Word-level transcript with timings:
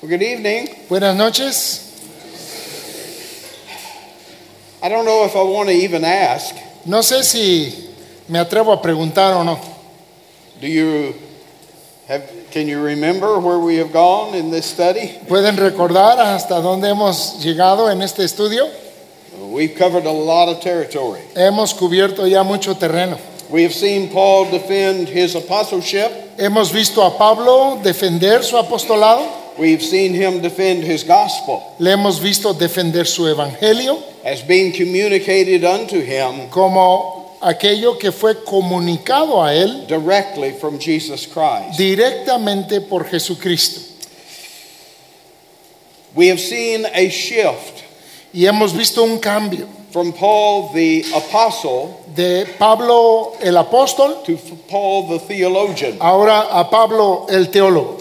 Well, 0.00 0.08
good 0.08 0.22
evening. 0.22 0.68
Buenas 0.88 1.14
noches. 1.14 1.86
I 4.82 4.88
don't 4.88 5.04
know 5.04 5.26
if 5.26 5.36
I 5.36 5.42
want 5.42 5.68
to 5.68 5.74
even 5.74 6.06
ask. 6.06 6.56
No 6.86 7.00
sé 7.02 7.22
si 7.22 7.90
me 8.26 8.38
atrevo 8.38 8.72
a 8.72 8.80
preguntar 8.80 9.34
o 9.36 9.42
no. 9.42 9.60
Do 10.58 10.68
you 10.68 11.14
have? 12.08 12.22
Can 12.50 12.66
you 12.66 12.80
remember 12.82 13.38
where 13.40 13.58
we 13.58 13.76
have 13.76 13.92
gone 13.92 14.34
in 14.34 14.50
this 14.50 14.64
study? 14.64 15.18
¿Pueden 15.28 15.58
recordar 15.58 16.18
hasta 16.18 16.62
dónde 16.62 16.88
hemos 16.88 17.44
llegado 17.44 17.90
en 17.90 18.00
este 18.00 18.24
estudio? 18.24 18.70
We've 19.52 19.76
covered 19.76 20.06
a 20.06 20.10
lot 20.10 20.48
of 20.48 20.62
territory. 20.62 21.20
Hemos 21.34 21.74
cubierto 21.74 22.26
ya 22.26 22.42
mucho 22.42 22.74
terreno. 22.74 23.18
We 23.50 23.64
have 23.64 23.74
seen 23.74 24.08
Paul 24.08 24.50
defend 24.50 25.08
his 25.08 25.34
apostleship. 25.34 26.38
Hemos 26.38 26.72
visto 26.72 27.02
a 27.04 27.18
Pablo 27.18 27.80
defender 27.82 28.42
su 28.42 28.56
apostolado. 28.56 29.39
We've 29.58 29.82
seen 29.82 30.14
him 30.14 30.40
defend 30.40 30.84
his 30.84 31.04
gospel 31.04 31.62
Le 31.78 31.90
hemos 31.92 32.20
visto 32.20 32.52
defender 32.52 33.06
su 33.06 33.26
evangelio 33.26 33.98
as 34.24 34.42
being 34.42 34.72
communicated 34.72 35.64
unto 35.64 36.00
him 36.00 36.48
como 36.50 37.36
aquello 37.42 37.98
que 37.98 38.12
fue 38.12 38.34
comunicado 38.44 39.42
a 39.42 39.54
él 39.54 39.86
directly 39.86 40.52
from 40.52 40.78
Jesus 40.78 41.26
Christ. 41.26 41.78
directamente 41.78 42.80
por 42.80 43.04
Jesucristo. 43.04 43.80
We 46.14 46.28
have 46.28 46.40
seen 46.40 46.86
a 46.86 47.08
shift 47.08 47.84
Y 48.32 48.44
hemos 48.46 48.72
visto 48.76 49.02
un 49.02 49.18
cambio 49.18 49.66
from 49.90 50.12
Paul 50.12 50.72
the 50.72 51.04
apostle 51.14 52.04
de 52.14 52.46
Pablo 52.58 53.32
el 53.40 53.56
apóstol 53.56 54.22
to 54.24 54.36
Paul 54.68 55.08
the 55.08 55.18
theologian. 55.18 55.98
ahora 56.00 56.42
a 56.50 56.68
Pablo 56.70 57.26
el 57.28 57.46
teólogo. 57.50 57.98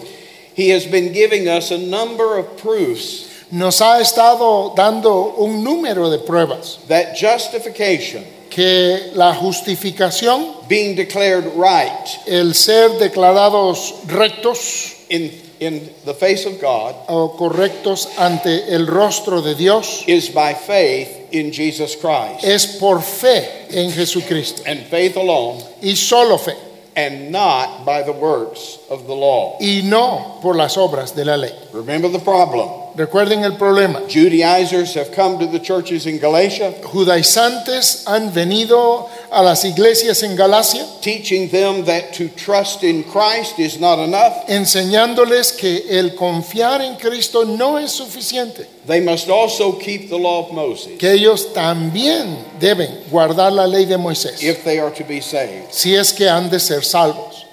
He 0.60 0.72
has 0.72 0.86
been 0.86 1.14
giving 1.14 1.48
us 1.48 1.72
a 1.72 1.78
number 1.78 2.38
of 2.38 2.58
proofs 2.58 3.30
Nos 3.52 3.80
ha 3.80 4.00
estado 4.00 4.76
dando 4.76 5.34
un 5.38 5.64
número 5.64 6.12
de 6.12 6.20
pruebas 6.20 6.78
that 6.88 7.16
justification, 7.16 8.24
que 8.50 9.12
la 9.16 9.34
justificación, 9.34 10.68
being 10.68 10.96
declared 10.96 11.46
right 11.56 12.08
el 12.28 12.54
ser 12.54 12.90
declarados 13.00 14.06
rectos 14.06 14.94
in, 15.10 15.32
in 15.60 15.90
the 16.06 16.14
face 16.14 16.46
of 16.46 16.60
God, 16.62 16.94
o 17.08 17.36
correctos 17.38 18.08
ante 18.20 18.72
el 18.72 18.86
rostro 18.86 19.42
de 19.42 19.56
Dios, 19.56 20.04
is 20.08 20.30
by 20.30 20.54
faith 20.54 21.34
in 21.34 21.52
Jesus 21.52 21.96
Christ. 21.96 22.44
es 22.44 22.78
por 22.80 23.02
fe 23.02 23.66
en 23.72 23.92
Jesucristo 23.92 24.62
And 24.68 24.82
faith 24.92 25.16
alone, 25.16 25.64
y 25.82 25.96
solo 25.96 26.38
fe 26.38 26.69
and 27.00 27.32
not 27.32 27.86
by 27.86 28.04
the 28.04 28.12
works 28.12 28.80
of 28.90 29.08
the 29.08 29.14
law. 29.14 29.58
y 29.62 29.82
no 29.84 30.40
por 30.42 30.56
las 30.56 30.76
obras 30.78 31.16
de 31.16 31.24
la 31.24 31.36
ley. 31.38 31.54
Remember 31.72 32.10
the 32.10 32.20
problem. 32.20 32.70
Recuerden 32.96 33.44
el 33.46 33.56
problema. 33.58 34.02
Judaizers 34.10 34.96
have 34.96 35.14
come 35.14 35.40
to 35.40 35.48
the 35.48 35.60
churches 35.60 36.06
in 36.06 36.20
Galatia, 36.20 36.74
Judaizantes 36.84 38.06
han 38.06 38.32
venido 38.34 39.08
a 39.32 39.44
las 39.44 39.64
iglesias 39.66 40.24
en 40.24 40.36
Galacia 40.36 40.86
teaching 41.02 41.50
them 41.50 41.86
that 41.86 42.12
to 42.14 42.28
trust 42.30 42.84
in 42.84 43.04
Christ 43.04 43.60
is 43.60 43.80
not 43.80 44.00
enough. 44.00 44.34
enseñándoles 44.48 45.52
que 45.54 45.86
el 46.00 46.16
confiar 46.16 46.82
en 46.82 46.96
Cristo 46.96 47.46
no 47.46 47.78
es 47.78 47.92
suficiente, 47.92 48.68
They 48.88 49.02
must 49.02 49.30
also 49.30 49.78
keep 49.78 50.10
the 50.10 50.18
law 50.18 50.46
of 50.48 50.52
Moses 50.52 50.98
que 50.98 51.12
ellos 51.12 51.54
también 51.54 52.38
deben 52.60 53.04
guardar 53.12 53.52
la 53.52 53.68
ley 53.68 53.86
de 53.86 53.98
Moisés 53.98 54.42
if 54.42 54.64
they 54.64 54.80
are 54.80 54.92
to 54.92 55.04
be 55.04 55.22
saved. 55.22 55.68
si 55.72 55.94
es 55.96 56.12
que 56.14 56.28
han 56.28 56.50
de 56.50 56.60
ser 56.60 56.84
salvos. 56.84 57.46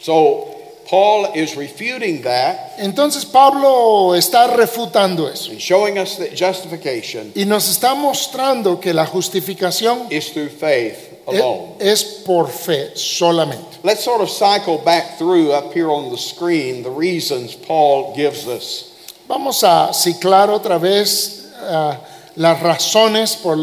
So 0.00 0.50
Paul 0.88 1.30
is 1.34 1.56
refuting 1.56 2.22
that 2.22 2.76
Entonces 2.78 3.24
Pablo 3.24 4.14
está 4.14 4.46
refutando 4.48 5.28
eso 5.28 5.50
and 5.50 5.58
showing 5.58 5.98
us 5.98 6.16
that 6.18 6.34
justification 6.34 7.32
y 7.34 7.44
nos 7.46 7.68
está 7.68 7.94
mostrando 7.94 8.78
que 8.78 8.92
la 8.92 9.06
justificación 9.06 10.06
is 10.10 10.30
through 10.32 10.50
faith 10.50 11.10
alone. 11.26 11.76
es 11.80 12.02
por 12.24 12.48
fe 12.48 12.90
solamente. 12.96 13.78
Let's 13.82 14.04
sort 14.04 14.20
of 14.20 14.28
cycle 14.30 14.78
back 14.78 15.18
through 15.18 15.52
up 15.52 15.72
here 15.72 15.90
on 15.90 16.10
the 16.10 16.18
screen 16.18 16.82
the 16.82 16.90
reasons 16.90 17.54
Paul 17.54 18.14
gives 18.14 18.46
us. 18.46 18.90
Vamos 19.28 19.62
a 19.62 19.90
ciclar 19.92 20.48
otra 20.48 20.78
vez 20.80 21.50
ah, 21.60 21.98
las 22.36 22.60
razones 22.60 23.36
por 23.42 23.56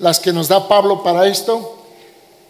las 0.00 0.18
que 0.18 0.32
nos 0.32 0.48
da 0.48 0.66
Pablo 0.68 1.02
para 1.02 1.26
esto. 1.28 1.70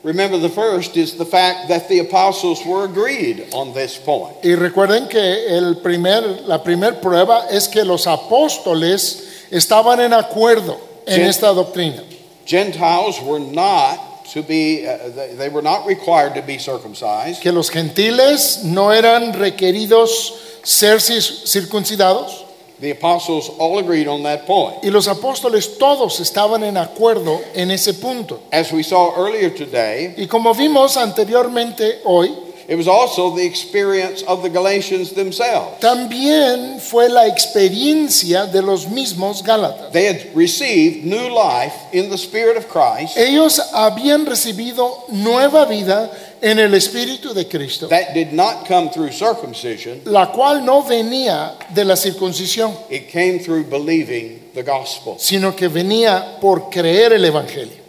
Remember, 0.03 0.37
the 0.37 0.51
first 0.51 0.99
is 0.99 1.15
the 1.17 1.25
fact 1.25 1.69
that 1.69 1.89
the 1.89 2.01
apostles 2.01 2.63
were 2.67 2.85
agreed 2.85 3.47
on 3.55 3.73
this 3.73 3.97
point. 3.97 4.37
Y 4.45 4.55
recuerden 4.55 5.09
que 5.09 5.47
el 5.49 5.77
primer, 5.77 6.43
la 6.47 6.59
primera 6.63 7.01
prueba 7.01 7.47
es 7.51 7.69
que 7.69 7.83
los 7.85 8.07
apóstoles 8.07 9.47
estaban 9.51 10.01
en 10.01 10.13
acuerdo 10.13 10.77
en 11.07 11.21
Sí. 11.21 11.23
esta 11.23 11.55
doctrina. 11.55 12.03
Gentiles 12.45 13.19
were 13.23 13.39
not 13.41 13.99
to 14.33 14.43
be, 14.43 14.87
uh, 14.87 15.09
they, 15.15 15.35
they 15.35 15.49
were 15.49 15.63
not 15.63 15.87
required 15.87 16.35
to 16.35 16.43
be 16.43 16.59
circumcised. 16.59 17.41
Que 17.43 17.53
los 17.53 17.71
gentiles 17.71 18.65
no 18.65 18.91
eran 18.91 19.33
requeridos 19.35 20.33
ser 20.63 20.97
cir- 20.99 21.47
circuncidados. 21.47 22.43
The 22.81 22.91
apostles 22.91 23.51
all 23.59 23.79
agreed 23.79 24.09
on 24.09 24.25
that 24.25 24.47
point. 24.47 24.83
Y 24.83 24.91
los 24.91 25.07
apóstoles 25.07 25.79
todos 25.79 26.19
estaban 26.21 26.65
en 26.65 26.77
acuerdo 26.77 27.41
en 27.55 27.71
ese 27.71 27.95
punto. 27.95 28.41
As 28.53 28.73
we 28.73 28.83
saw 28.83 29.15
earlier 29.17 29.55
today, 29.55 30.15
Y 30.17 30.27
como 30.27 30.53
vimos 30.55 30.97
anteriormente 30.97 32.01
hoy, 32.05 32.33
it 32.69 32.77
was 32.77 32.89
also 32.89 33.35
the 33.35 33.45
experience 33.45 34.23
of 34.23 34.43
the 34.43 34.49
Galatians 34.49 35.13
themselves. 35.13 35.81
también 35.81 36.81
fue 36.81 37.09
la 37.09 37.27
experiencia 37.27 38.47
de 38.47 38.63
los 38.63 38.87
mismos 38.87 39.43
Gálatas. 39.43 39.93
They 39.93 40.07
had 40.07 40.35
received 40.35 41.05
new 41.05 41.29
life 41.29 41.75
in 41.93 42.11
the 42.11 42.19
Spirit 42.19 42.57
of 42.57 42.69
Christ 42.69 43.17
Ellos 43.17 43.61
habían 43.73 44.27
recibido 44.27 45.05
nueva 45.11 45.67
vida 45.67 46.11
en 46.41 46.59
el 46.59 46.75
Espíritu 46.75 47.33
de 47.33 47.47
Cristo, 47.49 47.89
that 47.89 48.13
did 48.13 48.33
not 48.33 48.67
come 48.67 48.91
through 48.91 49.11
circumcision, 49.11 50.03
la 50.05 50.31
cual 50.33 50.65
no 50.65 50.83
venía 50.83 51.57
de 51.75 51.85
la 51.85 51.95
circuncisión, 51.97 52.77
it 52.91 53.09
came 53.09 53.39
through 53.39 53.65
believing 53.65 54.41
the 54.55 54.63
gospel. 54.63 55.17
sino 55.19 55.57
que 55.57 55.69
venía 55.69 56.39
por 56.41 56.69
creer 56.71 57.13
el 57.13 57.25
Evangelio. 57.25 57.83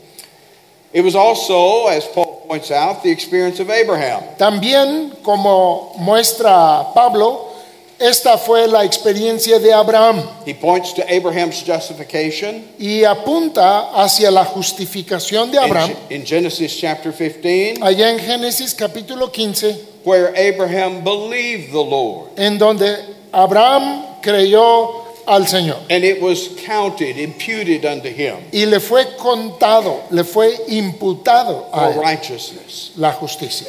It 0.94 1.04
was 1.04 1.14
also, 1.14 1.88
as 1.88 2.06
Paul 2.06 2.25
points 2.48 2.72
out, 2.72 3.04
the 3.04 3.12
experience 3.12 3.60
of 3.60 3.70
Abraham. 3.70 4.24
También, 4.38 5.12
como 5.24 5.94
muestra 6.00 6.94
Pablo, 6.94 7.52
esta 7.98 8.38
fue 8.38 8.68
la 8.68 8.84
experiencia 8.84 9.58
de 9.58 9.72
Abraham 9.72 10.22
He 10.46 10.54
points 10.54 10.94
to 10.96 11.02
Abraham's 11.10 11.64
justification 11.66 12.66
y 12.78 13.06
apunta 13.06 13.92
hacia 14.04 14.30
la 14.32 14.44
justificación 14.44 15.50
de 15.50 15.58
in, 15.58 15.64
Abraham. 15.64 15.92
in 16.10 16.26
Genesis 16.26 16.76
chapter 16.78 17.14
15, 17.14 17.82
Allá 17.82 18.12
en 18.12 18.20
Génesis 18.20 18.74
capítulo 18.74 19.32
15, 19.32 20.02
where 20.04 20.34
Abraham 20.36 21.04
believed 21.06 21.72
the 21.72 21.82
Lord, 21.82 22.32
en 22.38 22.58
donde 22.58 22.98
Abraham 23.32 24.20
creyó 24.22 25.05
al 25.28 25.46
Señor 25.48 25.78
and 25.90 26.04
it 26.04 26.22
was 26.22 26.50
counted, 26.66 27.18
imputed 27.18 27.86
unto 27.86 28.08
him 28.10 28.38
y 28.52 28.66
le 28.66 28.80
fue 28.80 29.06
contado, 29.18 30.04
le 30.12 30.24
fue 30.24 30.56
imputado 30.70 31.68
a 31.74 31.92
él 31.92 32.00
righteousness. 32.02 32.92
la 32.98 33.12
justicia. 33.12 33.68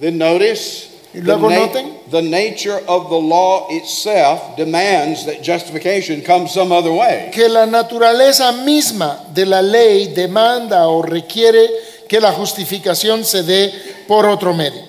Then 0.00 0.18
notice 0.18 0.90
Y 1.14 1.20
the, 1.20 1.26
luego 1.36 1.48
na- 1.48 1.66
noten. 1.68 1.92
the 2.10 2.22
nature 2.22 2.80
of 2.88 3.08
the 3.08 3.16
law 3.16 3.68
itself 3.70 4.56
demands 4.56 5.24
that 5.26 5.42
justification 5.42 6.20
comes 6.22 6.50
some 6.52 6.72
other 6.72 6.92
way. 6.92 7.30
Que 7.32 7.48
la 7.48 7.66
naturaleza 7.66 8.50
misma 8.64 9.24
de 9.32 9.46
la 9.46 9.60
ley 9.62 10.08
demanda 10.12 10.88
o 10.88 11.02
requiere 11.02 11.68
que 12.08 12.20
la 12.20 12.32
justificación 12.32 13.24
se 13.24 13.42
dé 13.44 13.72
por 14.08 14.26
otro 14.26 14.52
medio. 14.54 14.82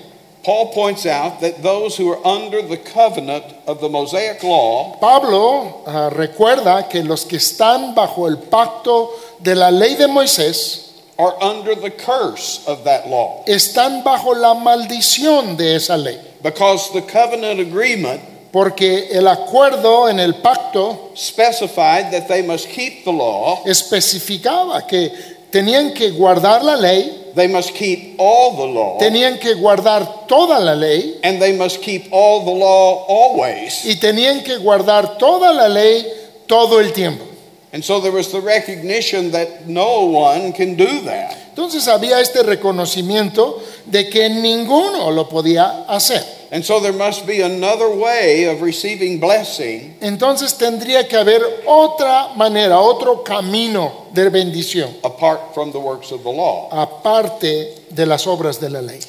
Paul 0.46 0.72
points 0.72 1.06
out 1.06 1.40
that 1.40 1.60
those 1.60 1.96
who 1.96 2.08
are 2.08 2.24
under 2.24 2.62
the 2.62 2.76
covenant 2.76 3.44
of 3.66 3.80
the 3.80 3.88
Mosaic 3.88 4.44
law 4.44 4.96
Pablo 5.00 5.82
ah, 5.84 6.08
recuerda 6.08 6.88
que 6.88 7.02
los 7.02 7.24
que 7.24 7.36
están 7.36 7.96
bajo 7.96 8.28
el 8.28 8.38
pacto 8.38 9.10
de 9.40 9.56
la 9.56 9.70
ley 9.72 9.96
de 9.96 10.06
Moisés 10.06 10.92
are 11.18 11.34
under 11.42 11.74
the 11.74 11.90
curse 11.90 12.64
of 12.68 12.84
that 12.84 13.08
law. 13.08 13.42
están 13.48 14.04
bajo 14.04 14.34
la 14.34 14.54
maldición 14.54 15.56
de 15.56 15.74
esa 15.74 15.96
ley, 15.96 16.20
because 16.44 16.92
the 16.92 17.02
covenant 17.02 17.58
agreement 17.58 18.20
porque 18.52 19.08
el 19.10 19.26
acuerdo 19.26 20.08
en 20.08 20.18
el 20.20 20.36
pacto 20.36 21.10
specified 21.14 22.10
that 22.12 22.28
they 22.28 22.40
must 22.42 22.68
keep 22.68 23.04
the 23.04 23.12
law, 23.12 23.62
especificaba 23.66 24.86
que 24.86 25.35
tenían 25.56 25.94
que 25.94 26.10
guardar 26.10 26.62
la 26.62 26.76
ley, 26.76 27.32
they 27.34 27.48
must 27.48 27.74
keep 27.74 28.14
all 28.18 28.56
the 28.56 28.66
law, 28.66 28.98
tenían 28.98 29.38
que 29.38 29.54
guardar 29.54 30.26
toda 30.26 30.60
la 30.60 30.74
ley 30.74 31.18
and 31.22 31.40
they 31.40 31.56
must 31.56 31.80
keep 31.80 32.08
all 32.10 32.44
the 32.44 32.52
law 32.52 33.06
always. 33.08 33.86
y 33.86 33.96
tenían 33.96 34.42
que 34.42 34.58
guardar 34.58 35.16
toda 35.16 35.54
la 35.54 35.68
ley 35.68 36.06
todo 36.46 36.78
el 36.78 36.92
tiempo. 36.92 37.25
Entonces 41.48 41.88
había 41.88 42.20
este 42.20 42.42
reconocimiento 42.42 43.62
de 43.86 44.08
que 44.08 44.28
ninguno 44.28 45.10
lo 45.10 45.28
podía 45.28 45.84
hacer. 45.88 46.22
And 46.52 46.62
so 46.62 46.80
there 46.80 46.92
must 46.92 47.26
be 47.26 47.42
another 47.42 47.88
way 47.88 48.44
of 48.44 48.62
receiving 48.62 49.18
blessing 49.18 49.96
Entonces 50.00 50.54
tendría 50.54 51.08
que 51.08 51.16
haber 51.16 51.42
otra 51.66 52.34
manera, 52.36 52.78
otro 52.78 53.24
camino 53.24 54.06
de 54.12 54.28
bendición, 54.30 54.96
apart 55.02 55.52
from 55.52 55.72
the 55.72 55.78
works 55.78 56.12
of 56.12 56.22
the 56.22 56.32
law. 56.32 56.68
aparte 56.70 57.74
de 57.90 58.06
las 58.06 58.26
obras 58.28 58.60
de 58.60 58.70
la 58.70 58.80
ley. 58.80 59.00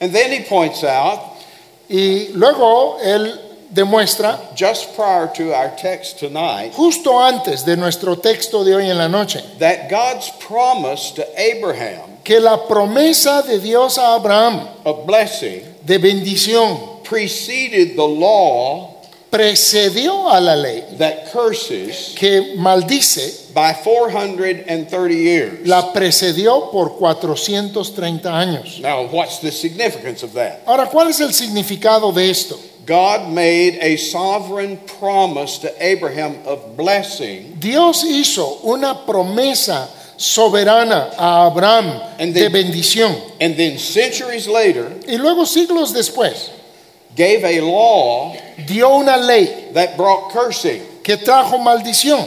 And 0.00 0.12
then 0.12 0.30
he 0.30 0.44
points 0.48 0.84
out, 0.84 1.18
Y 1.88 2.28
luego 2.34 2.98
él 3.02 3.40
demuestra, 3.76 4.40
just 4.56 4.96
prior 4.96 5.28
to 5.28 5.52
our 5.54 5.70
text 5.76 6.18
tonight, 6.18 6.72
justo 6.72 7.20
antes 7.20 7.64
de 7.64 7.76
nuestro 7.76 8.16
texto 8.16 8.64
de 8.64 8.74
hoy 8.74 8.90
en 8.90 8.98
la 8.98 9.06
noche, 9.06 9.40
that 9.58 9.88
God's 9.88 10.30
promise 10.40 11.12
to 11.12 11.24
Abraham 11.38 12.16
que 12.24 12.40
la 12.40 12.66
promesa 12.66 13.42
de 13.46 13.60
Dios 13.60 13.98
a 13.98 14.16
Abraham 14.16 14.66
of 14.84 15.06
blessing 15.06 15.62
de 15.84 15.98
bendición 15.98 17.04
preceded 17.04 17.94
the 17.94 18.02
law 18.02 18.96
precedió 19.30 20.32
a 20.32 20.40
la 20.40 20.54
ley 20.56 20.82
that 20.98 21.30
curses 21.30 22.14
que 22.16 22.56
maldice, 22.56 23.52
by 23.54 23.74
430 23.74 25.14
years. 25.14 25.66
la 25.66 25.92
precedió 25.92 26.70
por 26.70 26.96
430 26.96 28.28
años. 28.28 28.80
Now, 28.80 29.06
what's 29.06 29.40
the 29.40 29.52
significance 29.52 30.22
of 30.24 30.32
that? 30.34 30.62
Ahora, 30.66 30.86
¿cuál 30.86 31.08
es 31.08 31.20
el 31.20 31.32
significado 31.32 32.12
de 32.12 32.30
esto? 32.30 32.58
God 32.86 33.28
made 33.32 33.78
a 33.80 33.96
sovereign 33.96 34.76
promise 34.98 35.58
to 35.58 35.84
Abraham 35.84 36.36
of 36.46 36.76
blessing, 36.76 37.56
Dios 37.58 38.04
hizo 38.04 38.60
una 38.64 38.94
promesa 39.06 39.88
soberana 40.16 41.12
a 41.18 41.46
Abraham 41.50 42.00
And 42.18 42.32
de 42.32 42.48
then- 42.48 42.52
bendición 42.52 43.14
and 43.40 43.56
then 43.56 43.76
centuries 43.78 44.46
later 44.48 44.88
y 45.06 45.16
luego 45.16 45.44
siglos 45.44 45.92
después 45.92 46.50
gave 47.16 47.44
a 47.44 47.60
law 47.60 48.34
dio 48.66 49.00
una 49.00 49.16
ley 49.16 49.70
that 49.74 49.96
brought 49.96 50.30
cursing. 50.32 50.80
que 51.02 51.16
trajo 51.16 51.58
maldición. 51.58 52.26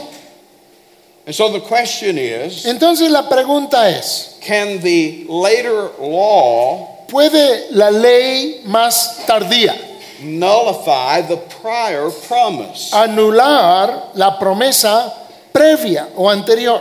And 1.26 1.34
so 1.34 1.50
the 1.52 1.60
question 1.60 2.16
is 2.18 2.64
Entonces 2.66 3.10
la 3.10 3.28
pregunta 3.28 3.88
es, 3.98 4.38
can 4.40 4.80
the 4.80 5.24
later 5.28 5.90
law 6.00 7.06
¿puede 7.08 7.70
la 7.72 7.90
ley 7.90 8.60
más 8.66 9.24
tardía 9.26 9.74
nullify 10.22 11.22
the 11.22 11.36
prior 11.36 12.10
promise? 12.10 12.92
anular 12.92 14.14
la 14.14 14.38
promesa 14.38 15.12
previa 15.52 16.08
o 16.16 16.28
anterior? 16.28 16.80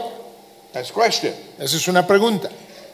That's 0.71 0.91
question. 0.91 1.33
Esa 1.57 1.77
es 1.77 1.87
una 1.87 2.05
pregunta. 2.05 2.49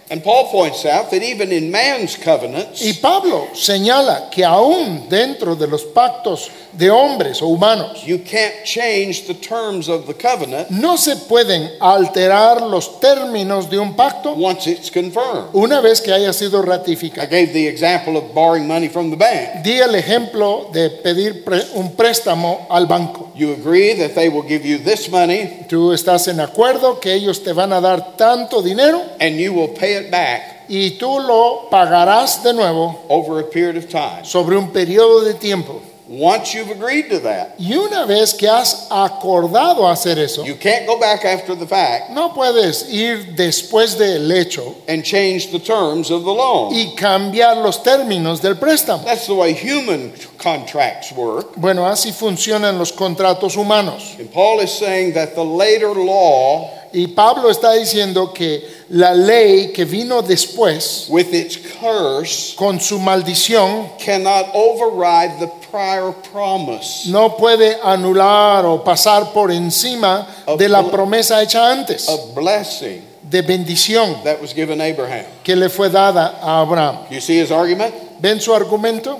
And 0.07 0.23
Paul 0.23 0.49
points 0.51 0.85
out 0.85 1.09
that 1.09 1.23
even 1.23 1.51
in 1.51 1.71
man's 1.71 2.15
covenants, 2.15 2.79
Y 2.83 2.93
Pablo 3.01 3.47
señala 3.55 4.29
que 4.29 4.45
aún 4.45 5.09
dentro 5.09 5.55
de 5.55 5.65
los 5.67 5.83
pactos 5.83 6.51
de 6.73 6.91
hombres 6.91 7.41
o 7.41 7.47
humanos 7.47 8.03
you 8.05 8.19
can't 8.19 8.53
change 8.65 9.25
the 9.27 9.33
terms 9.33 9.87
of 9.87 10.05
the 10.07 10.13
covenant 10.13 10.69
no 10.69 10.97
se 10.97 11.15
pueden 11.15 11.71
alterar 11.79 12.61
los 12.61 12.99
términos 12.99 13.69
de 13.69 13.79
un 13.79 13.95
pacto 13.95 14.33
once 14.33 14.67
it's 14.69 14.91
confirmed. 14.91 15.49
una 15.53 15.79
vez 15.81 16.01
que 16.01 16.11
haya 16.11 16.33
sido 16.33 16.61
I 16.61 16.65
ratificado. 16.65 17.27
gave 17.29 17.53
the 17.53 17.65
example 17.67 18.17
of 18.17 18.33
borrowing 18.35 18.67
money 18.67 18.89
from 18.89 19.09
the 19.09 19.15
bank. 19.15 19.63
Di 19.63 19.79
el 19.79 19.95
ejemplo 19.95 20.69
de 20.73 20.89
pedir 20.89 21.43
pre- 21.43 21.63
un 21.75 21.95
préstamo 21.95 22.67
al 22.69 22.85
banco. 22.85 23.31
You 23.35 23.53
agree 23.53 23.93
that 23.95 24.13
they 24.13 24.29
will 24.29 24.43
give 24.47 24.65
you 24.65 24.77
this 24.77 25.09
money 25.09 25.65
Tú 25.67 25.93
estás 25.93 26.27
en 26.27 26.39
acuerdo 26.41 26.99
que 26.99 27.13
ellos 27.13 27.41
te 27.41 27.53
van 27.53 27.73
a 27.73 27.81
dar 27.81 28.15
tanto 28.17 28.61
dinero 28.61 29.01
and 29.19 29.37
you 29.39 29.51
will 29.53 29.69
pay 29.69 29.94
it 29.95 30.11
back 30.11 30.65
y 30.69 30.97
tú 30.99 31.19
lo 31.19 31.67
pagarás 31.69 32.43
de 32.43 32.53
nuevo 32.53 33.03
over 33.09 33.39
a 33.39 33.43
period 33.43 33.77
of 33.77 33.89
time. 33.89 34.23
sobre 34.23 34.55
un 34.57 34.71
periodo 34.71 35.23
de 35.23 35.33
tiempo. 35.33 35.81
Once 36.07 36.53
you've 36.53 36.69
agreed 36.69 37.09
to 37.09 37.17
that, 37.21 37.55
Y 37.57 37.73
una 37.73 38.05
vez 38.05 38.35
que 38.35 38.47
has 38.47 38.87
acordado 38.91 39.87
hacer 39.87 40.19
eso, 40.19 40.43
you 40.45 40.53
can't 40.53 40.85
go 40.85 40.99
back 40.99 41.25
after 41.25 41.55
the 41.55 41.65
fact 41.65 42.11
no 42.11 42.29
puedes 42.31 42.87
ir 42.93 43.35
después 43.35 43.97
del 43.97 44.31
hecho 44.31 44.75
and 44.87 45.03
change 45.03 45.49
the 45.51 45.57
terms 45.57 46.11
of 46.11 46.23
the 46.23 46.31
loan. 46.31 46.71
y 46.75 46.93
cambiar 46.95 47.57
los 47.57 47.81
términos 47.81 48.39
del 48.39 48.53
préstamo. 48.55 49.03
That's 49.03 49.25
the 49.25 49.33
way 49.33 49.53
human 49.53 50.13
contracts 50.37 51.11
work. 51.11 51.55
Bueno, 51.57 51.87
así 51.87 52.11
funcionan 52.11 52.77
los 52.77 52.91
contratos 52.91 53.57
humanos. 53.57 54.15
And 54.19 54.31
Paul 54.31 54.59
is 54.59 54.71
saying 54.71 55.13
that 55.15 55.33
the 55.33 55.43
later 55.43 55.89
law, 55.89 56.69
Y 56.97 57.07
Pablo 57.07 57.49
está 57.49 57.73
diciendo 57.73 58.31
que 58.33 58.85
la 58.91 59.13
ley 59.13 59.73
que 59.73 59.83
vino 59.83 60.21
después, 60.21 61.07
with 61.09 61.33
its 61.33 61.57
curse, 61.57 62.55
con 62.55 62.79
su 62.79 62.97
maldición, 62.99 63.89
cannot 63.99 64.47
override 64.53 65.37
the 65.39 65.51
prior 65.69 66.13
promise 66.31 67.05
no 67.09 67.35
puede 67.35 67.77
anular 67.83 68.65
o 68.65 68.81
pasar 68.81 69.33
por 69.33 69.51
encima 69.51 70.25
de 70.57 70.69
la 70.69 70.83
promesa 70.83 71.41
hecha 71.43 71.69
antes 71.69 72.07
of 72.07 72.33
blessing 72.33 73.01
de 73.29 73.41
bendición 73.41 74.23
that 74.23 74.39
was 74.39 74.53
given 74.53 74.79
Abraham. 74.79 75.25
que 75.43 75.53
le 75.53 75.67
fue 75.67 75.89
dada 75.89 76.39
a 76.41 76.61
Abraham. 76.61 76.99
You 77.09 77.19
see 77.19 77.37
his 77.37 77.51
argument? 77.51 77.93
¿Ven 78.21 78.39
su 78.39 78.53
argumento? 78.53 79.19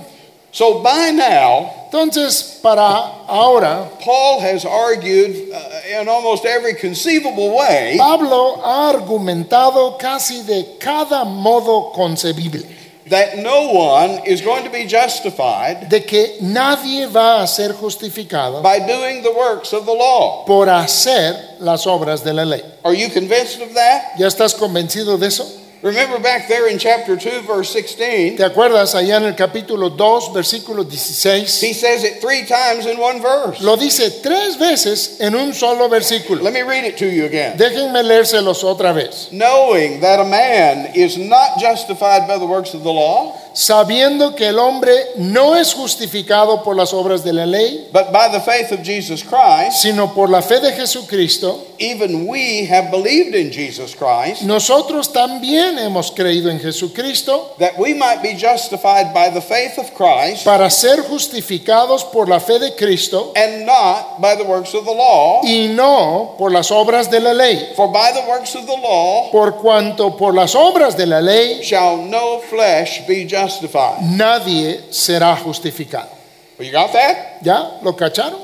So 0.54 0.81
by 0.81 1.12
now, 1.12 1.84
Entonces, 1.95 2.59
para 2.62 2.83
ahora, 3.25 3.89
Paul 4.01 4.42
has 4.42 4.65
argued 4.65 5.50
uh, 5.53 6.01
in 6.01 6.09
almost 6.09 6.44
every 6.44 6.74
conceivable 6.75 7.56
way 7.56 7.95
Pablo 7.97 8.59
ha 8.62 8.89
argumentado 8.89 9.97
casi 9.97 10.44
de 10.44 10.75
cada 10.77 11.24
modo 11.24 11.94
concebible 11.94 12.65
that 13.09 13.38
no 13.38 13.71
one 13.71 14.19
is 14.25 14.42
going 14.42 14.65
to 14.65 14.69
be 14.69 14.86
justified 14.86 15.88
de 15.89 16.01
que 16.01 16.38
nadie 16.42 17.07
va 17.07 17.44
a 17.44 17.47
ser 17.47 17.69
justificado 17.69 18.62
by 18.62 18.80
doing 18.80 19.24
the 19.24 19.31
works 19.31 19.71
of 19.71 19.86
the 19.86 19.94
law. 19.94 20.44
por 20.45 20.68
hacer 20.68 21.57
las 21.62 21.86
obras 21.88 22.25
de 22.25 22.33
la 22.33 22.44
ley. 22.44 22.62
Are 22.83 22.94
you 22.94 23.09
convinced 23.09 23.62
of 23.62 23.74
that? 23.74 24.18
¿Ya 24.18 24.27
estás 24.27 24.53
convencido 24.53 25.18
de 25.18 25.27
eso? 25.27 25.45
Remember 25.85 26.17
back 26.17 26.47
there 26.47 26.67
in 26.67 26.79
chapter 26.79 27.15
2, 27.15 27.43
verse 27.45 27.71
16, 27.71 28.37
¿Te 28.37 28.43
acuerdas 28.43 28.95
allá 28.95 29.17
en 29.17 29.25
el 29.25 29.35
capítulo 29.35 29.91
2, 29.91 30.33
versículo 30.33 30.83
16? 30.83 31.61
he 31.61 31.73
says 31.73 32.03
it 32.03 32.19
three 32.19 32.43
times 32.43 32.87
in 32.87 32.97
one 32.97 33.21
verse. 33.21 33.61
Lo 33.61 33.77
dice 33.77 34.09
tres 34.23 34.57
veces 34.57 35.21
en 35.21 35.35
un 35.35 35.53
solo 35.53 35.87
versículo. 35.87 36.41
Let 36.41 36.53
me 36.53 36.63
read 36.63 36.85
it 36.85 36.97
to 36.97 37.05
you 37.05 37.25
again. 37.25 37.55
Déjenme 37.55 38.01
leérselos 38.01 38.63
otra 38.63 38.93
vez. 38.95 39.29
Knowing 39.31 39.99
that 39.99 40.19
a 40.19 40.25
man 40.25 40.91
is 40.95 41.19
not 41.19 41.59
justified 41.59 42.27
by 42.27 42.39
the 42.39 42.47
works 42.47 42.73
of 42.73 42.81
the 42.81 42.91
law, 42.91 43.39
Sabiendo 43.56 44.35
que 44.35 44.47
el 44.50 44.59
hombre 44.59 44.92
no 45.16 45.56
es 45.56 45.74
justificado 45.74 46.62
por 46.62 46.76
las 46.76 46.94
obras 46.94 47.24
de 47.24 47.31
la 47.31 47.45
ley, 47.45 47.88
but 47.94 48.12
by 48.12 48.28
the 48.30 48.42
faith 48.42 48.74
of 48.74 48.83
Jesus 48.83 49.24
Christ, 49.24 49.81
sino 49.81 50.14
por 50.14 50.30
la 50.30 50.42
fe 50.42 50.59
de 50.59 50.74
Jesucristo, 50.74 51.64
even 51.80 52.28
we 52.28 52.66
have 52.66 52.92
believed 52.92 53.33
in 53.33 53.52
Jesus 53.54 53.95
Christ, 53.95 54.42
nosotros 54.42 55.14
también 55.14 55.78
hemos 55.80 56.12
creído 56.12 56.50
en 56.52 56.59
Jesucristo 56.59 57.56
that 57.57 57.78
we 57.80 57.94
might 57.94 58.21
be 58.21 58.33
justified 58.33 59.14
by 59.14 59.30
the 59.30 59.42
faith 59.42 59.78
of 59.78 59.94
Christ 59.94 60.44
para 60.44 60.69
ser 60.69 61.04
justificados 61.04 62.04
por 62.12 62.28
la 62.28 62.40
fe 62.40 62.59
de 62.59 62.76
Cristo 62.76 63.31
and 63.38 63.66
not 63.66 64.19
by 64.19 64.35
the 64.35 64.44
works 64.44 64.74
of 64.74 64.83
the 64.83 64.92
law. 64.94 65.42
y 65.45 65.69
no 65.74 66.35
por 66.38 66.52
las 66.52 66.71
obras 66.71 67.09
de 67.09 67.21
la 67.21 67.31
ley. 67.31 67.71
For 67.78 67.88
by 67.90 68.12
the 68.12 68.28
works 68.28 68.54
of 68.56 68.66
the 68.66 68.76
law 68.76 69.31
Por 69.31 69.54
cuanto 69.54 70.18
por 70.18 70.33
las 70.33 70.56
obras 70.56 70.97
de 70.97 71.06
la 71.06 71.21
ley 71.21 71.62
shall 71.64 71.95
no 71.97 72.40
flesh 72.50 73.07
be 73.07 73.24
justified. 73.24 73.44
Nadie 74.02 74.81
será 74.92 75.35
justificado. 75.37 76.09
Well, 76.57 76.68
you 76.68 76.71
got 76.71 76.92
that? 76.94 77.42
¿Ya? 77.42 77.80
¿Lo 77.83 77.95
cacharon? 77.95 78.40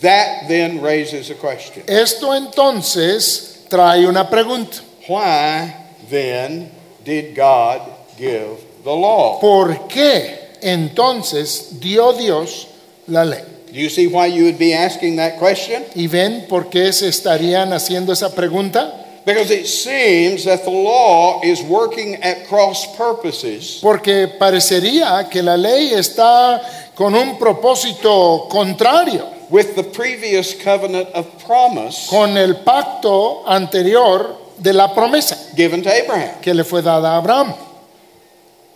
That 0.00 0.48
then 0.48 0.80
raises 0.80 1.30
a 1.30 1.34
question. 1.34 1.84
Esto 1.86 2.34
entonces 2.34 3.64
trae 3.68 4.06
una 4.06 4.28
pregunta. 4.28 4.80
Why 5.08 5.74
then 6.10 6.70
did 7.04 7.34
God 7.34 7.82
give 8.16 8.58
the 8.84 8.94
law? 8.94 9.40
¿Por 9.40 9.88
qué 9.88 10.56
entonces 10.62 11.80
dio 11.80 12.12
Dios 12.12 12.68
la 13.06 13.24
ley? 13.24 13.42
Do 13.72 13.78
you 13.78 13.90
see 13.90 14.06
why 14.06 14.26
you 14.26 14.44
would 14.44 14.58
be 14.58 14.72
asking 14.72 15.16
that 15.16 15.38
question? 15.38 15.84
¿Y 15.94 16.06
ven 16.06 16.46
por 16.48 16.70
qué 16.70 16.92
se 16.92 17.08
estarían 17.08 17.72
haciendo 17.72 18.12
esa 18.12 18.34
pregunta? 18.34 19.07
Because 19.28 19.50
it 19.50 19.66
seems 19.66 20.44
that 20.44 20.64
the 20.64 20.70
law 20.70 21.42
is 21.44 21.60
working 21.60 22.14
at 22.22 22.48
cross 22.48 22.86
purposes 22.96 23.78
Porque 23.82 24.26
parecería 24.40 25.28
que 25.30 25.42
la 25.42 25.54
ley 25.56 25.92
está 25.92 26.62
con 26.94 27.14
un 27.14 27.36
propósito 27.38 28.48
contrario 28.48 29.28
with 29.50 29.76
the 29.76 29.82
previous 29.84 30.54
covenant 30.54 31.08
of 31.14 31.26
promise 31.44 32.08
con 32.08 32.38
el 32.38 32.54
pacto 32.64 33.44
anterior 33.46 34.34
de 34.58 34.72
la 34.72 34.94
promesa 34.94 35.36
given 35.54 35.82
to 35.82 35.90
Abraham. 35.90 36.40
que 36.40 36.54
le 36.54 36.64
fue 36.64 36.80
dada 36.80 37.16
a 37.16 37.18
Abraham. 37.18 37.54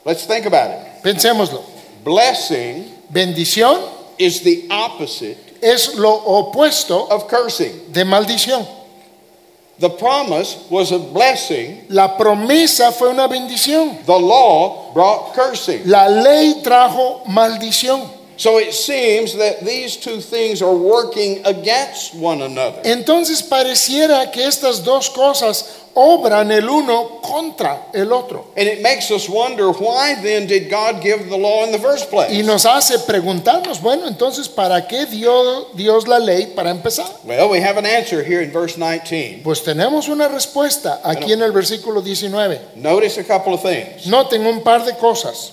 Let's 0.05 0.27
think 0.27 0.45
about 0.45 0.71
it. 0.71 1.03
Pensémoslo. 1.03 1.63
Blessing 2.05 2.93
Bendición 3.11 3.81
is 4.19 4.43
the 4.43 4.67
opposite 4.71 5.39
es 5.63 5.95
lo 5.95 6.11
opuesto 6.27 7.09
of 7.11 7.27
cursing. 7.27 7.91
de 7.91 8.05
maldición. 8.05 8.82
The 9.83 9.91
promise 9.91 10.65
was 10.71 10.93
a 10.93 10.99
blessing. 11.01 11.87
La 11.89 12.17
promesa 12.17 12.93
fue 12.93 13.09
una 13.09 13.27
bendición. 13.27 14.07
The 14.07 14.17
law 14.17 14.93
brought 14.95 15.35
cursing. 15.35 15.83
La 15.87 16.07
ley 16.07 16.63
trajo 16.63 17.27
maldición. 17.27 18.09
So 18.37 18.59
it 18.59 18.75
seems 18.75 19.35
that 19.35 19.65
these 19.67 19.97
two 19.97 20.21
things 20.21 20.63
are 20.63 20.73
working 20.73 21.45
against 21.45 22.15
one 22.15 22.43
another. 22.43 22.81
Entonces 22.85 23.43
pareciera 23.43 24.31
que 24.33 24.47
estas 24.47 24.85
dos 24.85 25.09
cosas 25.11 25.82
obran 25.95 26.51
el 26.51 26.69
uno 26.69 27.21
contra 27.21 27.89
el 27.93 28.13
otro. 28.13 28.47
And 28.57 28.69
it 28.69 28.83
makes 28.83 29.11
us 29.11 29.29
wonder 29.29 29.69
why 29.69 30.15
then 30.23 30.47
did 30.47 30.71
God 30.71 31.03
give 31.03 31.29
the 31.29 31.37
law 31.37 31.65
in 31.65 31.73
the 31.73 31.79
first 31.79 32.11
place? 32.11 32.33
Y 32.33 32.43
nos 32.43 32.65
hace 32.67 32.99
preguntarnos, 33.01 33.81
bueno, 33.81 34.07
entonces, 34.07 34.49
¿para 34.49 34.87
qué 34.87 35.07
dio 35.07 35.69
Dios 35.75 36.07
la 36.09 36.19
ley 36.19 36.47
para 36.55 36.71
empezar? 36.71 37.07
Well, 37.25 37.51
we 37.51 37.61
have 37.61 37.79
an 37.79 37.87
answer 37.87 38.23
here 38.23 38.43
in 38.43 38.53
verse 38.53 38.77
19. 38.77 39.43
Pues 39.43 39.63
tenemos 39.63 40.09
una 40.09 40.29
respuesta 40.29 41.01
aquí 41.05 41.33
en 41.33 41.43
el 41.43 41.53
versículo 41.53 42.01
19. 42.01 42.61
Notice 42.77 43.21
a 43.21 43.25
couple 43.25 43.55
of 43.55 43.63
things. 43.63 44.07
Noten 44.07 44.47
un 44.47 44.63
par 44.63 44.85
de 44.85 44.97
cosas. 44.97 45.53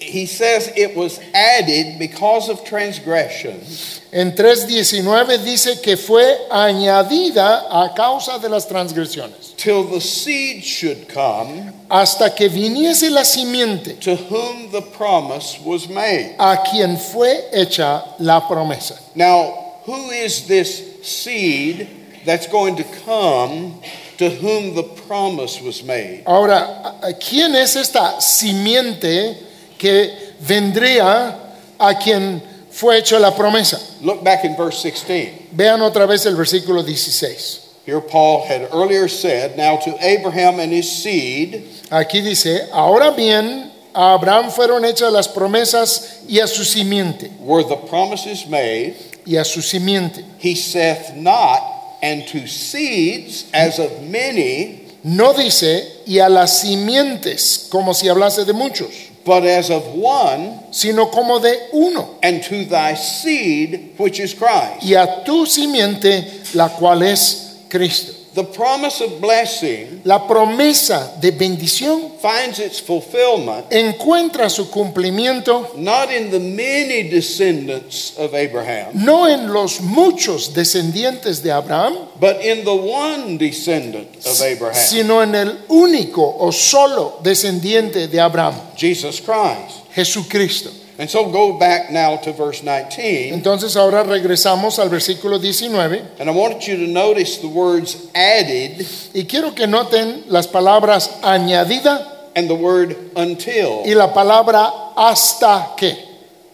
He 0.00 0.26
says 0.26 0.72
it 0.76 0.96
was 0.96 1.20
added 1.34 1.98
because 1.98 2.48
of 2.48 2.64
transgressions 2.64 4.00
En 4.12 4.32
3.19 4.32 5.44
dice 5.44 5.80
que 5.80 5.96
fue 5.96 6.36
añadida 6.50 7.66
a 7.70 7.94
causa 7.94 8.40
de 8.40 8.48
las 8.48 8.66
transgresiones, 8.66 9.54
till 9.56 9.84
the 9.84 10.00
seed 10.00 10.64
should 10.64 11.06
come 11.08 11.72
hasta 11.88 12.30
que 12.34 12.48
viniese 12.48 13.08
la 13.10 13.22
simiente 13.22 14.00
to 14.00 14.16
whom 14.16 14.72
the 14.72 14.82
promise 14.82 15.60
was 15.64 15.88
made. 15.88 16.34
a 16.40 16.56
quien 16.68 16.96
fue 16.96 17.40
hecha 17.52 18.02
la 18.18 18.40
promesa. 18.48 18.98
Now, 19.14 19.74
who 19.84 20.10
is 20.10 20.46
this 20.48 21.04
seed 21.04 21.86
that's 22.24 22.48
going 22.48 22.76
to 22.76 22.84
come 23.04 23.80
to 24.18 24.28
whom 24.28 24.74
the 24.74 24.82
promise 25.06 25.60
was 25.62 25.84
made? 25.84 26.24
Ahora, 26.26 26.98
¿quién 27.20 27.54
es 27.54 27.76
esta 27.76 28.20
simiente 28.20 29.36
que 29.80 30.34
vendría 30.46 31.34
a 31.78 31.94
quien 31.98 32.42
fue 32.70 32.98
hecha 32.98 33.18
la 33.18 33.34
promesa? 33.34 33.80
Look 34.02 34.22
back 34.22 34.44
in 34.44 34.54
verse 34.56 34.80
16. 34.82 35.48
Vean 35.52 35.80
otra 35.80 36.06
vez 36.06 36.26
el 36.26 36.36
versículo 36.36 36.82
16. 36.84 37.68
Here, 37.86 38.00
Paul 38.00 38.44
had 38.46 38.68
earlier 38.72 39.08
said, 39.08 39.56
Now 39.56 39.78
to 39.78 39.96
Abraham 40.04 40.60
and 40.60 40.70
his 40.70 40.88
seed, 40.90 41.64
Aquí 41.90 42.20
dice, 42.22 42.68
ahora 42.72 43.10
bien, 43.16 43.72
a 43.94 44.14
Abraham 44.14 44.50
fueron 44.50 44.84
hechas 44.84 45.10
las 45.10 45.26
promesas 45.26 46.20
y 46.28 46.38
a 46.40 46.46
su 46.46 46.62
simiente, 46.64 47.30
were 47.40 47.64
the 47.64 47.76
promises 47.88 48.46
made. 48.46 48.94
y 49.26 49.36
a 49.36 49.44
su 49.44 49.60
simiente. 49.62 50.22
He 50.38 50.54
saith 50.54 51.14
not, 51.16 51.62
and 52.02 52.26
to 52.28 52.46
seeds 52.46 53.46
as 53.52 53.78
of 53.78 53.90
many, 54.02 54.86
No 55.02 55.32
dice 55.32 56.02
y 56.06 56.18
a 56.18 56.28
las 56.28 56.60
simientes, 56.60 57.66
como 57.70 57.94
si 57.94 58.08
hablase 58.08 58.44
de 58.44 58.52
muchos, 58.52 59.09
but 59.24 59.44
as 59.44 59.70
of 59.70 59.94
one, 59.94 60.72
sino 60.72 61.06
como 61.06 61.38
de 61.38 61.68
uno, 61.72 62.18
and 62.22 62.42
to 62.42 62.64
thy 62.64 62.94
seed, 62.94 63.94
which 63.98 64.18
is 64.20 64.34
Christ. 64.34 64.82
y 64.82 64.94
a 64.94 65.24
tu 65.24 65.46
simiente, 65.46 66.54
la 66.54 66.68
cual 66.68 67.02
es 67.02 67.58
Cristo. 67.68 68.19
The 68.34 68.44
promise 68.44 69.00
of 69.00 69.20
blessing 69.20 70.02
La 70.04 70.26
promesa 70.26 71.20
de 71.20 71.32
bendición 71.32 72.12
finds 72.20 72.60
its 72.60 72.80
fulfillment 72.80 73.66
encuentra 73.70 74.48
su 74.48 74.70
cumplimiento 74.70 75.74
not 75.76 76.12
in 76.12 76.30
the 76.30 76.38
many 76.38 77.08
descendants 77.08 78.16
of 78.16 78.34
Abraham, 78.34 78.92
no 78.94 79.26
en 79.26 79.52
los 79.52 79.80
muchos 79.80 80.54
descendientes 80.54 81.42
de 81.42 81.50
Abraham, 81.50 81.96
but 82.20 82.40
in 82.44 82.64
the 82.64 82.74
one 82.74 83.36
descendant 83.36 84.16
of 84.24 84.40
Abraham, 84.40 84.74
sino 84.74 85.20
en 85.22 85.34
el 85.34 85.58
único 85.68 86.36
o 86.38 86.52
solo 86.52 87.18
descendiente 87.22 88.06
de 88.06 88.20
Abraham, 88.20 88.54
Jesus 88.76 89.20
Christ. 89.20 89.86
Jesucristo. 89.92 90.70
And 91.00 91.08
so 91.08 91.30
go 91.30 91.58
back 91.58 91.90
now 91.90 92.18
to 92.18 92.32
verse 92.34 92.62
19, 92.62 93.32
Entonces 93.32 93.74
ahora 93.74 94.02
regresamos 94.04 94.78
al 94.78 94.90
versículo 94.90 95.38
19 95.40 96.18
and 96.18 96.28
I 96.28 96.32
want 96.32 96.68
you 96.68 96.76
to 96.76 96.86
notice 96.86 97.38
the 97.38 97.48
words 97.48 97.96
added 98.14 98.86
y 99.14 99.24
quiero 99.24 99.54
que 99.54 99.66
noten 99.66 100.24
las 100.28 100.46
palabras 100.46 101.08
añadida 101.22 102.06
and 102.36 102.48
the 102.50 102.54
word 102.54 102.94
until. 103.16 103.82
y 103.86 103.94
la 103.94 104.12
palabra 104.12 104.92
hasta 104.94 105.74
que. 105.78 105.96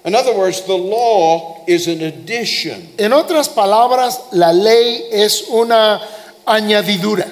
In 0.04 0.14
other 0.14 0.36
words, 0.36 0.62
the 0.62 0.78
law 0.78 1.64
is 1.66 1.88
an 1.88 2.00
addition. 2.02 2.88
En 2.98 3.12
otras 3.12 3.48
palabras, 3.48 4.20
la 4.30 4.52
ley 4.52 5.08
es 5.10 5.48
una 5.50 6.00
añadidura. 6.46 7.26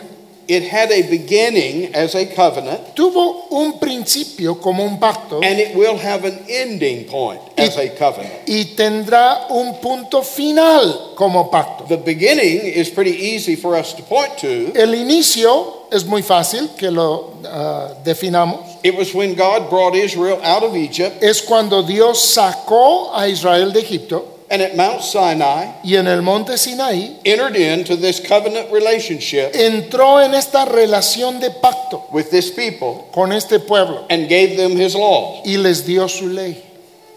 It 0.47 0.65
had 0.71 0.91
a 0.91 1.03
beginning 1.09 1.95
as 1.95 2.15
a 2.15 2.27
covenant, 2.27 2.95
Tuvo 2.95 3.49
un 3.51 3.79
principio 3.79 4.57
como 4.61 4.85
un 4.85 4.99
pacto 4.99 5.41
and 5.43 5.59
it 5.59 5.75
will 5.75 5.97
have 5.97 6.25
an 6.25 6.39
ending 6.49 7.07
point 7.07 7.41
as 7.57 7.77
a 7.79 7.89
covenant. 7.91 8.47
y 8.47 8.75
tendrá 8.77 9.47
un 9.51 9.81
punto 9.81 10.23
final 10.23 11.15
como 11.15 11.51
pacto. 11.51 11.85
The 11.89 11.97
beginning 11.97 12.61
is 12.67 12.91
pretty 12.91 13.13
easy 13.35 13.57
for 13.57 13.75
us 13.75 13.95
to 13.95 14.03
point 14.03 14.37
to. 14.39 14.73
El 14.75 14.95
inicio 14.95 15.87
es 15.91 16.05
muy 16.05 16.23
fácil 16.23 16.71
que 16.77 16.91
lo 16.91 17.35
ah, 17.47 17.95
definamos. 18.05 18.61
It 18.83 18.95
was 18.97 19.15
when 19.15 19.35
God 19.35 19.71
brought 19.71 19.95
Israel 19.95 20.41
out 20.43 20.63
of 20.63 20.75
Egypt, 20.77 21.23
Es 21.23 21.41
cuando 21.41 21.83
Dios 21.83 22.21
sacó 22.23 23.15
a 23.15 23.29
Israel 23.29 23.73
de 23.73 23.81
Egipto 23.81 24.34
and 24.51 24.63
at 24.63 24.77
Mount 24.77 25.03
Sinai 25.03 25.75
y 25.85 25.97
en 25.97 26.07
el 26.07 26.23
monte 26.23 26.53
Sinaí 26.57 27.19
entered 27.25 27.57
into 27.57 27.97
this 27.97 28.21
covenant 28.21 28.71
relationship 28.71 29.53
entró 29.55 30.25
en 30.25 30.35
esta 30.35 30.65
relación 30.65 31.41
de 31.41 31.51
pacto 31.51 32.05
with 32.13 32.31
this 32.31 32.51
people 32.51 33.09
con 33.13 33.33
este 33.33 33.59
pueblo 33.61 34.07
and 34.11 34.29
gave 34.29 34.57
them 34.57 34.77
his 34.77 34.95
law. 34.95 35.43
y 35.45 35.57
les 35.57 35.85
dio 35.85 36.07
su 36.09 36.29
ley. 36.29 36.63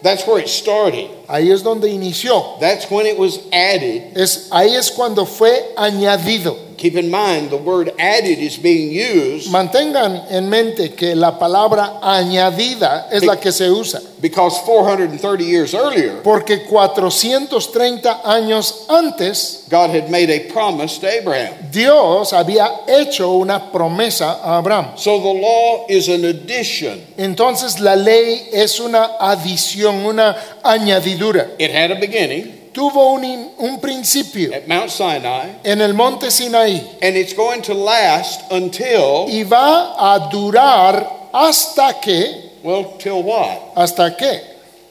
That's 0.00 0.24
where 0.26 0.38
it 0.38 0.48
started. 0.48 1.10
Ahí 1.28 1.50
es 1.50 1.62
donde 1.62 1.88
inició. 1.88 2.60
That's 2.60 2.88
when 2.88 3.06
it 3.06 3.18
was 3.18 3.40
added. 3.52 4.16
Es, 4.16 4.48
ahí 4.52 4.76
es 4.76 4.92
cuando 4.92 5.24
fue 5.24 5.74
añadido. 5.76 6.67
Keep 6.78 6.94
in 6.94 7.10
mind, 7.10 7.50
the 7.50 7.56
word 7.56 7.92
added 7.98 8.38
is 8.38 8.56
being 8.56 8.92
used 8.92 9.50
Mantengan 9.50 10.30
en 10.30 10.48
mente 10.48 10.94
que 10.94 11.16
la 11.16 11.36
palabra 11.36 11.98
añadida 12.00 13.08
es 13.10 13.24
la 13.24 13.36
que 13.36 13.50
se 13.50 13.68
usa, 13.68 14.00
because 14.20 14.60
430 14.64 15.42
years 15.44 15.74
earlier, 15.74 16.22
porque 16.22 16.66
430 16.68 18.22
años 18.24 18.86
antes 18.88 19.64
God 19.68 19.90
had 19.90 20.08
made 20.08 20.30
a 20.30 20.52
promise 20.52 20.98
to 20.98 21.08
Abraham. 21.08 21.52
Dios 21.72 22.32
había 22.32 22.86
hecho 22.86 23.32
una 23.32 23.72
promesa 23.72 24.40
a 24.42 24.58
Abraham. 24.58 24.96
So 24.96 25.18
the 25.18 25.40
law 25.40 25.86
is 25.88 26.08
an 26.08 26.24
addition. 26.24 27.00
Entonces 27.16 27.80
la 27.80 27.96
ley 27.96 28.48
es 28.52 28.78
una 28.78 29.16
adición, 29.20 30.06
una 30.06 30.36
añadidura. 30.62 31.50
It 31.58 31.72
had 31.72 31.90
a 31.90 31.96
beginning 31.98 32.57
Tuvo 32.78 33.14
un, 33.14 33.50
un 33.58 33.80
principio 33.80 34.54
at 34.54 34.68
Mount 34.68 34.88
Sinai, 34.90 35.56
en 35.64 35.80
el 35.80 35.94
monte 35.94 36.30
Sinaí 36.30 36.80
and 37.02 37.16
it's 37.16 37.34
going 37.34 37.60
to 37.60 37.74
last 37.74 38.52
until, 38.52 39.26
y 39.28 39.42
va 39.42 39.96
a 39.98 40.28
durar 40.30 41.30
hasta 41.32 41.94
que, 42.00 42.52
well, 42.62 42.96
till 42.98 43.22
what? 43.24 43.58
hasta 43.76 44.16
que. 44.16 44.40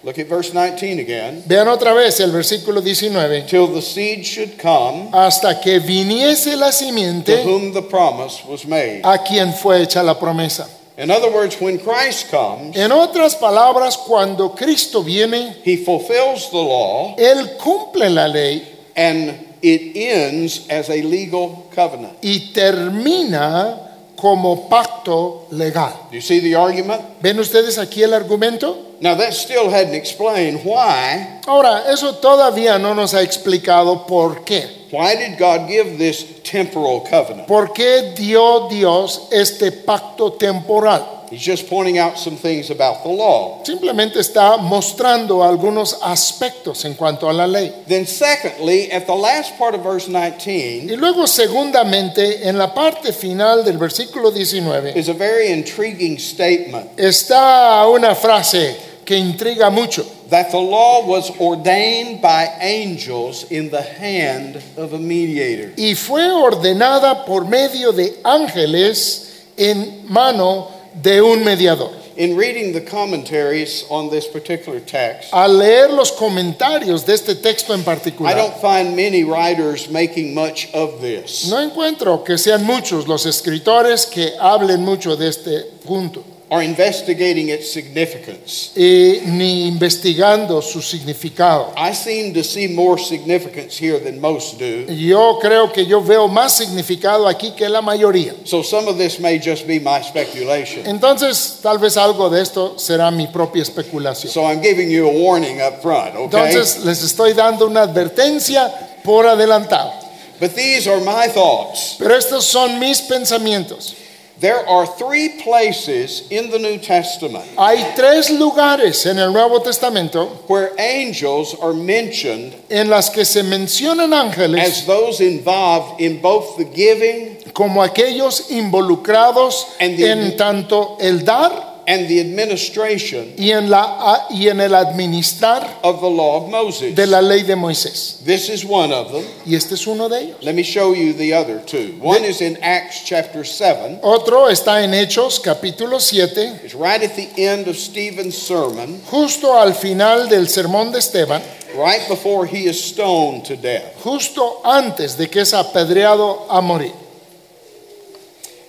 Look 0.03 0.19
at 0.19 0.27
verse 0.27 0.53
19 0.53 0.99
again. 0.99 1.43
Vean 1.47 1.67
otra 1.67 1.93
vez 1.93 2.19
el 2.19 2.31
versículo 2.31 2.81
19. 2.81 3.47
Till 3.47 3.67
the 3.73 3.81
seed 3.81 4.23
should 4.25 4.57
come 4.57 5.09
Hasta 5.11 5.59
que 5.59 5.79
viniese 5.79 6.55
la 6.55 6.67
to 6.67 6.73
simiente 6.73 7.43
whom 7.43 7.73
the 7.73 7.81
promise 7.81 8.43
was 8.47 8.65
made. 8.65 9.01
a 9.03 9.17
quien 9.17 9.53
fue 9.53 9.81
hecha 9.81 10.03
la 10.03 10.13
promesa. 10.19 10.67
In 10.97 11.11
other 11.11 11.29
words, 11.31 11.61
when 11.61 11.77
Christ 11.77 12.31
comes, 12.31 12.75
En 12.75 12.91
otras 12.91 13.35
palabras, 13.35 13.95
cuando 13.97 14.55
Cristo 14.55 15.03
viene, 15.03 15.55
he 15.63 15.77
fulfills 15.77 16.49
the 16.49 16.57
law 16.57 17.15
Él 17.17 17.55
cumple 17.57 18.09
la 18.09 18.27
ley 18.27 18.63
and 18.95 19.45
it 19.61 19.95
ends 19.95 20.65
as 20.69 20.89
a 20.89 21.01
legal 21.03 21.67
covenant. 21.73 22.17
y 22.23 22.51
termina 22.53 23.86
como 24.17 24.67
pacto 24.67 25.47
legal. 25.51 25.93
Do 26.09 26.15
you 26.15 26.21
see 26.21 26.41
the 26.41 26.55
argument? 26.55 27.01
¿Ven 27.21 27.39
ustedes 27.39 27.77
aquí 27.77 28.03
el 28.03 28.13
argumento? 28.13 28.87
Now, 28.99 29.15
that 29.15 29.33
still 29.33 29.69
hadn't 29.69 29.93
explained 29.93 30.61
why. 30.65 31.39
Ahora, 31.45 31.83
eso 31.91 32.15
todavía 32.15 32.79
no 32.79 32.95
nos 32.95 33.13
ha 33.13 33.21
explicado 33.21 34.07
por 34.07 34.43
qué. 34.43 34.87
Why 34.91 35.15
did 35.15 35.37
God 35.37 35.67
give 35.67 35.97
this 35.97 36.41
temporal 36.43 37.03
covenant? 37.03 37.47
¿Por 37.47 37.73
qué 37.73 38.13
dio 38.15 38.67
Dios 38.69 39.27
este 39.31 39.71
pacto 39.71 40.33
temporal? 40.33 41.16
He's 41.29 41.41
just 41.41 41.67
pointing 41.69 41.97
out 41.97 42.17
some 42.17 42.37
things 42.37 42.69
about 42.69 43.03
the 43.03 43.09
law. 43.09 43.61
Simplemente 43.65 44.19
está 44.19 44.57
mostrando 44.57 45.43
algunos 45.43 45.97
aspectos 46.01 46.85
en 46.85 46.93
cuanto 46.93 47.29
a 47.29 47.33
la 47.33 47.45
ley. 47.45 47.73
Then, 47.87 48.05
secondly, 48.07 48.91
at 48.91 49.05
the 49.05 49.15
last 49.15 49.57
part 49.57 49.75
of 49.75 49.83
verse 49.83 50.07
19 50.07 50.89
Y 50.89 50.95
luego, 50.95 51.27
segundamente, 51.27 52.47
en 52.47 52.57
la 52.57 52.73
parte 52.73 53.11
final 53.11 53.63
del 53.65 53.77
versículo 53.77 54.31
19, 54.31 54.93
is 54.97 55.09
a 55.09 55.13
very 55.13 55.49
intriguing 55.51 56.17
statement. 56.17 56.89
está 56.97 57.85
una 57.87 58.15
frase 58.15 58.77
que 59.05 59.15
intriga 59.17 59.69
mucho. 59.69 60.05
that 60.29 60.51
the 60.51 60.57
law 60.59 61.05
was 61.07 61.29
ordained 61.39 62.21
by 62.21 62.45
angels 62.59 63.49
in 63.49 63.69
the 63.69 63.81
hand 63.81 64.61
of 64.77 64.93
a 64.93 64.97
mediator. 64.99 65.71
y 65.77 65.93
fue 65.95 66.29
ordenada 66.29 67.25
por 67.25 67.45
medio 67.45 67.91
de 67.93 68.19
ángeles 68.23 69.45
en 69.57 70.05
mano 70.09 70.76
de 71.01 71.21
un 71.21 71.43
mediador. 71.43 71.91
In 72.17 72.35
reading 72.35 72.73
the 72.73 72.81
commentaries 72.81 73.85
on 73.89 74.09
this 74.09 74.25
particular 74.27 74.79
text, 74.79 75.31
Al 75.31 75.59
leer 75.59 75.89
los 75.93 76.11
comentarios 76.11 77.05
de 77.05 77.13
este 77.13 77.35
texto 77.35 77.73
en 77.73 77.81
I 77.81 77.83
particular, 77.83 78.35
don't 78.35 78.57
find 78.59 78.95
many 78.95 79.23
writers 79.23 79.87
making 79.87 80.33
much 80.33 80.67
of 80.73 80.99
this 80.99 81.47
no 81.47 81.61
encuentro 81.61 82.23
que 82.23 82.39
sean 82.39 82.63
muchos 82.63 83.07
los 83.07 83.27
escritores 83.27 84.07
que 84.07 84.33
hablen 84.39 84.83
mucho 84.83 85.15
de 85.15 85.27
este 85.27 85.61
punto, 85.85 86.23
or 86.49 86.63
investigating 86.63 87.49
its 87.49 87.71
significance. 87.71 88.71
eh, 88.75 89.21
ni 89.25 89.67
investigando 89.67 90.61
su 90.61 90.81
significado. 90.81 91.73
I 91.75 91.93
seem 91.93 92.33
to 92.33 92.43
see 92.43 92.67
more 92.67 92.97
significance 92.97 93.77
here 93.77 93.99
than 93.99 94.21
most 94.21 94.57
do. 94.57 94.85
Yo 94.93 95.39
creo 95.41 95.71
que 95.73 95.85
yo 95.85 96.01
veo 96.01 96.27
más 96.29 96.53
significado 96.55 97.27
aquí 97.27 97.51
que 97.51 97.67
la 97.67 97.81
mayoría. 97.81 98.33
So 98.45 98.63
some 98.63 98.87
of 98.87 98.97
this 98.97 99.19
may 99.19 99.39
just 99.39 99.67
be 99.67 99.79
my 99.79 100.01
speculation. 100.01 100.85
Entonces, 100.85 101.59
tal 101.61 101.79
vez 101.79 101.97
algo 101.97 102.29
de 102.29 102.41
esto 102.41 102.75
será 102.77 103.11
mi 103.11 103.27
propia 103.27 103.63
especulación. 103.63 104.31
So 104.31 104.45
I'm 104.45 104.61
giving 104.61 104.89
you 104.89 105.07
a 105.07 105.11
warning 105.11 105.61
up 105.61 105.81
front, 105.81 106.15
okay? 106.15 106.23
Entonces, 106.23 106.85
les 106.85 107.03
estoy 107.03 107.33
dando 107.33 107.67
una 107.67 107.81
advertencia 107.81 108.71
por 109.03 109.25
adelantado. 109.27 109.91
But 110.39 110.53
these 110.55 110.87
are 110.87 111.01
my 111.01 111.27
thoughts. 111.27 111.95
Pero 111.97 112.15
estos 112.15 112.45
son 112.45 112.79
mis 112.79 113.01
pensamientos. 113.01 113.95
There 114.39 114.67
are 114.69 114.85
three 114.85 115.41
places 115.41 116.27
in 116.29 116.51
the 116.51 116.59
New 116.59 116.77
Testament 116.77 117.45
Hay 117.57 117.95
tres 117.95 118.29
lugares 118.29 119.05
en 119.07 119.17
el 119.17 119.31
Nuevo 119.31 119.59
Testamento 119.59 120.27
where 120.47 120.71
angels 120.79 121.55
are 121.59 121.73
mentioned 121.73 122.53
en 122.69 122.87
las 122.87 123.09
que 123.09 123.25
se 123.25 123.41
mencionan 123.41 124.13
ángeles 124.13 124.61
as 124.61 124.85
those 124.85 125.21
involved 125.21 125.99
in 125.99 126.21
both 126.21 126.55
the 126.57 126.65
giving 126.65 127.37
como 127.53 127.81
aquellos 127.81 128.51
involucrados 128.51 129.65
en 129.79 130.37
tanto 130.37 130.97
el 130.99 131.25
dar 131.25 131.76
and 131.87 132.09
the 132.09 132.19
administration 132.19 133.33
y 133.37 133.51
en, 133.51 133.69
la, 133.69 134.25
y 134.29 134.49
en 134.49 134.59
el 134.59 134.75
administrar 134.75 135.65
of 135.83 136.01
the 136.01 136.09
law 136.09 136.43
of 136.43 136.49
Moses. 136.49 136.93
de 136.93 137.05
la 137.07 137.21
ley 137.21 137.43
de 137.43 137.55
Moisés. 137.55 138.21
This 138.25 138.49
is 138.49 138.65
one 138.65 138.91
of 138.91 139.13
them. 139.13 139.23
Y 139.45 139.55
este 139.55 139.71
es 139.75 139.87
uno 139.87 140.09
de 140.09 140.19
ellos. 140.19 140.43
Let 140.43 140.53
me 140.53 140.63
show 140.63 140.93
you 140.93 141.13
the 141.13 141.33
other 141.33 141.59
two. 141.59 141.97
One 142.01 142.25
is 142.25 142.41
in 142.41 142.57
Acts 142.61 143.03
chapter 143.05 143.45
7. 143.45 143.99
Otro 144.03 144.47
está 144.49 144.83
en 144.83 144.91
Hechos 144.91 145.39
capítulo 145.39 146.01
7, 146.01 146.59
It's 146.65 146.75
right 146.75 147.01
at 147.01 147.15
the 147.15 147.29
end 147.41 147.69
of 147.69 147.77
Stephen's 147.77 148.37
sermon, 148.37 148.99
justo 149.09 149.53
al 149.53 149.71
final 149.73 150.27
del 150.27 150.47
sermón 150.47 150.91
de 150.91 150.97
Esteban, 150.99 151.41
right 151.75 152.05
before 152.09 152.45
he 152.45 152.65
is 152.65 152.83
stoned 152.83 153.45
to 153.45 153.55
death. 153.55 153.95
justo 154.03 154.59
antes 154.65 155.15
de 155.17 155.27
que 155.29 155.39
es 155.41 155.53
apedreado 155.53 156.47
a 156.49 156.61
morir. 156.61 156.91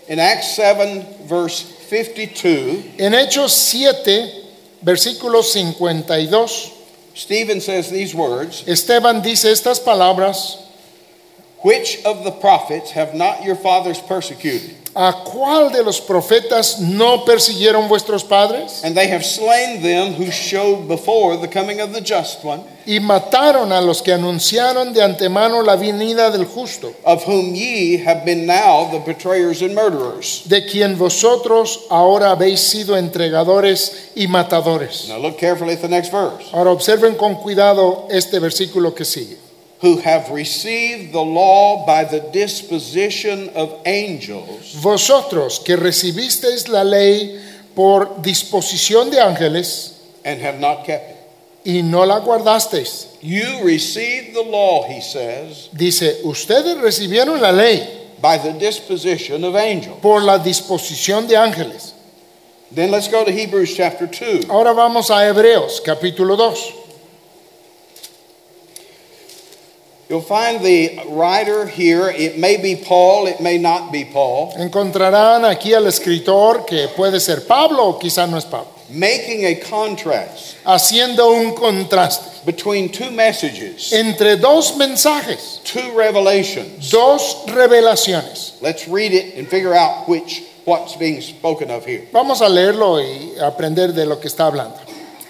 In 0.09 0.19
Acts 0.21 0.55
7, 0.55 1.05
verse 1.29 1.67
52, 1.89 2.99
En 2.99 3.13
Hechos 3.15 3.51
7, 3.51 4.31
versículo 4.83 5.43
52, 5.43 6.73
Stephen 7.15 7.61
says 7.61 7.91
these 7.91 8.15
words 8.15 8.63
Esteban 8.69 9.23
dice 9.23 9.47
estas 9.47 9.81
palabras, 9.81 10.59
Which 11.63 12.05
of 12.05 12.25
the 12.25 12.31
prophets 12.31 12.93
have 12.93 13.15
not 13.15 13.43
your 13.43 13.57
fathers 13.57 13.99
persecuted? 14.01 14.78
¿A 15.01 15.23
cuál 15.23 15.71
de 15.71 15.85
los 15.85 16.01
profetas 16.01 16.81
no 16.81 17.25
persiguieron 17.25 17.87
vuestros 17.89 18.25
padres? 18.25 18.83
And 18.83 18.97
they 18.97 19.07
have 19.09 19.25
slain 19.25 19.81
them 19.81 20.15
who 20.15 20.29
showed 20.33 20.89
before 20.89 21.37
the 21.37 21.47
coming 21.47 21.81
of 21.81 21.93
the 21.93 22.01
just 22.01 22.45
one, 22.45 22.63
Y 22.85 22.99
mataron 22.99 23.71
a 23.71 23.81
los 23.81 24.03
que 24.03 24.13
anunciaron 24.13 24.93
de 24.93 25.03
antemano 25.03 25.63
la 25.63 25.77
venida 25.77 26.31
del 26.33 26.47
justo, 26.47 26.93
of 27.05 27.23
whom 27.29 27.55
ye 27.55 28.03
have 28.05 28.25
been 28.25 28.45
now 28.45 28.91
the 28.91 28.99
betrayers 28.99 29.63
and 29.63 29.73
murderers. 29.75 30.43
de 30.47 30.67
quien 30.67 30.99
vosotros 30.99 31.87
ahora 31.91 32.33
habéis 32.33 32.59
sido 32.59 32.97
entregadores 32.97 34.11
y 34.17 34.27
matadores. 34.27 35.07
Now 35.09 35.19
look 35.19 35.39
carefully 35.39 35.75
at 35.75 35.81
the 35.81 35.89
next 35.89 36.11
verse. 36.11 36.49
Ahora 36.53 36.73
observen 36.73 37.15
con 37.15 37.37
cuidado 37.37 38.09
este 38.11 38.41
versículo 38.41 38.93
que 38.95 39.05
sigue. 39.05 39.37
Who 39.81 39.99
have 39.99 40.31
received 40.31 41.13
the 41.13 41.21
law 41.23 41.87
by 41.87 42.03
the 42.05 42.21
disposition 42.33 43.49
of 43.55 43.81
angels, 43.87 44.75
Vosotros 44.75 45.61
que 45.65 45.77
recibisteis 45.77 46.69
la 46.69 46.83
ley 46.83 47.39
por 47.77 48.21
disposición 48.23 49.11
de 49.11 49.19
ángeles 49.21 49.93
and 50.25 50.41
have 50.43 50.59
not 50.59 50.85
kept 50.85 51.11
it. 51.11 51.17
y 51.65 51.83
no 51.83 52.03
la 52.05 52.19
guardasteis. 52.21 53.07
You 53.23 53.63
received 53.63 54.35
the 54.35 54.43
law, 54.43 54.83
he 54.89 55.01
says, 55.01 55.69
Dice, 55.73 56.23
ustedes 56.25 56.77
recibieron 56.79 57.41
la 57.41 57.51
ley 57.53 57.87
by 58.21 58.37
the 58.39 58.53
disposition 58.55 59.45
of 59.45 59.55
angels. 59.55 59.99
por 60.03 60.21
la 60.23 60.39
disposición 60.39 61.29
de 61.29 61.37
ángeles. 61.37 61.93
Then 62.73 62.91
let's 62.91 63.07
go 63.09 63.25
to 63.25 63.31
Hebrews 63.31 63.75
chapter 63.77 64.09
2. 64.09 64.51
Ahora 64.51 64.75
vamos 64.75 65.09
a 65.11 65.25
Hebreos 65.27 65.81
capítulo 65.81 66.37
2. 66.37 66.75
You'll 70.09 70.23
find 70.23 70.65
the 70.65 71.01
writer 71.09 71.67
here. 71.67 72.09
It 72.09 72.39
may 72.39 72.57
be 72.57 72.77
Paul, 72.77 73.27
it 73.27 73.41
may 73.43 73.59
not 73.59 73.93
be 73.93 74.07
Paul, 74.07 74.55
Encontrarán 74.57 75.45
aquí 75.45 75.75
al 75.75 75.87
escritor 75.87 76.65
que 76.65 76.89
puede 76.97 77.21
ser 77.21 77.47
Pablo 77.47 77.89
o 77.89 77.99
quizá 77.99 78.27
no 78.27 78.39
es 78.39 78.47
Pablo, 78.47 78.73
making 78.89 79.45
a 79.45 79.57
contrast 79.61 80.57
haciendo 80.65 81.31
un 81.31 81.55
contraste 81.55 82.43
between 82.47 82.89
two 82.89 83.11
messages, 83.11 83.93
entre 83.93 84.37
dos 84.37 84.79
mensajes, 84.79 85.61
two 85.65 85.93
revelations. 85.95 86.91
dos 86.91 87.45
revelaciones. 87.49 88.55
Let's 88.63 88.89
read 88.89 89.13
it 89.13 89.37
and 89.37 89.47
figure 89.47 89.75
out 89.75 90.09
which 90.09 90.43
what's 90.65 90.97
being 90.97 91.21
spoken 91.21 91.71
of 91.71 91.85
here. 91.85 92.09
Vamos 92.13 92.41
a 92.41 92.49
leerlo 92.49 92.99
y 92.99 93.39
aprender 93.43 93.93
de 93.93 94.07
lo 94.07 94.19
que 94.19 94.29
está 94.29 94.47
hablando. 94.47 94.88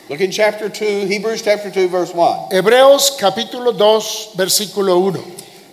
Look 0.08 0.20
in 0.20 0.30
chapter 0.30 0.70
2, 0.70 1.06
Hebrews 1.06 1.42
chapter 1.42 1.70
2 1.70 1.88
verse 1.88 2.14
1. 2.14 2.50
Hebreos 2.50 3.16
capítulo 3.18 3.76
2, 3.76 4.36
versículo 4.36 5.00
1. 5.12 5.22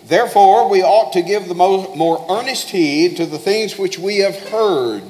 Therefore 0.08 0.68
we 0.68 0.82
ought 0.82 1.12
to 1.14 1.22
give 1.22 1.48
the 1.48 1.54
mo- 1.54 1.92
more 1.96 2.24
earnest 2.28 2.68
heed 2.70 3.16
to 3.16 3.24
the 3.26 3.38
things 3.38 3.78
which 3.78 3.98
we 3.98 4.18
have 4.18 4.36
heard, 4.50 5.02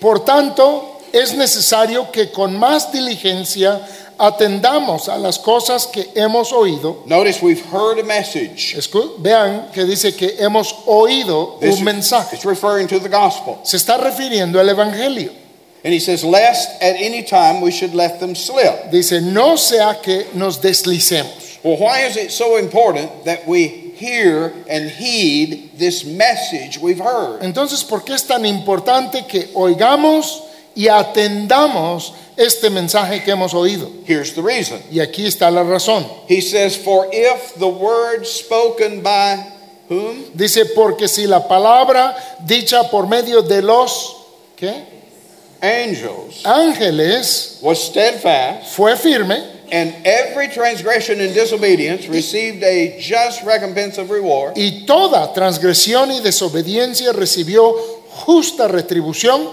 Por 0.00 0.20
tanto, 0.24 0.96
es 1.12 1.34
necesario 1.34 2.10
que 2.10 2.32
con 2.32 2.56
más 2.58 2.90
diligencia 2.90 3.80
atendamos 4.18 5.08
a 5.08 5.18
las 5.18 5.38
cosas 5.38 5.86
que 5.86 6.06
hemos 6.14 6.50
oído. 6.52 7.04
Notice 7.06 7.42
we've 7.42 7.60
heard 7.70 7.98
a 7.98 8.02
message. 8.04 8.74
Escu- 8.78 9.18
Vean 9.18 9.70
que 9.74 9.84
dice 9.84 10.16
que 10.16 10.36
hemos 10.38 10.74
oído 10.86 11.58
This- 11.60 11.78
un 11.78 11.84
mensaje. 11.84 12.34
It's 12.36 12.46
referring 12.46 12.86
to 12.88 12.98
the 12.98 13.10
gospel. 13.10 13.58
Se 13.62 13.76
está 13.76 13.98
refiriendo 13.98 14.58
al 14.58 14.70
Evangelio. 14.70 15.32
And 15.84 15.92
he 15.92 16.00
says, 16.00 16.24
Lest 16.24 16.82
at 16.82 16.96
any 16.96 17.22
time 17.22 17.60
we 17.60 17.70
should 17.70 17.94
let 17.94 18.20
them 18.20 18.34
slip. 18.34 18.90
Dice, 18.90 19.20
no 19.22 19.56
sea 19.56 19.94
que 20.02 20.26
nos 20.34 20.58
deslicemos. 20.58 21.62
Well, 21.62 21.76
why 21.76 22.00
is 22.00 22.16
it 22.16 22.30
so 22.30 22.56
important 22.56 23.24
that 23.24 23.46
we 23.46 23.66
hear 23.68 24.52
and 24.68 24.90
heed 24.90 25.72
this 25.76 26.04
message 26.04 26.78
we've 26.78 27.00
heard? 27.00 27.42
Entonces, 27.42 27.84
¿por 27.84 28.00
qué 28.00 28.14
es 28.14 28.26
tan 28.26 28.44
importante 28.44 29.26
que 29.28 29.48
oigamos 29.54 30.42
y 30.74 30.88
atendamos 30.88 32.12
este 32.36 32.70
mensaje 32.70 33.22
que 33.22 33.32
hemos 33.32 33.52
oído? 33.52 33.90
Here's 34.06 34.34
the 34.34 34.42
reason. 34.42 34.80
Y 34.90 35.00
aquí 35.00 35.26
está 35.26 35.50
la 35.50 35.62
razón. 35.62 36.06
He 36.28 36.40
says, 36.40 36.76
For 36.76 37.08
if 37.12 37.54
the 37.56 37.68
word 37.68 38.26
spoken 38.26 39.02
by 39.02 39.36
whom? 39.88 40.24
Dice, 40.34 40.66
porque 40.74 41.08
si 41.08 41.26
la 41.26 41.46
palabra 41.46 42.16
dicha 42.46 42.90
por 42.90 43.06
medio 43.06 43.42
de 43.42 43.62
los 43.62 44.16
¿qué? 44.56 44.99
Angels 45.62 46.42
ángeles 46.44 47.58
was 47.60 47.82
steadfast, 47.82 48.74
fue 48.74 48.96
firme 48.96 49.36
and 49.72 49.94
every 50.04 50.48
transgression 50.48 51.20
and 51.20 51.32
disobedience 51.32 52.08
received 52.08 52.62
a 52.62 52.98
just 52.98 53.44
recompense 53.44 53.98
of 53.98 54.10
reward, 54.10 54.54
y 54.56 54.84
toda 54.86 55.32
transgresión 55.32 56.10
y 56.10 56.20
desobediencia 56.20 57.12
recibió 57.12 57.74
justa 58.08 58.68
retribución, 58.68 59.48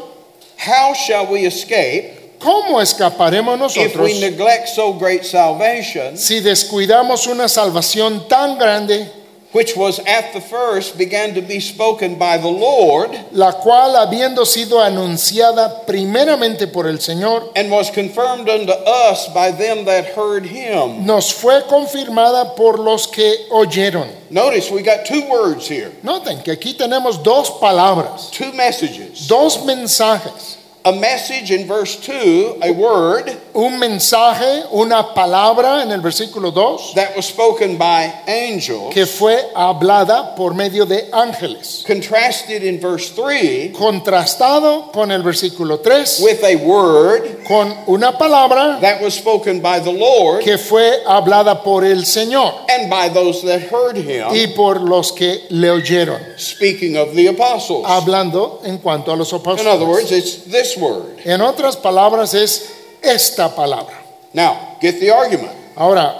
how 0.57 0.93
shall 0.93 1.27
we 1.27 1.45
escape 1.45 2.17
¿cómo 2.39 2.81
escaparemos 2.81 3.55
if 3.55 3.59
nosotros 3.59 4.07
we 4.07 4.19
neglect 4.19 4.69
so 4.69 4.93
great 4.93 5.23
salvation, 5.23 6.17
si 6.17 6.39
descuidamos 6.39 7.27
una 7.27 7.47
salvación 7.47 8.27
tan 8.27 8.57
grande, 8.57 9.11
which 9.57 9.75
was 9.75 9.97
at 10.05 10.33
the 10.33 10.39
first 10.39 10.99
began 10.99 11.33
to 11.33 11.41
be 11.41 11.59
spoken 11.59 12.15
by 12.19 12.37
the 12.37 12.47
Lord? 12.47 13.09
la 13.31 13.53
cual 13.53 13.95
habiendo 13.95 14.45
sido 14.45 14.79
anunciada 14.79 15.83
primeramente 15.87 16.67
por 16.71 16.85
el 16.87 16.99
Señor, 16.99 17.51
and 17.55 17.71
was 17.71 17.89
confirmed 17.89 18.47
unto 18.47 18.71
us 18.71 19.27
by 19.33 19.49
them 19.51 19.85
that 19.85 20.05
heard 20.15 20.45
him. 20.45 21.03
nos 21.07 21.31
fue 21.33 21.63
confirmada 21.67 22.55
por 22.55 22.77
los 22.77 23.07
que 23.07 23.47
oyeron. 23.49 24.07
Notice 24.29 24.69
we 24.69 24.83
got 24.83 25.05
two 25.05 25.27
words 25.27 25.67
here, 25.67 25.91
Noten 26.03 26.43
que 26.43 26.53
aquí 26.53 26.75
tenemos 26.77 27.23
dos 27.23 27.49
palabras, 27.59 28.29
two 28.31 28.51
messages. 28.53 29.27
dos 29.27 29.63
mensajes. 29.65 30.57
A 30.87 30.93
message 30.93 31.51
in 31.51 31.67
verse 31.67 31.97
2, 31.97 32.59
a 32.63 32.71
word, 32.71 33.29
un 33.53 33.77
mensaje, 33.77 34.63
una 34.71 35.13
palabra 35.13 35.81
en 35.83 35.91
el 35.91 35.99
versículo 35.99 36.53
2 36.53 36.93
that 36.95 37.13
was 37.13 37.25
spoken 37.25 37.77
by 37.77 38.09
angels, 38.25 38.93
que 38.93 39.05
fue 39.05 39.37
hablada 39.53 40.33
por 40.37 40.53
medio 40.53 40.85
de 40.85 41.09
ángeles. 41.11 41.83
contrasted 41.85 42.63
in 42.63 42.79
verse 42.79 43.09
3 43.09 43.73
Contrastado 43.73 44.89
con 44.93 45.11
el 45.11 45.23
versículo 45.23 45.79
3 45.81 46.21
with 46.21 46.41
a 46.45 46.55
word 46.55 47.43
con 47.45 47.75
una 47.87 48.17
palabra 48.17 48.79
that 48.79 49.01
was 49.01 49.13
spoken 49.13 49.59
by 49.59 49.79
the 49.79 49.91
Lord 49.91 50.41
que 50.41 50.57
fue 50.57 51.03
hablada 51.05 51.63
por 51.65 51.83
el 51.83 52.05
Señor 52.05 52.53
and 52.69 52.89
by 52.89 53.09
those 53.09 53.41
that 53.41 53.59
heard 53.69 53.97
him, 53.97 54.27
y 54.31 54.53
por 54.55 54.79
los 54.79 55.11
que 55.11 55.47
le 55.49 55.69
oyeron, 55.69 56.21
speaking 56.37 56.95
of 56.95 57.13
the 57.13 57.27
apostles. 57.27 57.83
hablando 57.85 58.61
en 58.63 58.77
cuanto 58.77 59.11
a 59.11 59.17
los 59.17 59.33
In 59.33 59.39
other 59.67 59.85
words, 59.85 60.11
apóstoles. 60.11 60.11
it's 60.11 60.37
this 60.45 60.76
word. 60.77 61.19
En 61.25 61.41
otras 61.41 61.75
palabras 61.75 62.33
es 62.33 62.69
esta 63.01 63.53
palabra. 63.55 63.95
Now, 64.33 64.77
get 64.81 64.99
the 64.99 65.11
argument. 65.11 65.53
Ahora, 65.75 66.15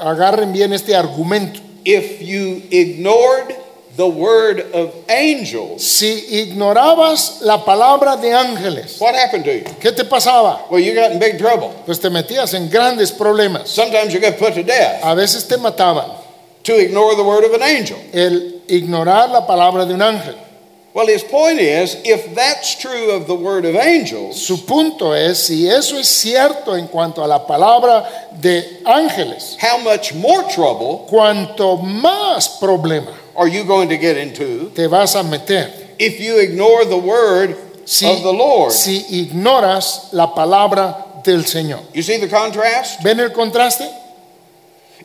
agarren 0.00 0.52
bien 0.52 0.72
este 0.72 0.94
argumento. 0.94 1.60
If 1.84 2.20
you 2.20 2.62
ignored 2.70 3.56
the 3.96 4.06
word 4.06 4.60
of 4.72 4.94
angels, 5.08 5.82
Si 5.82 6.26
ignorabas 6.30 7.40
la 7.42 7.64
palabra 7.64 8.16
de 8.16 8.32
ángeles, 8.32 9.00
what 9.00 9.14
happened 9.14 9.44
to 9.44 9.52
you? 9.52 9.64
¿qué 9.80 9.92
te 9.94 10.04
pasaba? 10.04 10.70
Well, 10.70 10.80
you 10.80 10.94
got 10.94 11.12
in 11.12 11.18
big 11.18 11.38
trouble. 11.38 11.70
Pues 11.86 12.00
te 12.00 12.08
metías 12.08 12.54
en 12.54 12.68
grandes 12.68 13.12
problemas. 13.12 13.68
Sometimes 13.68 14.12
you 14.12 14.20
got 14.20 14.38
put 14.38 14.54
to 14.54 14.62
death 14.62 15.00
A 15.04 15.14
veces 15.14 15.46
te 15.48 15.56
mataban 15.56 16.10
to 16.62 16.76
ignore 16.78 17.14
the 17.16 17.24
word 17.24 17.44
of 17.44 17.52
an 17.54 17.62
angel. 17.62 17.98
el 18.12 18.62
ignorar 18.68 19.30
la 19.30 19.46
palabra 19.46 19.86
de 19.86 19.94
un 19.94 20.02
ángel. 20.02 20.34
Well, 20.92 21.06
his 21.06 21.22
point 21.22 21.60
is 21.60 21.96
if 22.04 22.34
that's 22.34 22.74
true 22.80 23.12
of 23.12 23.28
the 23.28 23.34
word 23.34 23.64
of 23.64 23.76
angels, 23.76 24.44
Su 24.44 24.56
punto 24.66 25.12
es, 25.12 25.46
si 25.46 25.68
eso 25.68 25.96
es 25.96 26.08
cierto 26.08 26.74
en 26.74 26.88
cuanto 26.88 27.22
a 27.22 27.28
la 27.28 27.46
palabra 27.46 28.08
de 28.40 28.82
ángeles, 28.84 29.56
how 29.60 29.78
much 29.78 30.12
more 30.14 30.42
trouble 30.52 31.06
cuanto 31.08 31.76
más 31.78 32.58
problema 32.58 33.14
are 33.36 33.46
you 33.46 33.62
going 33.64 33.88
to 33.88 33.96
get 33.96 34.16
into 34.16 34.70
te 34.70 34.86
vas 34.86 35.14
a 35.14 35.22
meter 35.22 35.70
if 35.98 36.18
you 36.18 36.40
ignore 36.40 36.84
the 36.84 36.98
word 36.98 37.56
si, 37.84 38.06
of 38.10 38.22
the 38.24 38.32
Lord? 38.32 38.72
si 38.72 39.04
ignoras 39.10 40.12
la 40.12 40.34
palabra 40.34 41.22
del 41.22 41.44
Señor. 41.44 41.82
You 41.94 42.02
see 42.02 42.18
the 42.18 42.28
contrast? 42.28 43.02
¿Ven 43.04 43.20
el 43.20 43.30
contraste? 43.30 43.99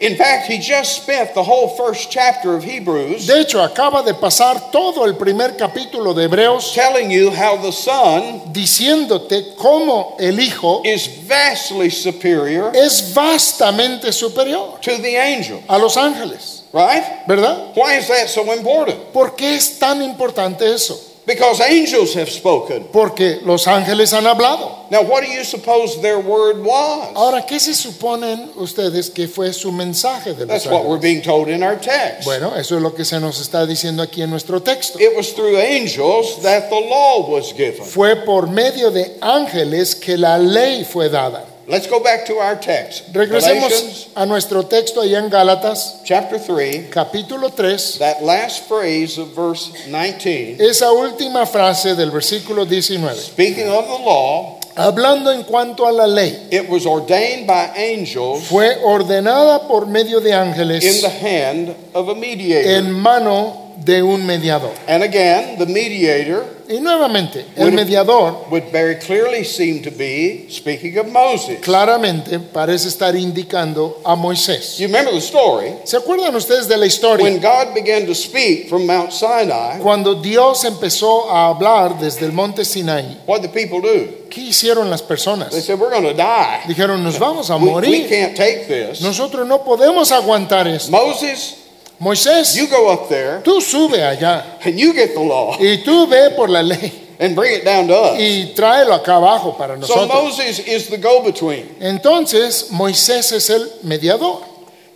In 0.01 0.17
fact, 0.17 0.47
he 0.47 0.59
just 0.59 1.03
spent 1.03 1.33
the 1.33 1.43
whole 1.43 1.69
first 1.69 2.11
chapter 2.11 2.53
of 2.53 2.63
Hebrews 2.63 3.27
De 3.27 3.39
hecho, 3.39 3.61
acaba 3.61 4.03
de 4.03 4.13
pasar 4.13 4.71
todo 4.71 5.05
el 5.05 5.15
primer 5.15 5.55
capítulo 5.55 6.13
de 6.13 6.23
Hebreos 6.23 6.73
telling 6.73 7.09
you 7.09 7.31
how 7.31 7.55
the 7.57 7.71
Son 7.71 8.51
diciéndote 8.51 9.55
cómo 9.55 10.17
el 10.19 10.39
Hijo 10.39 10.81
is 10.83 11.07
vastly 11.25 11.89
superior 11.89 12.71
es 12.75 13.13
vastamente 13.13 14.11
superior 14.11 14.79
to 14.81 14.97
the 14.97 15.17
angel, 15.17 15.63
a 15.69 15.77
los 15.77 15.95
ángeles, 15.95 16.63
right? 16.73 17.25
¿verdad? 17.27 17.71
Why 17.75 17.97
is 17.97 18.07
that 18.07 18.27
so 18.27 18.51
important? 18.53 19.13
¿Por 19.13 19.35
qué 19.35 19.55
es 19.55 19.79
tan 19.79 20.01
importante 20.01 20.73
eso? 20.73 21.04
Because 21.25 21.59
angels 21.61 22.13
have 22.15 22.29
spoken. 22.29 22.85
Porque 22.91 23.39
los 23.43 23.65
ángeles 23.67 24.13
han 24.13 24.25
hablado. 24.27 24.85
Now, 24.91 25.01
what 25.01 25.23
do 25.23 25.31
you 25.31 25.43
suppose 25.43 25.99
their 25.99 26.19
word 26.19 26.63
was? 26.63 27.09
Ahora, 27.15 27.43
¿qué 27.47 27.59
se 27.59 27.73
suponen 27.73 28.51
ustedes 28.55 29.09
que 29.09 29.27
fue 29.27 29.51
su 29.51 29.71
mensaje 29.71 30.33
de 30.35 30.45
los 30.45 30.47
That's 30.47 30.65
what 30.67 30.85
we're 30.85 30.97
ángeles? 30.97 31.01
being 31.01 31.21
told 31.23 31.49
in 31.49 31.63
our 31.63 31.77
text. 31.79 32.25
Bueno, 32.25 32.53
eso 32.55 32.75
es 32.75 32.81
lo 32.83 32.93
que 32.93 33.03
se 33.03 33.19
nos 33.19 33.41
está 33.41 33.65
diciendo 33.65 34.03
aquí 34.03 34.21
en 34.21 34.29
nuestro 34.29 34.61
texto. 34.61 34.99
It 34.99 35.15
was 35.17 35.33
through 35.33 35.57
angels 35.57 36.39
that 36.43 36.69
the 36.69 36.79
law 36.79 37.27
was 37.27 37.51
given. 37.53 37.83
Fue 37.83 38.15
por 38.23 38.47
medio 38.47 38.91
de 38.91 39.17
ángeles 39.21 39.95
que 39.95 40.17
la 40.17 40.37
ley 40.37 40.83
fue 40.85 41.09
dada. 41.09 41.45
Let's 41.67 41.87
go 41.87 41.99
back 41.99 42.27
to 42.27 42.35
our 42.37 42.55
text. 42.55 43.11
Regresemos 43.11 44.09
a 44.15 44.25
nuestro 44.27 44.63
texto 44.63 45.01
allá 45.01 45.17
en 45.17 45.31
Gálatas, 45.31 46.03
chapter 46.05 46.37
3, 46.37 46.89
capítulo 46.91 47.49
3, 47.51 47.97
that 47.97 48.23
last 48.23 48.67
phrase 48.67 49.17
of 49.17 49.29
verse 49.35 49.71
19, 49.87 50.61
esa 50.61 50.91
última 50.91 51.47
frase 51.47 51.95
del 51.95 52.11
versículo 52.11 52.65
19. 52.67 53.15
speaking 53.15 53.67
of 53.67 53.87
the 53.87 53.97
law, 54.05 54.59
Hablando 54.77 55.31
en 55.31 55.43
cuanto 55.45 55.87
a 55.87 55.91
la 55.91 56.05
ley, 56.05 56.37
it 56.51 56.69
was 56.69 56.85
ordained 56.85 57.47
by 57.47 57.71
angels 57.75 58.47
fue 58.47 58.75
ordenada 58.83 59.65
por 59.67 59.87
medio 59.87 60.19
de 60.19 60.29
in 60.29 60.35
ángeles 60.35 61.01
the 61.01 61.09
hand 61.09 61.73
of 61.95 62.09
a 62.09 62.13
mediator. 62.15 62.69
en 62.69 62.91
mano 62.91 63.64
de 63.83 64.01
un 64.03 64.25
mediador. 64.25 64.71
And 64.87 65.03
again, 65.03 65.57
the 65.57 65.65
mediator 65.65 66.45
Y 66.67 66.79
nuevamente, 66.79 67.45
el 67.57 67.71
mediador 67.73 68.47
would 68.49 68.71
very 68.71 68.95
clearly 68.95 69.43
seem 69.43 69.83
to 69.83 69.91
be 69.91 70.47
speaking 70.49 70.97
of 70.97 71.05
Moses. 71.07 71.59
claramente 71.61 72.39
parece 72.39 72.87
estar 72.87 73.15
indicando 73.15 74.01
a 74.03 74.15
Moisés. 74.15 74.79
You 74.79 74.87
remember 74.87 75.11
the 75.13 75.19
story? 75.21 75.75
¿Se 75.83 75.95
acuerdan 75.95 76.35
ustedes 76.35 76.67
de 76.67 76.75
la 76.77 76.87
historia? 76.87 77.23
When 77.23 77.39
God 77.39 77.75
began 77.75 78.07
to 78.07 78.15
speak 78.15 78.67
from 78.67 78.87
Mount 78.87 79.11
Sinai, 79.11 79.77
Cuando 79.79 80.15
Dios 80.15 80.63
empezó 80.63 81.29
a 81.29 81.49
hablar 81.49 81.99
desde 81.99 82.25
el 82.25 82.31
monte 82.31 82.65
Sinaí, 82.65 83.19
what 83.27 83.41
did 83.43 83.51
the 83.51 83.67
people 83.67 83.79
do? 83.81 84.25
¿qué 84.31 84.41
hicieron 84.41 84.89
las 84.89 85.01
They 85.01 85.07
personas? 85.07 85.53
said, 85.53 85.79
We're 85.79 85.91
going 85.91 86.03
to 86.03 86.13
die. 86.15 86.61
Dijeron, 86.67 87.03
nos 87.03 87.19
vamos 87.19 87.51
a 87.51 87.57
We, 87.57 87.65
we 87.65 87.71
morir. 87.71 88.09
can't 88.09 88.35
take 88.35 88.65
this. 88.67 89.01
Nosotros 89.01 89.47
no 89.47 89.63
podemos 89.63 90.11
aguantar 90.11 90.67
esto. 90.67 90.89
Moses, 90.91 91.57
Moisés, 91.99 92.55
you 92.55 92.67
go 92.67 92.89
up 92.91 93.07
there 93.09 93.41
tú 93.43 93.61
sube 93.61 93.95
allá 94.01 94.43
and 94.65 94.77
you 94.79 94.93
get 94.93 95.13
the 95.13 95.19
law 95.19 95.55
y 95.59 95.81
tú 95.83 96.07
ve 96.09 96.31
por 96.35 96.49
la 96.49 96.61
ley 96.61 96.91
and 97.19 97.35
bring 97.35 97.53
it 97.53 97.63
down 97.63 97.87
to 97.87 97.93
us. 97.95 98.19
y 98.19 98.53
tráelo 98.55 98.93
acá 98.93 99.15
abajo 99.15 99.57
para 99.57 99.81
So. 99.85 100.05
Moses 100.07 100.59
is 100.59 100.87
the 100.89 100.97
go 100.97 101.23
between. 101.23 101.65
Entonces, 101.79 102.69
Moisés 102.71 103.31
es 103.31 103.49
el 103.49 103.67
mediador. 103.83 104.43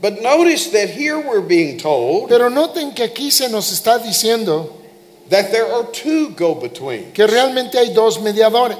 But 0.01 0.21
notice 0.21 0.67
that 0.71 0.89
here 0.89 1.17
we're 1.19 1.41
being 1.41 1.77
told 1.77 2.29
Pero 2.29 2.49
noten 2.49 2.93
que 2.95 3.03
aquí 3.05 3.31
se 3.31 3.47
nos 3.49 3.71
está 3.71 3.99
diciendo 3.99 4.69
that 5.29 5.51
there 5.51 5.71
are 5.71 5.83
two 5.91 6.29
go 6.31 6.55
betweens. 6.55 7.13
que 7.13 7.25
realmente 7.27 7.77
hay 7.77 7.93
dos 7.93 8.19
mediadores. 8.19 8.77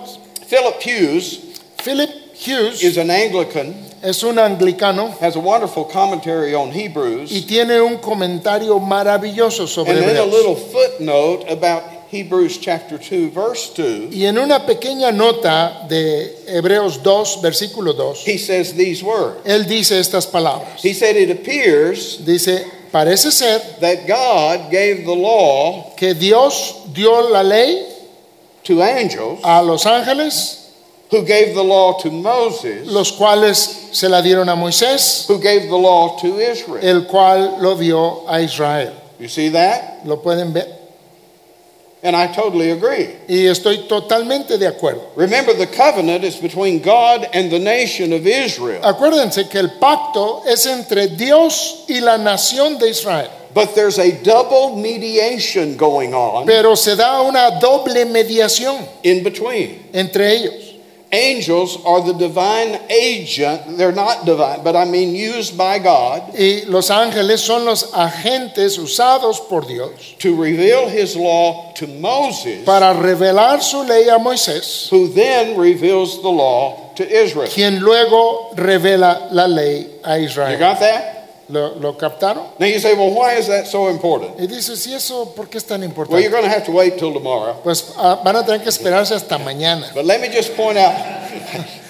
Philip 0.48 0.82
Hughes 0.82 1.40
Philip 1.82 2.10
Hughes 2.36 2.82
is 2.84 2.98
an 2.98 3.10
Anglican, 3.10 3.74
es 4.02 4.24
un 4.24 4.38
anglicano 4.40 5.10
has 5.20 5.36
a 5.36 5.40
wonderful 5.40 5.86
commentary 5.86 6.54
on 6.54 6.70
y 6.70 6.86
Hebrews, 6.86 7.46
tiene 7.48 7.82
un 7.82 7.98
comentario 7.98 8.80
maravilloso 8.80 9.68
sobre 9.68 9.92
and 9.92 10.00
then 10.02 10.18
a 10.18 10.24
Hebreos. 10.24 10.34
little 10.34 10.56
footnote 10.56 11.46
about 11.50 11.84
Hebrews 12.10 12.58
chapter 12.58 12.98
2, 12.98 13.30
verse 13.30 13.70
2. 13.76 14.10
Y 14.12 14.26
en 14.26 14.38
una 14.40 14.66
pequeña 14.66 15.12
nota 15.12 15.86
de 15.88 16.36
Hebreos 16.48 17.04
2, 17.04 17.40
versículo 17.42 17.94
2, 17.96 18.24
He 18.26 18.38
says 18.40 18.74
these 18.74 19.04
words. 19.04 19.42
él 19.46 19.68
dice 19.68 20.00
estas 20.00 20.26
palabras. 20.26 20.82
He 20.84 20.94
said, 20.94 21.16
It 21.16 21.30
appears 21.30 22.18
Dice, 22.26 22.66
parece 22.92 23.32
ser 23.32 23.60
that 23.80 24.08
God 24.08 24.72
gave 24.72 25.06
the 25.06 25.14
law 25.16 25.94
que 25.96 26.16
Dios 26.16 26.82
dio 26.92 27.30
la 27.30 27.44
ley 27.44 27.86
to 28.64 28.82
angels, 28.82 29.40
a 29.44 29.62
los 29.62 29.86
ángeles, 29.86 30.59
who 31.12 31.24
gave 31.24 31.56
the 31.56 31.64
law 31.64 31.98
to 32.00 32.12
Moses, 32.12 32.88
los 32.88 33.12
cuales 33.14 33.90
se 33.92 34.08
la 34.08 34.22
dieron 34.22 34.48
a 34.50 34.56
Moisés, 34.56 35.28
who 35.28 35.40
gave 35.40 35.64
the 35.70 35.78
law 35.78 36.16
to 36.20 36.40
Israel. 36.40 36.84
el 36.84 37.06
cual 37.08 37.62
lo 37.62 37.76
dio 37.76 38.26
a 38.28 38.42
Israel. 38.42 38.94
You 39.20 39.28
see 39.28 39.50
that? 39.50 40.06
¿Lo 40.06 40.18
pueden 40.18 40.54
ver? 40.54 40.68
And 42.02 42.16
I 42.16 42.28
totally 42.28 42.72
agree. 42.72 43.10
Y 43.28 43.46
estoy 43.48 43.86
totalmente 43.90 44.58
de 44.58 44.68
acuerdo. 44.68 45.02
Remember, 45.18 45.54
the 45.54 45.68
covenant 45.68 46.24
is 46.24 46.38
between 46.38 46.80
God 46.82 47.28
and 47.34 47.52
the 47.52 47.60
nation 47.60 48.14
of 48.14 48.26
Israel. 48.26 48.82
Acuérdense 48.84 49.50
que 49.50 49.60
el 49.60 49.72
pacto 49.82 50.44
es 50.46 50.66
entre 50.66 51.08
Dios 51.08 51.84
y 51.90 52.00
la 52.00 52.18
nación 52.18 52.80
de 52.80 52.88
Israel, 52.90 53.30
But 53.54 53.74
there's 53.76 53.98
a 54.00 54.12
double 54.24 54.78
mediation 54.78 55.76
going 55.76 56.14
on 56.14 56.46
pero 56.46 56.76
se 56.76 56.96
da 56.96 57.22
una 57.24 57.60
doble 57.60 58.06
mediación 58.06 58.88
in 59.04 59.22
between. 59.24 59.90
entre 59.92 60.32
ellos. 60.32 60.69
Angels 61.12 61.78
are 61.86 62.02
the 62.04 62.14
divine 62.14 62.80
agent. 62.90 63.78
They're 63.78 63.92
not 63.92 64.26
divine, 64.26 64.64
but 64.64 64.76
I 64.76 64.86
mean 64.86 65.16
used 65.16 65.58
by 65.58 65.80
God 65.80 66.34
Y 66.38 66.64
los 66.68 66.90
ángeles 66.92 67.40
son 67.40 67.66
los 67.66 67.92
agentes 67.94 68.78
usados 68.78 69.40
por 69.50 69.62
Dios 69.62 70.16
to 70.20 70.36
reveal 70.40 70.88
his 70.88 71.16
law 71.16 71.74
to 71.74 71.88
Moses, 71.88 72.64
para 72.64 72.94
revelar 72.94 73.62
su 73.62 73.84
ley 73.84 74.08
a 74.08 74.20
Moisés, 74.20 74.90
who 74.90 75.08
then 75.08 75.58
reveals 75.58 76.22
the 76.22 76.30
law 76.30 76.94
to 76.96 77.04
Israel. 77.10 77.50
quien 77.50 77.80
luego 77.80 78.52
revela 78.56 79.30
la 79.32 79.48
ley 79.48 79.88
a 80.04 80.18
Israel. 80.20 80.52
You 80.52 80.60
got 80.60 80.80
that? 80.80 81.19
¿Lo, 81.50 81.76
lo 81.80 81.98
captaron? 81.98 82.44
Now 82.60 82.68
you 82.68 82.80
say, 82.80 82.94
well, 82.94 83.12
why 83.12 83.34
is 83.40 83.48
that 83.48 83.66
so 83.66 83.90
important? 83.90 84.40
Y 84.40 84.46
dices, 84.46 84.86
¿y 84.86 84.94
eso 84.94 85.34
por 85.36 85.50
qué 85.50 85.58
es 85.58 85.66
tan 85.66 85.82
Well, 85.82 86.22
you're 86.22 86.30
going 86.30 86.44
to 86.44 86.50
have 86.50 86.66
to 86.66 86.72
wait 86.72 87.00
till 87.00 87.12
tomorrow. 87.12 87.56
Pues 87.64 87.94
ah, 87.98 88.22
van 88.24 88.36
a 88.36 88.46
tener 88.46 88.62
que 88.62 88.70
esperarse 88.70 89.16
hasta 89.16 89.40
mañana. 89.40 89.88
But 89.96 90.06
let 90.06 90.22
me 90.22 90.30
just 90.30 90.56
point 90.56 90.78
out 90.78 90.94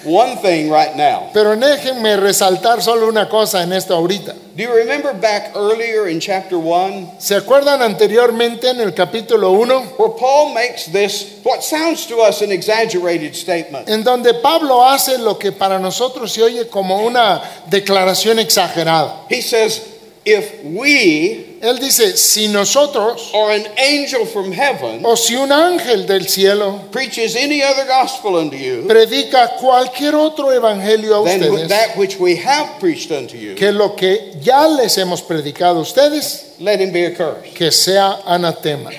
one 0.04 0.36
thing 0.36 0.70
right 0.70 0.96
now. 0.96 1.30
Pero 1.32 1.56
déjenme 1.56 2.16
resaltar 2.16 2.82
solo 2.82 3.08
una 3.08 3.28
cosa 3.28 3.62
en 3.62 3.72
esto 3.72 3.94
ahorita. 3.94 4.34
Do 4.56 4.62
you 4.62 4.74
remember 4.74 5.12
back 5.14 5.54
earlier 5.54 6.08
in 6.08 6.20
chapter 6.20 6.58
1 6.58 7.16
¿Se 7.18 7.34
acuerdan 7.34 7.80
anteriormente 7.82 8.68
en 8.68 8.80
el 8.80 8.92
capítulo 8.92 9.52
1 9.52 9.94
where 9.96 10.12
Paul 10.18 10.52
makes 10.52 10.86
this, 10.86 11.40
what 11.44 11.62
sounds 11.62 12.06
to 12.06 12.18
us 12.20 12.42
an 12.42 12.50
exaggerated 12.50 13.34
statement? 13.34 13.88
en 13.88 14.02
donde 14.02 14.34
Pablo 14.34 14.84
hace 14.84 15.18
lo 15.18 15.38
que 15.38 15.52
para 15.52 15.78
nosotros 15.78 16.32
se 16.32 16.42
oye 16.42 16.68
como 16.68 17.04
una 17.04 17.42
declaración 17.70 18.38
exagerada? 18.38 19.26
He 19.28 19.40
says, 19.40 19.82
if 20.24 20.62
we 20.64 21.49
Él 21.60 21.78
dice, 21.78 22.16
si 22.16 22.48
nosotros 22.48 23.30
or 23.34 23.50
an 23.50 23.66
angel 23.76 24.24
from 24.24 24.50
heaven 24.50 25.02
o 25.04 25.14
si 25.14 25.36
un 25.36 25.52
ángel 25.52 26.06
del 26.06 26.26
cielo 26.26 26.88
preaches 26.90 27.36
any 27.36 27.62
other 27.62 27.86
gospel 27.86 28.36
unto 28.36 28.56
you 28.56 28.86
predica 28.88 29.56
cualquier 29.60 30.14
otro 30.14 30.50
evangelio 30.52 31.20
a 31.20 31.24
than 31.24 31.42
ustedes 31.42 31.68
that 31.68 31.96
which 31.98 32.18
we 32.18 32.34
have 32.36 32.80
preached 32.80 33.10
unto 33.10 33.36
you, 33.36 33.54
que 33.54 33.72
lo 33.72 33.94
que 33.94 34.32
ya 34.40 34.66
les 34.66 34.96
hemos 34.96 35.20
predicado 35.20 35.80
a 35.80 35.82
ustedes, 35.82 36.54
let 36.60 36.80
him 36.80 36.92
be 36.92 37.04
accursed. 37.04 37.54
que 37.54 37.70
sea 37.70 38.20
anatema. 38.24 38.90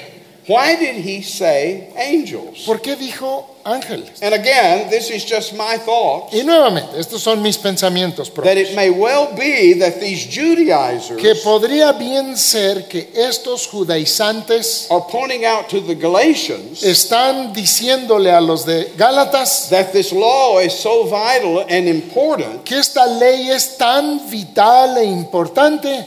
Why 0.52 0.76
did 0.76 0.96
he 1.06 1.22
say 1.24 1.90
angels? 1.96 2.64
¿Por 2.66 2.82
qué 2.82 2.96
dijo 2.98 3.46
ángeles? 3.64 4.22
And 4.22 4.34
again, 4.34 4.90
this 4.90 5.10
is 5.10 5.24
just 5.24 5.54
my 5.54 5.78
thoughts. 5.78 6.34
Y 6.34 6.44
nuevamente, 6.44 7.00
estos 7.00 7.22
son 7.24 7.42
mis 7.42 7.58
pensamientos 7.58 8.28
That 8.30 8.44
propios. 8.44 8.70
it 8.72 8.76
may 8.76 8.90
well 8.90 9.34
be 9.36 9.74
that 9.80 10.00
these 10.02 10.26
Judaizers 10.26 11.22
Que 11.22 11.36
podría 11.36 11.94
bien 11.94 12.36
ser 12.36 12.88
que 12.90 13.12
estos 13.16 13.68
judaizantes 13.68 14.88
are 14.90 15.06
pointing 15.10 15.46
out 15.46 15.70
to 15.70 15.80
the 15.80 15.96
Galatians 15.96 16.84
están 16.84 17.54
diciéndole 17.54 18.32
a 18.32 18.42
los 18.42 18.66
de 18.66 18.92
Gálatas 18.98 19.70
that 19.70 19.94
this 19.94 20.12
law 20.12 20.60
is 20.60 20.74
so 20.74 21.06
vital 21.06 21.60
and 21.70 21.88
important 21.88 22.66
que 22.66 22.78
esta 22.78 23.06
ley 23.06 23.50
es 23.52 23.78
tan 23.78 24.20
vital 24.30 24.98
e 24.98 25.06
importante 25.06 26.06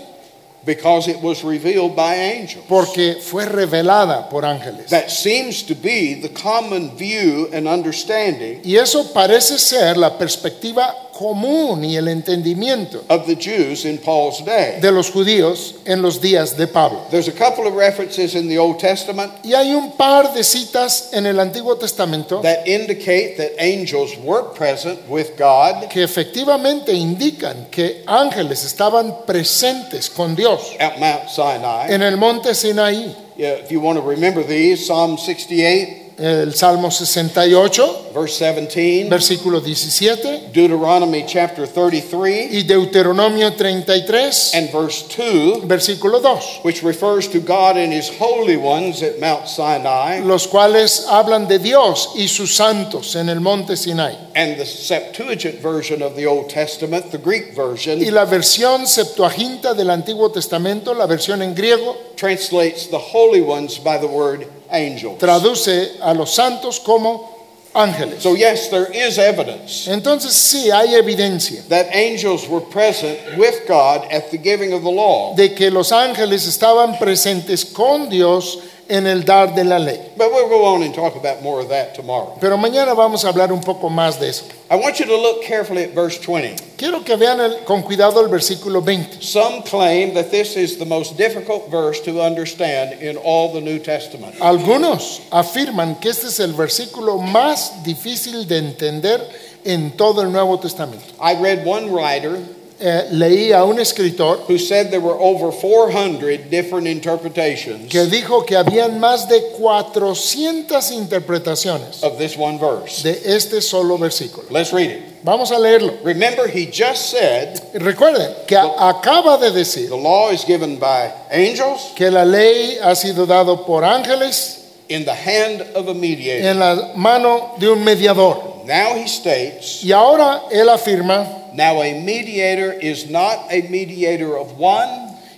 because 0.64 1.08
it 1.08 1.20
was 1.22 1.42
revealed 1.44 1.94
by 1.94 2.14
angels. 2.14 2.64
porque 2.68 3.16
fue 3.20 3.44
revelada 3.44 4.28
por 4.28 4.44
ángeles. 4.44 4.90
That 4.90 5.10
seems 5.10 5.62
to 5.64 5.74
be 5.74 6.14
the 6.14 6.30
common 6.30 6.96
view 6.96 7.48
and 7.52 7.66
understanding 7.68 8.60
Y 8.64 8.76
eso 8.76 9.12
parece 9.12 9.58
ser 9.58 9.96
la 9.96 10.16
perspectiva 10.18 10.94
común 11.16 11.84
y 11.84 11.96
el 11.96 12.08
entendimiento 12.08 13.04
of 13.08 13.24
the 13.26 13.36
Jews 13.36 13.84
in 13.84 13.98
Paul's 13.98 14.44
day. 14.44 14.80
de 14.80 14.90
los 14.90 15.10
judíos 15.12 15.76
en 15.84 16.02
los 16.02 16.20
días 16.20 16.56
de 16.56 16.66
Pablo. 16.66 17.02
There's 17.10 17.28
a 17.28 17.32
couple 17.32 17.68
of 17.68 17.74
references 17.76 18.34
in 18.34 18.48
the 18.48 18.58
Old 18.58 18.78
Testament 18.78 19.32
Y 19.44 19.54
hay 19.54 19.72
un 19.74 19.92
par 19.92 20.34
de 20.34 20.42
citas 20.42 21.10
en 21.12 21.26
el 21.26 21.38
Antiguo 21.38 21.76
Testamento 21.76 22.40
that 22.42 22.66
indicate 22.66 23.36
that 23.36 23.52
angels 23.60 24.16
were 24.24 24.42
present 24.56 24.98
with 25.08 25.36
God 25.38 25.88
que 25.88 26.02
efectivamente 26.02 26.92
indican 26.92 27.66
que 27.70 28.02
ángeles 28.06 28.64
estaban 28.64 29.24
presentes 29.24 30.10
con 30.10 30.34
Dios 30.34 30.53
at 30.80 30.98
Mount 30.98 31.28
Sinai. 31.30 31.88
en 31.90 32.02
el 32.02 32.16
monte 32.16 32.54
Sinaí. 32.54 33.14
Yeah, 33.36 33.54
if 33.54 33.70
you 33.72 33.80
want 33.80 33.98
to 33.98 34.02
remember 34.02 34.42
these, 34.44 34.86
Psalm 34.86 35.16
68, 35.18 36.03
El 36.16 36.54
Salmo 36.54 36.90
68, 36.90 38.12
verse 38.14 38.38
17, 38.38 39.08
versículo 39.08 39.60
17, 39.60 40.50
Deuteronomy 40.52 41.24
chapter 41.26 41.66
33, 41.66 42.52
y 42.52 42.62
Deuteronomio 42.62 43.52
33, 43.52 44.54
and 44.54 44.70
verse 44.70 45.02
2, 45.08 45.66
versículo 45.66 46.20
2, 46.22 46.60
which 46.62 46.84
refers 46.84 47.26
to 47.26 47.40
God 47.40 47.76
and 47.76 47.92
his 47.92 48.08
holy 48.20 48.56
ones 48.56 49.02
at 49.02 49.18
Mount 49.18 49.48
Sinai, 49.48 50.20
los 50.20 50.46
cuales 50.46 51.06
hablan 51.08 51.48
de 51.48 51.58
Dios 51.58 52.10
y 52.16 52.28
sus 52.28 52.54
santos 52.54 53.16
en 53.16 53.28
el 53.28 53.40
monte 53.40 53.76
Sinai. 53.76 54.14
and 54.36 54.56
the 54.56 54.66
Septuagint 54.66 55.60
version 55.60 56.00
of 56.00 56.14
the 56.14 56.26
Old 56.26 56.48
Testament, 56.48 57.10
the 57.10 57.18
Greek 57.18 57.54
version, 57.56 58.00
Y 58.00 58.10
la 58.10 58.24
versión 58.24 58.86
Septuaginta 58.86 59.74
del 59.74 59.90
Antiguo 59.90 60.30
Testamento, 60.30 60.94
la 60.94 61.06
versión 61.06 61.42
en 61.42 61.54
griego, 61.54 61.96
translates 62.14 62.88
the 62.88 62.98
holy 62.98 63.40
ones 63.40 63.78
by 63.78 63.98
the 63.98 64.06
word 64.06 64.46
angels. 64.74 65.18
traduce 65.18 65.92
a 66.00 66.12
los 66.12 66.34
santos 66.34 66.80
como 66.80 67.32
ángeles. 67.74 68.22
So, 68.22 68.34
yes, 68.36 68.68
there 68.70 68.86
is 68.92 69.18
evidence 69.18 69.88
Entonces 69.88 70.32
sí 70.32 70.70
hay 70.70 70.94
evidencia 70.94 71.62
that 71.68 71.86
angels 71.92 72.48
were 72.48 72.64
present 72.64 73.18
with 73.36 73.66
God 73.66 74.06
at 74.12 74.30
the 74.30 74.38
giving 74.38 74.72
of 74.72 74.82
the 74.82 74.90
law. 74.90 75.34
de 75.34 75.54
que 75.54 75.70
los 75.70 75.90
ángeles 75.90 76.46
estaban 76.46 76.98
presentes 76.98 77.64
con 77.64 78.08
Dios 78.08 78.58
en 78.88 79.06
el 79.06 79.22
dar 79.24 79.54
de 79.54 79.64
la 79.64 79.78
ley. 79.78 79.98
But 80.16 80.30
we'll 80.32 80.48
go 80.48 80.64
on 80.64 80.82
and 80.82 80.94
talk 80.94 81.16
about 81.16 81.42
more 81.42 81.60
of 81.60 81.68
that 81.70 81.94
tomorrow. 81.94 82.36
Pero 82.40 82.56
mañana 82.56 82.94
vamos 82.94 83.24
a 83.24 83.28
hablar 83.32 83.52
un 83.52 83.60
poco 83.60 83.88
más 83.88 84.18
de 84.20 84.28
eso. 84.28 84.44
I 84.70 84.76
want 84.76 84.98
you 84.98 85.06
to 85.06 85.16
look 85.16 85.42
carefully 85.42 85.84
at 85.84 85.90
verse 85.94 86.18
20. 86.18 86.56
Quiero 86.76 87.00
que 87.04 87.16
vean 87.16 87.38
el- 87.40 87.64
con 87.64 87.82
cuidado 87.82 88.20
el 88.20 88.28
versículo 88.28 88.82
20. 88.84 89.22
Some 89.22 89.62
claim 89.62 90.14
that 90.14 90.30
this 90.30 90.56
is 90.56 90.78
the 90.78 90.84
most 90.84 91.16
difficult 91.16 91.70
verse 91.70 92.00
to 92.02 92.20
understand 92.20 93.00
in 93.02 93.16
all 93.16 93.52
the 93.52 93.60
New 93.60 93.78
Testament. 93.78 94.34
Algunos 94.40 95.20
afirman 95.30 95.96
que 96.00 96.10
este 96.10 96.26
es 96.28 96.40
el 96.40 96.52
versículo 96.54 97.18
más 97.18 97.82
difícil 97.84 98.46
de 98.46 98.58
entender 98.58 99.20
en 99.64 99.92
todo 99.92 100.20
el 100.22 100.30
Nuevo 100.30 100.58
Testamento. 100.58 101.04
I 101.20 101.34
read 101.40 101.64
one 101.66 101.90
writer 101.90 102.38
Eh, 102.86 103.06
leí 103.12 103.50
a 103.50 103.64
un 103.64 103.78
escritor 103.78 104.40
who 104.46 104.58
said 104.58 104.90
there 104.90 105.00
were 105.00 105.16
over 105.18 105.50
400 105.50 106.50
different 106.50 106.86
interpretations 106.86 107.88
que 107.90 108.04
dijo 108.04 108.44
que 108.44 108.56
habían 108.58 109.00
más 109.00 109.26
de 109.26 109.40
400 109.58 110.90
interpretaciones 110.90 112.02
of 112.02 112.18
this 112.18 112.36
one 112.36 112.58
verse. 112.58 113.02
de 113.02 113.12
este 113.24 113.62
solo 113.62 113.96
versículo. 113.96 114.44
Let's 114.50 114.70
read 114.70 114.90
it. 114.90 115.02
Vamos 115.22 115.50
a 115.50 115.58
leerlo. 115.58 115.94
Remember, 116.04 116.46
he 116.46 116.66
just 116.66 117.08
said 117.10 117.58
Recuerden 117.72 118.34
que 118.46 118.56
a- 118.56 118.90
acaba 118.90 119.38
de 119.40 119.50
decir 119.50 119.88
the 119.88 119.96
law 119.96 120.30
is 120.30 120.44
given 120.44 120.76
by 120.78 121.10
angels 121.30 121.92
que 121.96 122.10
la 122.10 122.24
ley 122.24 122.76
ha 122.82 122.94
sido 122.94 123.24
dado 123.26 123.64
por 123.64 123.82
ángeles 123.82 124.60
in 124.90 125.06
the 125.06 125.14
hand 125.14 125.62
of 125.74 125.88
a 125.88 125.94
mediator. 125.94 126.46
en 126.50 126.58
la 126.58 126.92
mano 126.96 127.54
de 127.58 127.70
un 127.70 127.82
mediador. 127.82 128.62
Now 128.66 128.94
he 128.96 129.06
states, 129.08 129.82
Y 129.82 129.92
ahora 129.92 130.42
él 130.50 130.68
afirma, 130.68 131.43
now 131.54 131.80
a 131.82 132.00
mediator 132.04 132.72
is 132.72 133.08
not 133.10 133.46
a 133.50 133.62
mediator 133.68 134.36
of 134.36 134.58
one, 134.58 134.88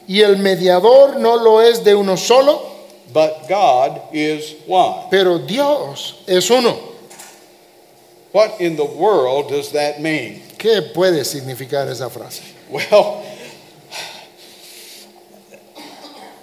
y 0.09 0.21
el 0.23 0.37
mediador 0.37 1.19
no 1.19 1.35
lo 1.37 1.59
es 1.61 1.81
de 1.81 1.95
uno 1.97 2.17
solo, 2.17 2.73
but 3.13 3.49
God 3.49 4.01
is 4.13 4.55
one. 4.67 5.09
pero 5.11 5.39
Dios 5.39 6.23
es 6.27 6.51
uno. 6.51 6.79
What 8.33 8.61
in 8.61 8.77
the 8.77 8.85
world 8.85 9.49
does 9.49 9.73
that 9.73 10.01
mean? 10.01 10.43
¿Qué 10.59 10.93
puede 10.95 11.25
significar 11.25 11.89
esa 11.89 12.09
frase? 12.11 12.43
Well, 12.69 13.25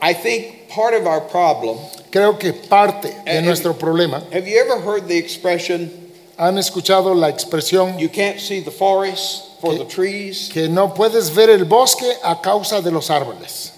I 0.02 0.14
think 0.14 0.70
part 0.70 0.94
of 0.94 1.06
our 1.08 1.22
problem. 1.22 1.78
Creo 2.12 2.38
que 2.40 2.54
parte 2.54 3.10
de 3.10 3.38
Eh, 3.38 3.42
nuestro 3.42 3.74
problema, 3.74 4.22
Have 4.34 4.48
you 4.48 4.60
ever 4.60 4.80
heard 4.80 5.08
the 5.08 5.18
expression, 5.18 6.03
han 6.38 6.58
escuchado 6.58 7.14
la 7.14 7.30
expresión 7.30 7.98
you 7.98 8.10
can't 8.10 8.40
see 8.40 8.62
the 8.62 8.72
forest 8.72 9.60
for 9.62 9.78
the 9.78 9.86
trees? 9.86 10.50
que 10.52 10.68
no 10.68 10.94
puedes 10.94 11.34
ver 11.34 11.50
el 11.50 11.66
bosque 11.66 12.12
a 12.24 12.42
causa 12.42 12.82
de 12.82 12.92
los 12.92 13.10
árboles. 13.10 13.72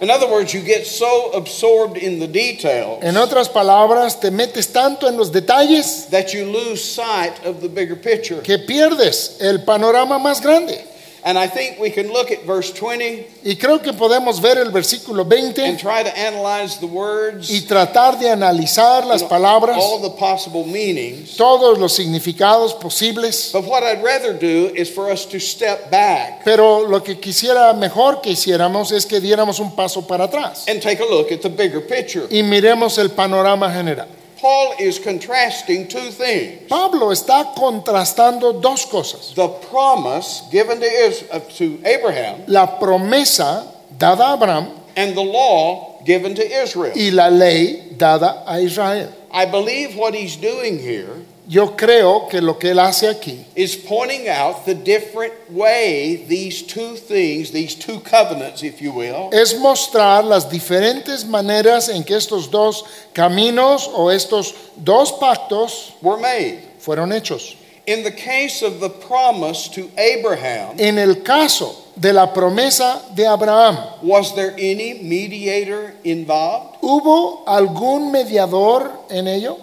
In 0.00 0.10
other 0.10 0.28
words, 0.28 0.52
you 0.52 0.60
get 0.60 0.86
so 0.86 1.30
absorbed 1.34 1.96
in 1.96 2.18
the 2.18 2.26
details 2.26 2.98
En 3.02 3.16
otras 3.16 3.48
palabras, 3.48 4.20
te 4.20 4.30
metes 4.30 4.72
tanto 4.72 5.06
en 5.06 5.16
los 5.16 5.30
detalles 5.30 6.08
that 6.10 6.34
you 6.34 6.44
lose 6.44 6.82
sight 6.82 7.32
of 7.46 7.60
the 7.60 7.68
bigger 7.68 7.96
picture. 7.96 8.42
que 8.42 8.58
pierdes 8.58 9.40
el 9.40 9.60
panorama 9.64 10.18
más 10.18 10.42
grande. 10.42 10.84
And 11.26 11.38
I 11.38 11.48
think 11.48 11.80
we 11.80 11.90
can 11.90 12.12
look 12.12 12.30
at 12.30 12.44
verse 12.44 12.70
20 12.70 13.26
Y 13.44 13.56
creo 13.56 13.80
que 13.80 13.94
podemos 13.94 14.42
ver 14.42 14.58
el 14.58 14.70
versículo 14.70 15.22
and 15.22 15.54
20 15.54 15.76
try 15.78 16.02
to 16.02 16.14
analyze 16.14 16.78
the 16.80 16.86
words, 16.86 17.50
y 17.50 17.62
tratar 17.62 18.18
de 18.18 18.28
analizar 18.28 19.06
las 19.06 19.22
palabras, 19.22 19.78
all 19.80 20.00
the 20.02 20.10
possible 20.10 20.66
meanings. 20.66 21.36
todos 21.38 21.78
los 21.78 21.94
significados 21.94 22.74
posibles. 22.74 23.50
But 23.54 23.64
what 23.64 23.82
I'd 23.82 24.04
rather 24.04 24.34
do 24.34 24.70
is 24.74 24.90
for 24.90 25.10
us 25.10 25.24
to 25.26 25.40
step 25.40 25.90
back 25.90 26.44
Pero 26.44 26.86
lo 26.86 27.02
que 27.02 27.18
quisiera 27.18 27.72
mejor 27.72 28.20
que 28.20 28.32
hiciéramos 28.32 28.92
es 28.92 29.06
que 29.06 29.18
diéramos 29.18 29.60
un 29.60 29.74
paso 29.74 30.06
para 30.06 30.24
atrás 30.24 30.66
and 30.68 30.82
take 30.82 31.00
a 31.00 31.06
look 31.06 31.32
at 31.32 31.40
the 31.40 31.48
bigger 31.48 31.80
picture. 31.80 32.26
y 32.30 32.42
miremos 32.42 32.98
el 32.98 33.08
panorama 33.10 33.72
general. 33.72 34.08
Paul 34.44 34.74
is 34.78 34.98
contrasting 34.98 35.88
two 35.88 36.10
things. 36.10 36.68
Pablo 36.68 37.08
está 37.12 37.54
contrastando 37.56 38.60
dos 38.60 38.84
cosas. 38.84 39.34
The 39.34 39.48
promise 39.70 40.42
given 40.52 40.80
to, 40.80 40.84
Is- 40.86 41.24
uh, 41.32 41.40
to 41.56 41.80
Abraham 41.82 42.42
La 42.46 42.78
promesa 42.78 43.64
dada 43.96 44.22
a 44.22 44.34
Abraham 44.34 44.68
and 44.96 45.16
the 45.16 45.22
law 45.22 46.02
given 46.04 46.34
to 46.34 46.44
Israel. 46.44 46.92
y 46.94 47.08
la 47.10 47.28
ley 47.28 47.94
dada 47.96 48.44
a 48.46 48.58
Israel. 48.60 49.10
I 49.32 49.46
believe 49.46 49.96
what 49.96 50.12
he's 50.14 50.36
doing 50.36 50.78
here 50.78 51.24
Yo 51.46 51.76
creo 51.76 52.26
que 52.28 52.40
lo 52.40 52.58
que 52.58 52.70
él 52.70 52.78
hace 52.78 53.06
aquí 53.06 53.44
is 53.54 53.76
pointing 53.76 54.28
out 54.28 54.64
the 54.64 54.74
different 54.74 55.34
way 55.50 56.24
these 56.26 56.62
two 56.62 56.96
things, 56.96 57.50
these 57.50 57.74
two 57.74 58.00
covenants, 58.00 58.62
if 58.62 58.80
you 58.80 58.92
will, 58.92 59.28
es 59.30 59.54
mostrar 59.60 60.24
las 60.24 60.50
diferentes 60.50 61.26
maneras 61.26 61.90
en 61.90 62.02
que 62.02 62.16
estos 62.16 62.50
dos 62.50 62.84
caminos 63.12 63.90
o 63.94 64.10
estos 64.10 64.54
dos 64.76 65.12
pactos 65.12 65.92
were 66.00 66.18
made. 66.18 66.60
fueron 66.78 67.12
hechos. 67.12 67.56
In 67.86 68.02
the 68.02 68.10
case 68.10 68.62
of 68.62 68.80
the 68.80 68.88
promise 68.88 69.68
to 69.68 69.90
Abraham, 69.98 70.76
En 70.78 70.96
el 70.96 71.16
caso 71.22 71.76
de 71.94 72.14
la 72.14 72.32
promesa 72.32 73.02
de 73.14 73.26
Abraham, 73.26 73.76
was 74.02 74.34
there 74.34 74.52
any 74.52 74.94
mediator 75.02 75.92
involved? 76.04 76.78
¿hubo 76.80 77.44
algún 77.46 78.10
mediador 78.10 78.90
en 79.10 79.28
ello? 79.28 79.58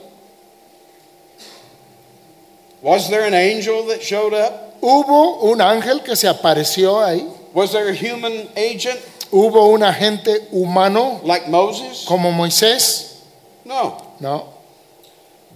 Was 2.81 3.09
there 3.09 3.25
an 3.25 3.33
angel 3.33 3.85
that 3.87 4.01
showed 4.01 4.33
up? 4.33 4.79
¿Hubo 4.81 5.43
un 5.43 5.59
ángel 5.61 6.03
que 6.03 6.15
se 6.15 6.27
apareció 6.27 6.99
ahí? 6.99 7.27
Was 7.53 7.71
there 7.73 7.89
a 7.89 7.93
human 7.93 8.49
agent 8.55 8.99
¿Hubo 9.31 9.71
un 9.73 9.81
agente 9.83 10.47
humano 10.51 11.21
like 11.23 11.47
Moses? 11.47 12.05
como 12.07 12.31
Moisés? 12.31 13.19
No. 13.65 13.97
No. 14.19 14.47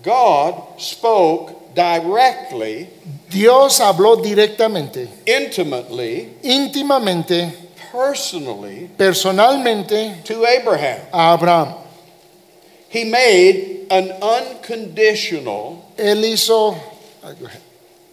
God 0.03 0.79
spoke 0.79 1.73
directly, 1.73 2.87
Dios 3.29 3.79
habló 3.81 4.15
directamente, 4.23 5.09
intimately, 5.25 6.35
íntimamente, 6.43 7.51
personally 7.91 8.89
personalmente 8.97 10.23
to 10.23 10.45
Abraham. 10.45 11.01
a 11.11 11.33
Abraham. 11.33 11.73
He 12.89 13.03
made 13.03 13.87
an 13.89 14.11
unconditional, 14.21 15.83
Él 15.97 16.23
hizo, 16.23 16.75
ay, 16.75 16.75
go 16.75 16.75
ahead. 16.75 16.94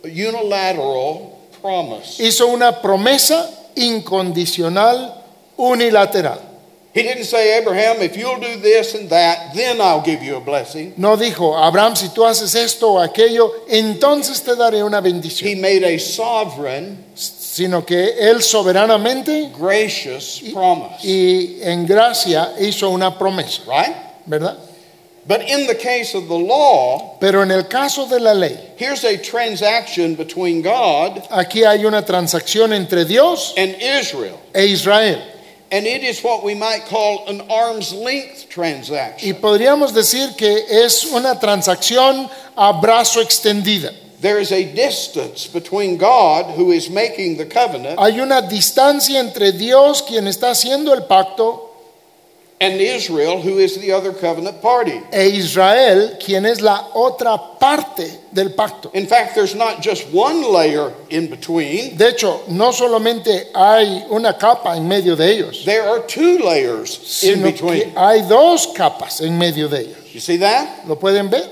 Unilateral 0.05 1.31
promise. 1.61 2.19
hizo 2.23 2.47
una 2.49 2.81
promesa 2.81 3.49
incondicional 3.77 5.15
unilateral. 5.57 6.41
He 6.95 7.03
didn't 7.03 7.25
say, 7.25 7.57
Abraham, 7.57 8.03
if 8.03 8.19
you'll 8.19 8.39
do 8.39 8.61
this 8.61 8.95
and 8.95 9.09
that, 9.09 9.55
then 9.55 9.81
I'll 9.81 10.03
give 10.03 10.23
you 10.23 10.37
a 10.37 10.41
blessing. 10.41 10.93
No 10.99 11.17
dijo, 11.17 11.57
Abraham, 11.57 11.97
si 11.97 12.09
tú 12.11 12.23
haces 12.27 12.55
esto 12.55 12.93
o 12.95 13.01
aquello, 13.01 13.51
entonces 13.67 14.43
te 14.43 14.55
daré 14.55 14.83
una 14.85 14.99
He 14.99 15.01
bendición. 15.01 15.59
made 15.63 15.85
a 15.87 15.99
sovereign, 15.99 17.03
Sino 17.15 17.85
que 17.87 18.11
él 18.19 18.43
soberanamente 18.43 19.51
gracious 19.59 20.43
promise. 20.53 21.03
y 21.03 21.61
en 21.63 21.87
gracia 21.87 22.53
hizo 22.61 22.91
una 22.91 23.17
promesa, 23.19 23.63
Right? 23.67 23.97
¿verdad? 24.27 24.59
But 25.25 25.43
in 25.49 25.69
the 25.69 25.77
case 25.77 26.15
of 26.15 26.27
the 26.27 26.37
law, 26.39 27.17
Pero 27.21 27.43
en 27.43 27.51
el 27.53 27.65
caso 27.69 28.07
de 28.09 28.19
la 28.19 28.33
ley, 28.33 28.59
here's 28.77 29.05
a 29.05 29.17
transaction 29.17 30.17
between 30.17 30.63
God 30.63 31.23
aquí 31.31 31.65
hay 31.65 31.85
una 31.85 32.03
transacción 32.03 32.73
entre 32.73 33.05
Dios 33.05 33.55
and 33.57 33.77
Israel. 33.81 34.41
e 34.55 34.65
Israel. 34.73 35.23
And 35.71 35.87
it 35.87 36.03
is 36.03 36.23
what 36.23 36.43
we 36.45 36.55
might 36.55 36.85
call 36.87 37.27
an 37.29 37.41
arm's 37.49 37.93
length 37.95 38.49
transaction. 38.51 39.27
Y 39.27 39.33
podríamos 39.41 39.95
decir 39.95 40.37
que 40.37 40.67
es 40.69 41.05
una 41.13 41.39
transacción 41.39 42.29
a 42.57 42.73
brazo 42.81 43.21
extendida. 43.23 43.93
There 44.21 44.39
is 44.39 44.53
a 44.53 44.65
distance 44.75 45.47
between 45.47 45.97
God, 45.99 46.57
who 46.57 46.71
is 46.73 46.91
making 46.91 47.39
the 47.39 47.47
covenant, 47.47 47.99
Hay 47.99 48.21
una 48.21 48.43
distancia 48.43 49.19
entre 49.19 49.53
Dios, 49.53 50.03
quien 50.03 50.27
está 50.29 50.51
haciendo 50.51 50.93
el 50.93 51.07
pacto, 51.07 51.72
and 52.63 52.81
Israel, 52.81 53.41
who 53.43 53.59
is 53.59 53.77
the 53.81 53.91
other 53.93 54.13
covenant 54.13 54.63
party. 54.63 55.01
e 55.13 55.37
Israel, 55.37 56.17
quien 56.25 56.47
es 56.47 56.61
la 56.61 56.89
otra 56.95 57.59
parte 57.59 58.07
del 58.33 58.51
pacto. 58.51 58.91
In 58.95 59.07
fact, 59.07 59.35
there's 59.35 59.55
not 59.57 59.83
just 59.83 60.07
one 60.13 60.43
layer 60.53 60.93
in 61.11 61.29
between, 61.29 61.97
De 61.97 62.09
hecho, 62.11 62.43
no 62.49 62.71
solamente 62.71 63.49
hay 63.55 64.05
una 64.11 64.35
capa 64.39 64.77
en 64.77 64.87
medio 64.87 65.17
de 65.17 65.25
ellos, 65.31 65.65
there 65.65 65.83
are 65.83 66.01
two 66.07 66.39
layers 66.39 67.23
in 67.25 67.35
sino 67.35 67.47
que 67.47 67.53
between. 67.53 67.93
hay 67.97 68.23
dos 68.29 68.69
capas 68.75 69.21
en 69.21 69.37
medio 69.37 69.69
de 69.69 69.81
ellos. 69.81 70.15
You 70.15 70.21
see 70.21 70.37
that? 70.39 70.87
¿Lo 70.87 70.97
pueden 70.97 71.29
ver? 71.31 71.49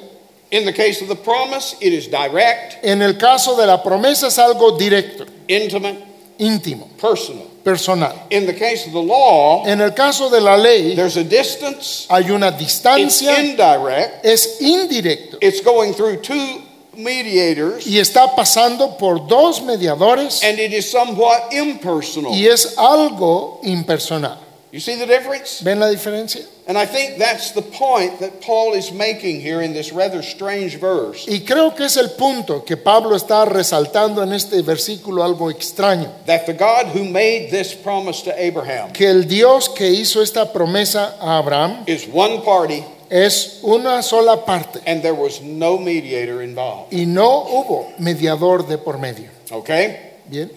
In 0.52 0.64
the 0.64 0.72
case 0.72 1.00
of 1.02 1.08
the 1.08 1.16
promise, 1.16 1.76
it 1.80 1.92
is 1.92 2.08
direct, 2.08 2.78
En 2.84 3.02
el 3.02 3.14
caso 3.18 3.56
de 3.56 3.66
la 3.66 3.82
promesa 3.82 4.26
es 4.28 4.38
algo 4.38 4.76
directo, 4.78 5.26
intimate, 5.48 5.98
íntimo, 6.38 6.88
personal. 7.00 7.49
Personal. 7.64 8.26
In 8.30 8.46
the 8.46 8.54
case 8.54 8.86
of 8.86 8.92
the 8.92 9.02
law, 9.02 9.64
En 9.66 9.80
el 9.80 9.90
caso 9.92 10.30
de 10.30 10.40
la 10.40 10.56
ley 10.56 10.94
there's 10.94 11.16
a 11.16 11.24
distance, 11.24 12.06
hay 12.10 12.30
una 12.30 12.48
it's 12.48 12.58
distancia, 12.58 13.38
indirect, 13.38 14.24
es 14.24 14.60
indirecto 14.60 15.38
it's 15.40 15.60
going 15.60 15.92
through 15.94 16.20
two 16.22 16.62
mediators, 16.96 17.86
y 17.86 17.98
está 17.98 18.34
pasando 18.34 18.96
por 18.98 19.26
dos 19.26 19.62
mediadores 19.62 20.42
and 20.42 20.58
it 20.58 20.72
is 20.72 20.90
somewhat 20.90 21.52
impersonal. 21.52 22.32
y 22.32 22.46
es 22.46 22.74
algo 22.76 23.60
impersonal. 23.62 24.38
You 24.72 24.78
see 24.80 24.96
the 24.96 25.06
difference? 25.06 25.62
¿Ven 25.64 25.80
la 25.80 25.88
diferencia? 25.88 26.42
And 26.70 26.78
I 26.78 26.86
think 26.86 27.18
that's 27.18 27.50
the 27.50 27.62
point 27.62 28.20
that 28.20 28.40
Paul 28.40 28.74
is 28.74 28.92
making 28.92 29.40
here 29.40 29.60
in 29.60 29.72
this 29.72 29.92
rather 29.92 30.22
strange 30.22 30.76
verse. 30.78 31.26
Y 31.26 31.40
creo 31.40 31.74
que 31.74 31.86
es 31.86 31.96
el 31.96 32.10
punto 32.10 32.64
que 32.64 32.76
Pablo 32.76 33.16
está 33.16 33.44
resaltando 33.44 34.22
en 34.22 34.32
este 34.32 34.62
versículo 34.62 35.24
algo 35.24 35.50
extraño. 35.50 36.12
That 36.26 36.46
the 36.46 36.52
God 36.52 36.94
who 36.94 37.02
made 37.04 37.48
this 37.50 37.74
promise 37.74 38.22
to 38.22 38.30
Abraham 38.40 38.92
Que 38.92 39.08
el 39.10 39.26
Dios 39.26 39.68
que 39.68 39.90
hizo 39.90 40.22
esta 40.22 40.52
promesa 40.52 41.16
a 41.20 41.38
Abraham 41.38 41.82
is 41.88 42.06
one 42.06 42.40
party, 42.42 42.84
es 43.10 43.58
una 43.64 44.00
sola 44.00 44.44
parte 44.44 44.78
and 44.86 45.02
there 45.02 45.14
was 45.14 45.40
no 45.42 45.76
mediator 45.76 46.40
involved. 46.40 46.92
y 46.92 47.04
no 47.04 47.46
hubo 47.48 47.92
mediador 47.98 48.64
de 48.68 48.78
por 48.78 48.96
medio. 48.98 49.28
Okay? 49.50 50.12
Bien, 50.28 50.48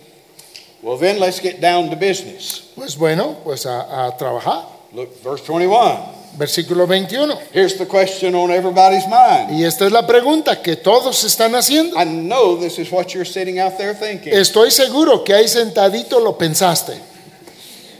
Well, 0.83 0.97
then 0.99 1.17
let's 1.19 1.39
get 1.39 1.59
down 1.59 1.89
to 1.89 1.95
business. 1.95 2.61
pues 2.75 2.95
bueno, 2.97 3.37
pues 3.43 3.65
a, 3.65 4.05
a 4.05 4.15
trabajar. 4.15 4.72
Look, 4.93 5.23
verse 5.23 5.43
21. 5.43 6.37
Versículo 6.37 6.85
21. 6.85 7.35
Here's 7.51 7.77
the 7.77 7.85
question 7.85 8.35
on 8.35 8.51
everybody's 8.51 9.07
mind. 9.07 9.51
Y 9.51 9.63
esta 9.63 9.85
es 9.85 9.91
la 9.91 10.05
pregunta 10.05 10.61
que 10.61 10.75
todos 10.75 11.23
están 11.23 11.55
haciendo. 11.55 11.97
I 11.97 12.05
know 12.05 12.55
this 12.59 12.77
is 12.77 12.91
what 12.91 13.13
you're 13.13 13.25
sitting 13.25 13.59
out 13.59 13.77
there 13.77 13.95
thinking. 13.95 14.33
Estoy 14.33 14.69
seguro 14.69 15.23
que 15.23 15.33
ahí 15.33 15.47
sentadito 15.47 16.19
lo 16.19 16.37
pensaste. 16.37 16.93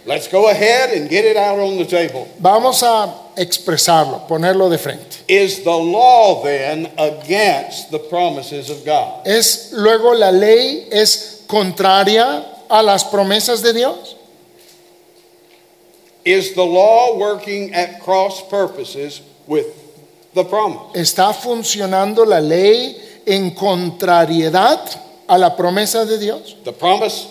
Let's 0.06 0.28
go 0.28 0.50
ahead 0.50 0.96
and 0.96 1.10
get 1.10 1.26
it 1.26 1.36
out 1.36 1.58
on 1.58 1.78
the 1.78 1.86
table. 1.86 2.28
Vamos 2.40 2.84
a 2.84 3.32
expresarlo, 3.38 4.28
ponerlo 4.28 4.70
de 4.70 4.78
frente. 4.78 5.24
Is 5.28 5.64
the 5.64 5.72
law 5.72 6.44
then 6.44 6.92
against 6.98 7.90
the 7.90 8.00
promises 8.00 8.70
of 8.70 8.86
God? 8.86 9.26
Es 9.26 9.72
luego 9.72 10.14
la 10.14 10.32
ley 10.32 10.88
es 10.92 11.44
contraria 11.48 12.46
a 12.70 12.84
las 12.84 13.04
promesas 13.06 13.64
de 13.64 13.74
Dios. 13.74 14.18
Is 16.26 16.54
the 16.54 16.64
law 16.64 17.18
working 17.18 17.74
at 17.74 18.02
cross 18.02 18.42
purposes 18.50 19.22
with 19.48 19.66
the 20.34 20.44
promise? 20.46 20.94
¿Está 20.96 21.34
funcionando 21.34 22.26
la 22.26 22.40
ley 22.40 22.96
en 23.26 23.52
contrariedad 23.52 24.80
a 25.28 25.38
la 25.38 25.56
promesa 25.56 26.06
de 26.06 26.18
Dios? 26.18 26.56
The 26.64 26.72
promise 26.74 27.28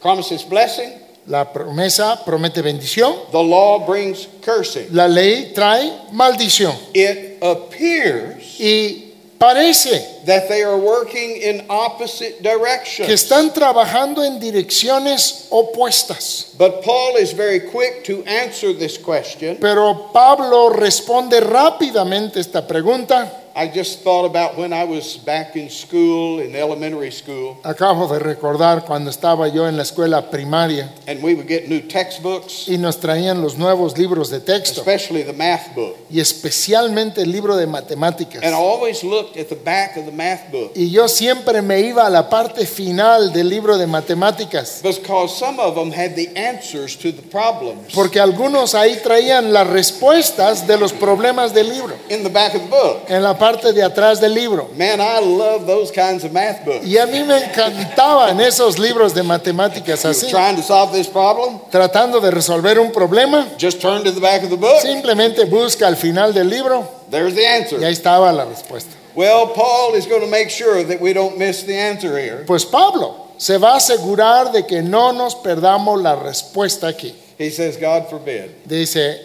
promises 0.00 0.42
blessing, 0.44 0.92
La 1.26 1.44
promesa 1.52 2.24
promete 2.24 2.62
bendición, 2.62 3.14
the 3.32 3.42
law 3.42 3.84
brings 3.84 4.26
cursing. 4.42 4.86
la 4.94 5.06
ley 5.08 5.52
trae 5.54 5.90
maldición. 6.12 6.74
It 6.94 7.42
appears 7.42 8.58
Y 8.60 9.07
parece 9.38 10.24
that 10.26 10.48
they 10.48 10.62
are 10.62 10.76
working 10.76 11.36
in 11.40 11.64
opposite 11.68 12.38
que 12.38 12.42
directions. 12.42 13.08
están 13.08 13.52
trabajando 13.52 14.24
en 14.24 14.38
direcciones 14.40 15.46
opuestas. 15.50 16.54
But 16.58 16.82
Paul 16.82 17.16
is 17.18 17.32
very 17.32 17.60
quick 17.60 18.04
to 18.04 18.24
answer 18.24 18.72
this 18.72 18.98
question. 18.98 19.58
Pero 19.60 20.10
Pablo 20.12 20.70
responde 20.70 21.40
rápidamente 21.40 22.40
esta 22.40 22.66
pregunta. 22.66 23.44
I 23.60 23.66
just 23.66 24.04
thought 24.04 24.24
about 24.24 24.56
when 24.56 24.72
I 24.72 24.84
was 24.84 25.16
back 25.16 25.56
in 25.56 25.68
school, 25.68 26.38
in 26.38 26.54
elementary 26.54 27.10
school, 27.10 27.56
Acabo 27.64 28.06
de 28.06 28.20
recordar 28.20 28.84
cuando 28.84 29.10
estaba 29.10 29.48
yo 29.48 29.66
en 29.66 29.76
la 29.76 29.82
escuela 29.82 30.30
primaria 30.30 30.88
and 31.08 31.20
we 31.24 31.34
would 31.34 31.48
get 31.48 31.68
new 31.68 31.80
textbooks, 31.80 32.68
y 32.68 32.76
nos 32.78 33.00
traían 33.00 33.42
los 33.42 33.56
nuevos 33.58 33.98
libros 33.98 34.30
de 34.30 34.38
texto 34.38 34.80
especially 34.80 35.24
the 35.24 35.32
math 35.32 35.74
book. 35.74 35.96
y 36.08 36.20
especialmente 36.20 37.22
el 37.22 37.32
libro 37.32 37.56
de 37.56 37.66
matemáticas. 37.66 38.44
And 38.44 38.54
I 38.54 38.58
always 38.58 39.02
looked 39.02 39.36
at 39.36 39.48
the 39.48 39.56
back 39.56 39.96
of 39.96 40.04
the 40.06 40.12
math 40.12 40.52
book 40.52 40.70
Y 40.76 40.90
yo 40.90 41.08
siempre 41.08 41.60
me 41.60 41.80
iba 41.80 42.06
a 42.06 42.10
la 42.10 42.28
parte 42.28 42.64
final 42.64 43.32
del 43.32 43.48
libro 43.48 43.76
de 43.76 43.88
matemáticas 43.88 44.82
because 44.84 45.36
some 45.36 45.58
of 45.58 45.74
them 45.74 45.90
had 45.90 46.14
the 46.14 46.28
answers 46.36 46.96
to 46.96 47.10
the 47.10 47.22
problems 47.22 47.92
porque 47.92 48.20
algunos 48.20 48.76
ahí 48.76 49.00
traían 49.02 49.52
las 49.52 49.66
respuestas 49.66 50.64
de 50.68 50.76
los 50.78 50.92
problemas 50.92 51.52
del 51.52 51.68
libro 51.70 51.96
in 52.08 52.22
the 52.22 52.30
back 52.30 52.54
of 52.54 52.62
the 52.62 52.68
book. 52.68 53.02
en 53.08 53.20
la 53.24 53.36
parte 53.36 53.47
de 53.56 53.82
atrás 53.82 54.20
del 54.20 54.34
libro. 54.34 54.68
Man, 54.76 55.00
I 55.00 55.20
love 55.20 55.66
those 55.66 55.90
kinds 55.90 56.24
of 56.24 56.32
math 56.32 56.64
books. 56.64 56.86
Y 56.86 56.98
a 56.98 57.06
mí 57.06 57.24
me 57.24 57.38
encantaban 57.44 58.38
esos 58.40 58.78
libros 58.78 59.14
de 59.14 59.22
matemáticas 59.22 60.04
así, 60.04 60.28
trying 60.30 60.56
to 60.56 60.62
solve 60.62 60.92
this 60.92 61.06
problem? 61.08 61.58
tratando 61.70 62.20
de 62.20 62.30
resolver 62.30 62.78
un 62.78 62.92
problema. 62.92 63.46
Just 63.58 63.80
turn 63.80 64.04
to 64.04 64.12
the 64.12 64.20
back 64.20 64.42
of 64.44 64.50
the 64.50 64.56
book. 64.56 64.80
Simplemente 64.82 65.44
busca 65.46 65.86
al 65.86 65.96
final 65.96 66.32
del 66.32 66.48
libro 66.48 66.86
There's 67.10 67.34
the 67.34 67.42
y 67.42 67.44
ahí 67.46 67.62
answer. 67.62 67.82
estaba 67.84 68.32
la 68.32 68.44
respuesta. 68.44 68.94
Well, 69.14 69.48
Paul 69.54 69.94
is 69.96 70.06
going 70.06 70.20
to 70.20 70.28
make 70.30 70.50
sure 70.50 70.84
that 70.84 71.00
we 71.00 71.12
don't 71.12 71.38
miss 71.38 71.64
the 71.64 71.74
answer 71.76 72.16
here. 72.18 72.44
Pues 72.46 72.64
Pablo 72.64 73.28
se 73.36 73.56
va 73.58 73.72
a 73.72 73.76
asegurar 73.78 74.52
de 74.52 74.64
que 74.66 74.82
no 74.82 75.12
nos 75.12 75.34
perdamos 75.34 76.00
la 76.00 76.14
respuesta 76.16 76.86
aquí. 76.88 77.14
He 77.38 77.50
says, 77.50 77.76
God 77.78 78.08
forbid. 78.10 78.50
Dice 78.66 79.20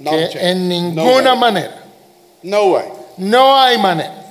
Not 0.00 0.30
que 0.32 0.38
en 0.40 0.68
No 0.68 1.04
ninguna 1.04 1.32
way. 1.32 1.38
manera, 1.40 1.74
No 2.42 2.68
way. 2.68 2.84
No 3.18 3.56
hay 3.56 3.76
manera. 3.76 4.24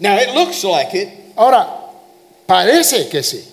Now, 0.00 0.16
it 0.16 0.34
looks 0.34 0.64
like 0.64 0.94
it, 0.94 1.08
Ahora, 1.36 1.66
parece 2.46 3.08
que 3.10 3.22
sí, 3.22 3.44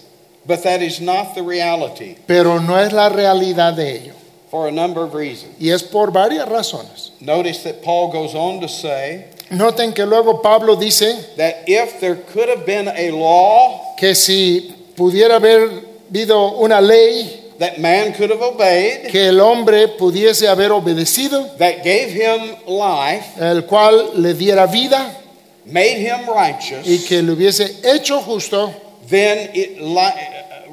but 0.46 0.64
that 0.64 0.82
is 0.82 1.00
not 1.00 1.34
the 1.36 1.42
reality 1.42 2.16
pero 2.28 2.60
no 2.60 2.76
es 2.78 2.92
la 2.92 3.10
realidad 3.10 3.76
de 3.76 3.96
ello. 3.98 4.14
for 4.50 4.68
a 4.68 4.72
number 4.72 5.02
of 5.04 5.14
reasons. 5.14 5.56
Y 5.60 5.70
es 5.70 5.82
por 5.82 6.12
varias 6.12 6.48
razones. 6.48 7.12
Notice 7.22 7.64
that 7.64 7.82
Paul 7.82 8.12
goes 8.12 8.36
on 8.36 8.60
to 8.60 8.68
say 8.68 9.28
Noten 9.52 9.94
que 9.94 10.06
luego 10.06 10.42
Pablo 10.42 10.76
dice 10.76 11.36
that 11.38 11.64
if 11.68 12.00
there 12.00 12.16
could 12.16 12.50
have 12.50 12.66
been 12.66 12.88
a 12.90 13.12
law 13.12 13.96
que 13.98 14.14
si 14.14 14.74
pudiera 14.96 15.36
haber 15.36 15.70
habido 16.10 16.60
una 16.62 16.82
ley 16.82 17.41
that 17.62 17.80
man 17.80 18.12
could 18.14 18.32
have 18.32 18.42
obeyed, 18.42 19.12
que 19.12 19.28
el 19.28 19.40
hombre 19.40 19.88
pudiese 19.90 20.48
haber 20.48 20.72
obedecido, 20.72 21.56
that 21.60 21.84
gave 21.84 22.10
him 22.10 22.56
life, 22.66 23.38
el 23.40 23.68
cual 23.68 24.20
le 24.20 24.34
diera 24.34 24.66
vida 24.66 25.16
made 25.68 26.00
him 26.00 26.28
righteous, 26.28 26.88
y 26.88 27.06
que 27.08 27.22
le 27.22 27.34
hubiese 27.34 27.80
hecho 27.84 28.20
justo, 28.22 28.74
then 29.08 29.52
it, 29.54 29.80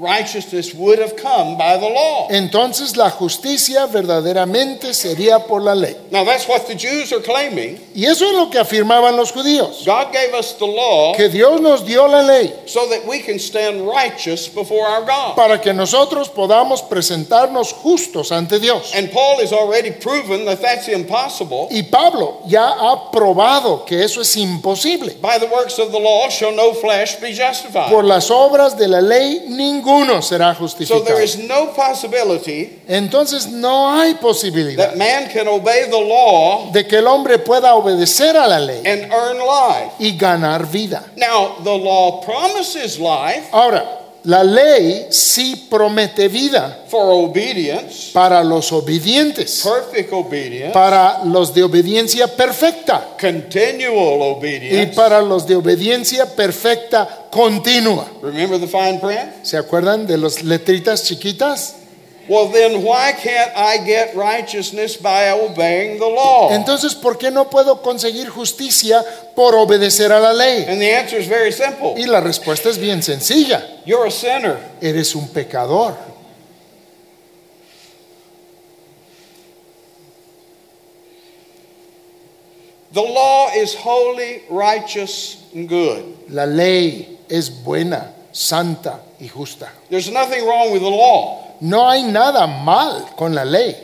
righteousness 0.00 0.74
would 0.74 0.98
have 0.98 1.16
come 1.16 1.56
by 1.56 1.76
the 1.76 1.88
law. 1.88 2.28
entonces 2.30 2.96
la 2.96 3.10
justicia 3.10 3.86
verdaderamente 3.86 4.94
sería 4.94 5.46
por 5.46 5.62
la 5.62 5.74
ley. 5.74 5.96
Now, 6.10 6.24
that's 6.24 6.48
what 6.48 6.66
the 6.66 6.74
Jews 6.74 7.12
are 7.12 7.22
claiming. 7.22 7.80
Y 7.94 8.04
eso 8.06 8.24
es 8.26 8.32
lo 8.34 8.50
que 8.50 8.58
afirmaban 8.58 9.16
los 9.16 9.32
judíos, 9.32 9.84
God 9.84 10.12
gave 10.12 10.34
us 10.34 10.56
the 10.58 10.66
law 10.66 11.14
que 11.14 11.28
Dios 11.28 11.60
nos 11.60 11.84
dio 11.84 12.06
la 12.06 12.22
ley 12.22 12.52
so 12.66 12.88
that 12.88 13.06
we 13.06 13.20
can 13.20 13.38
stand 13.38 13.86
righteous 13.86 14.48
before 14.48 14.86
our 14.86 15.04
God. 15.04 15.36
para 15.36 15.60
que 15.60 15.72
nosotros 15.72 16.28
podamos 16.28 16.82
presentarnos 16.82 17.72
justos 17.72 18.32
ante 18.32 18.58
Dios. 18.58 18.92
And 18.94 19.10
Paul 19.10 19.40
has 19.40 19.52
already 19.52 19.90
proven 19.90 20.44
that 20.46 20.60
that's 20.60 20.88
impossible. 20.88 21.68
Y 21.70 21.82
Pablo 21.82 22.42
ya 22.46 22.68
ha 22.68 23.10
probado 23.10 23.84
que 23.84 24.02
eso 24.02 24.20
es 24.20 24.36
imposible. 24.36 25.16
By 25.20 25.38
the 25.38 25.46
works 25.46 25.78
of 25.78 25.90
the 25.92 25.98
law 25.98 26.28
shall 26.28 26.54
no 26.54 26.72
flesh 26.74 27.16
be 27.20 27.32
justified. 27.32 27.90
Por 27.90 28.04
las 28.04 28.30
obras 28.30 28.76
de 28.76 28.88
la 28.88 29.00
ley 29.00 29.44
ninguno 29.88 30.22
será 30.22 30.54
So 30.54 30.60
justificado. 30.60 31.04
there 31.04 31.22
is 31.22 31.38
no 31.38 31.72
possibility 31.74 32.80
Entonces 32.88 33.46
no 33.48 33.90
hay 33.98 34.14
posibilidad 34.14 34.88
that 34.90 34.96
man 34.96 35.28
can 35.32 35.48
obey 35.48 35.84
the 35.90 35.98
law 35.98 36.70
de 36.72 36.86
que 36.86 36.98
el 36.98 37.06
hombre 37.06 37.38
pueda 37.38 37.74
obedecer 37.74 38.36
a 38.36 38.46
la 38.46 38.58
ley 38.58 38.82
and 38.86 39.10
earn 39.12 39.38
life. 39.38 39.92
y 39.98 40.16
ganar 40.16 40.66
vida. 40.70 41.04
Now, 41.16 41.56
the 41.62 41.74
law 41.76 42.20
promises 42.22 42.98
life 42.98 43.48
Ahora, 43.52 43.84
la 44.24 44.42
ley 44.42 45.06
sí 45.10 45.66
promete 45.70 46.28
vida 46.28 46.84
for 46.88 47.06
obedience, 47.06 48.10
para 48.12 48.42
los 48.42 48.72
obedientes, 48.72 49.62
perfect 49.64 50.12
obedience, 50.12 50.72
para 50.72 51.24
los 51.24 51.54
de 51.54 51.62
obediencia 51.62 52.26
perfecta 52.28 53.16
continual 53.20 53.80
y 53.80 53.86
obedience. 53.86 54.94
para 54.94 55.22
los 55.22 55.46
de 55.46 55.56
obediencia 55.56 56.26
perfecta 56.26 57.26
continua. 57.30 58.06
Remember 58.22 58.58
the 58.58 58.66
fine 58.66 58.98
print? 59.00 59.44
¿Se 59.44 59.56
acuerdan 59.56 60.06
de 60.06 60.18
las 60.18 60.42
letritas 60.42 61.04
chiquitas? 61.04 61.76
Well, 62.28 62.48
then 62.48 62.82
why 62.82 63.12
can't 63.12 63.56
I 63.56 63.78
get 63.78 64.14
righteousness 64.14 64.98
by 64.98 65.30
obeying 65.30 65.98
the 65.98 66.06
law? 66.06 66.50
Entonces, 66.52 66.94
¿por 66.94 67.16
qué 67.16 67.30
no 67.30 67.48
puedo 67.48 67.80
conseguir 67.82 68.28
justicia 68.28 69.02
por 69.34 69.54
obedecer 69.54 70.12
a 70.12 70.20
la 70.20 70.32
ley? 70.32 70.66
And 70.68 70.78
the 70.78 70.94
answer 70.94 71.18
is 71.18 71.26
very 71.26 71.52
simple. 71.52 71.94
Y 71.96 72.04
la 72.06 72.20
respuesta 72.20 72.68
es 72.68 72.76
bien 72.76 73.02
sencilla. 73.02 73.64
You're 73.86 74.06
a 74.06 74.10
sinner. 74.10 74.58
Eres 74.82 75.14
un 75.14 75.28
pecador. 75.28 75.96
The 82.92 83.02
law 83.02 83.50
is 83.54 83.74
holy, 83.74 84.42
righteous, 84.50 85.44
and 85.54 85.66
good. 85.66 86.30
La 86.30 86.44
ley 86.44 87.18
es 87.30 87.48
buena, 87.48 88.12
santa 88.32 89.00
y 89.18 89.28
justa. 89.28 89.70
There's 89.88 90.10
nothing 90.10 90.46
wrong 90.46 90.72
with 90.72 90.82
the 90.82 90.90
law. 90.90 91.47
No 91.60 91.88
hay 91.88 92.02
nada 92.04 92.46
mal 92.46 93.04
con 93.16 93.34
la 93.34 93.44
ley. 93.44 93.74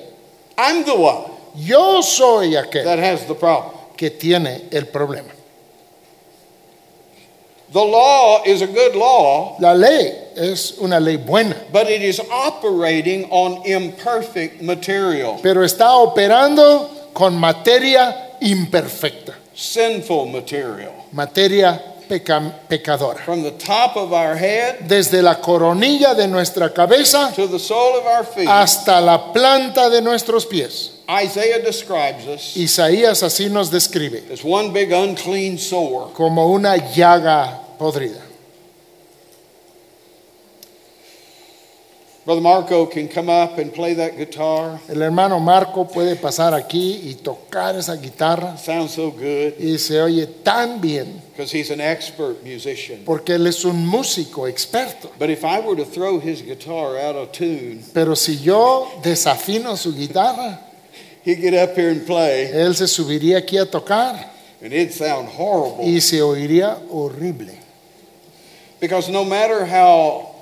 I'm 0.56 0.84
the 0.84 0.94
one 0.94 1.30
Yo 1.56 2.00
soy 2.02 2.54
aquel 2.56 2.84
that 2.84 2.98
has 2.98 3.26
the 3.26 3.34
problem. 3.34 3.72
que 3.96 4.10
tiene 4.10 4.68
el 4.72 4.86
problema. 4.86 5.30
The 7.72 7.80
law 7.84 8.42
is 8.44 8.62
a 8.62 8.66
good 8.68 8.94
law, 8.94 9.56
La 9.58 9.72
ley 9.72 10.12
es 10.36 10.78
una 10.80 11.00
ley 11.00 11.16
buena, 11.16 11.56
but 11.72 11.88
it 11.88 12.02
is 12.02 12.20
operating 12.30 13.24
on 13.30 13.64
imperfect 13.66 14.62
material, 14.62 15.40
pero 15.42 15.64
está 15.64 15.96
operando 15.96 16.88
con 17.12 17.36
materia 17.36 18.36
imperfecta, 18.40 19.34
sinful 19.54 20.26
material. 20.26 20.92
materia 21.12 21.93
peca- 22.08 22.52
pecadora. 22.68 23.18
From 23.24 23.42
the 23.42 23.52
top 23.52 23.96
of 23.96 24.12
our 24.12 24.36
head 24.36 24.86
Desde 24.88 25.22
la 25.22 25.36
coronilla 25.40 26.14
de 26.14 26.26
nuestra 26.26 26.72
cabeza 26.72 27.32
to 27.34 27.46
the 27.48 27.58
sole 27.58 27.98
of 27.98 28.06
our 28.06 28.24
feet, 28.24 28.48
hasta 28.48 29.00
la 29.00 29.32
planta 29.32 29.88
de 29.90 30.00
nuestros 30.00 30.46
pies. 30.46 30.90
Isaiah 31.08 31.58
describes 31.62 32.26
us 32.26 32.56
Isaías 32.56 33.22
así 33.22 33.50
nos 33.50 33.70
describe, 33.70 34.22
as 34.32 34.42
one 34.44 34.72
big 34.72 34.92
unclean 34.92 35.58
sore. 35.58 36.12
como 36.14 36.50
una 36.50 36.76
llaga 36.76 37.60
podrida. 37.78 38.20
Brother 42.24 42.40
Marco 42.40 42.86
can 42.86 43.06
come 43.06 43.28
up 43.28 43.58
and 43.58 43.70
play 43.70 43.92
that 43.94 44.16
guitar. 44.16 44.80
El 44.88 45.02
hermano 45.02 45.38
Marco 45.40 45.84
puede 45.84 46.16
pasar 46.16 46.54
aquí 46.54 47.00
y 47.10 47.14
tocar 47.22 47.76
esa 47.76 47.96
guitarra 47.96 48.56
Sounds 48.56 48.92
so 48.94 49.10
good 49.10 49.52
y 49.60 49.76
se 49.76 50.00
oye 50.00 50.26
tan 50.42 50.80
bien 50.80 51.20
because 51.32 51.52
he's 51.52 51.70
an 51.70 51.82
expert 51.82 52.42
musician. 52.42 53.02
porque 53.04 53.34
él 53.34 53.46
es 53.46 53.62
un 53.66 53.86
músico 53.86 54.48
experto. 54.48 55.10
But 55.18 55.28
if 55.28 55.44
I 55.44 55.60
were 55.60 55.76
to 55.76 55.84
throw 55.84 56.18
his 56.18 56.40
guitar 56.40 56.96
out 56.96 57.14
of 57.14 57.32
tune, 57.32 57.82
Pero 57.92 58.14
si 58.14 58.38
yo 58.38 58.88
desafino 59.02 59.76
su 59.76 59.92
guitarra, 59.92 60.58
he'd 61.24 61.42
get 61.42 61.52
up 61.52 61.76
here 61.76 61.90
and 61.90 62.06
play, 62.06 62.48
él 62.54 62.74
se 62.74 62.86
subiría 62.86 63.36
aquí 63.36 63.58
a 63.58 63.66
tocar 63.70 64.30
and 64.62 64.72
it'd 64.72 64.94
sound 64.94 65.28
horrible. 65.28 65.84
y 65.84 66.00
se 66.00 66.22
oiría 66.22 66.78
horrible. 66.90 67.52
Because 68.80 69.10
no 69.10 69.24
matter 69.26 69.66
how 69.66 70.33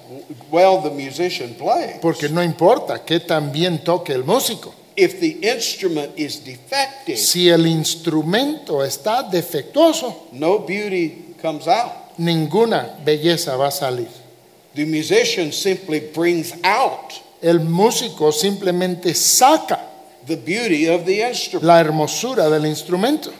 well 0.50 0.80
the 0.82 0.90
musician 0.90 1.54
plays, 1.54 1.98
Porque 2.00 2.28
no 2.28 2.42
importa 2.42 3.04
que 3.04 3.20
tan 3.20 3.50
bien 3.52 3.82
toque 3.84 4.12
el 4.12 4.24
músico. 4.24 4.72
if 4.96 5.20
the 5.20 5.38
instrument 5.42 6.12
is 6.18 6.44
defective, 6.44 7.16
Si 7.18 7.48
el 7.48 7.66
instrumento 7.66 8.84
está 8.84 9.22
defectuoso, 9.22 10.28
no 10.32 10.58
beauty 10.60 11.34
comes 11.40 11.66
out. 11.66 11.92
ninguna 12.18 12.98
belleza 13.04 13.56
va 13.56 13.68
a 13.68 13.70
salir. 13.70 14.08
The 14.74 14.84
musician 14.86 15.52
simply 15.52 16.00
brings 16.14 16.52
out 16.64 17.12
El 17.42 17.60
músico 17.60 18.30
simplemente 18.32 19.14
saca 19.14 19.80
the 20.26 20.36
beauty 20.36 20.86
of 20.88 21.04
the 21.04 21.22
instrument. 21.28 21.64
la 21.66 21.80
hermosura 21.80 22.48
del 22.48 22.66
instrumento. 22.66 23.32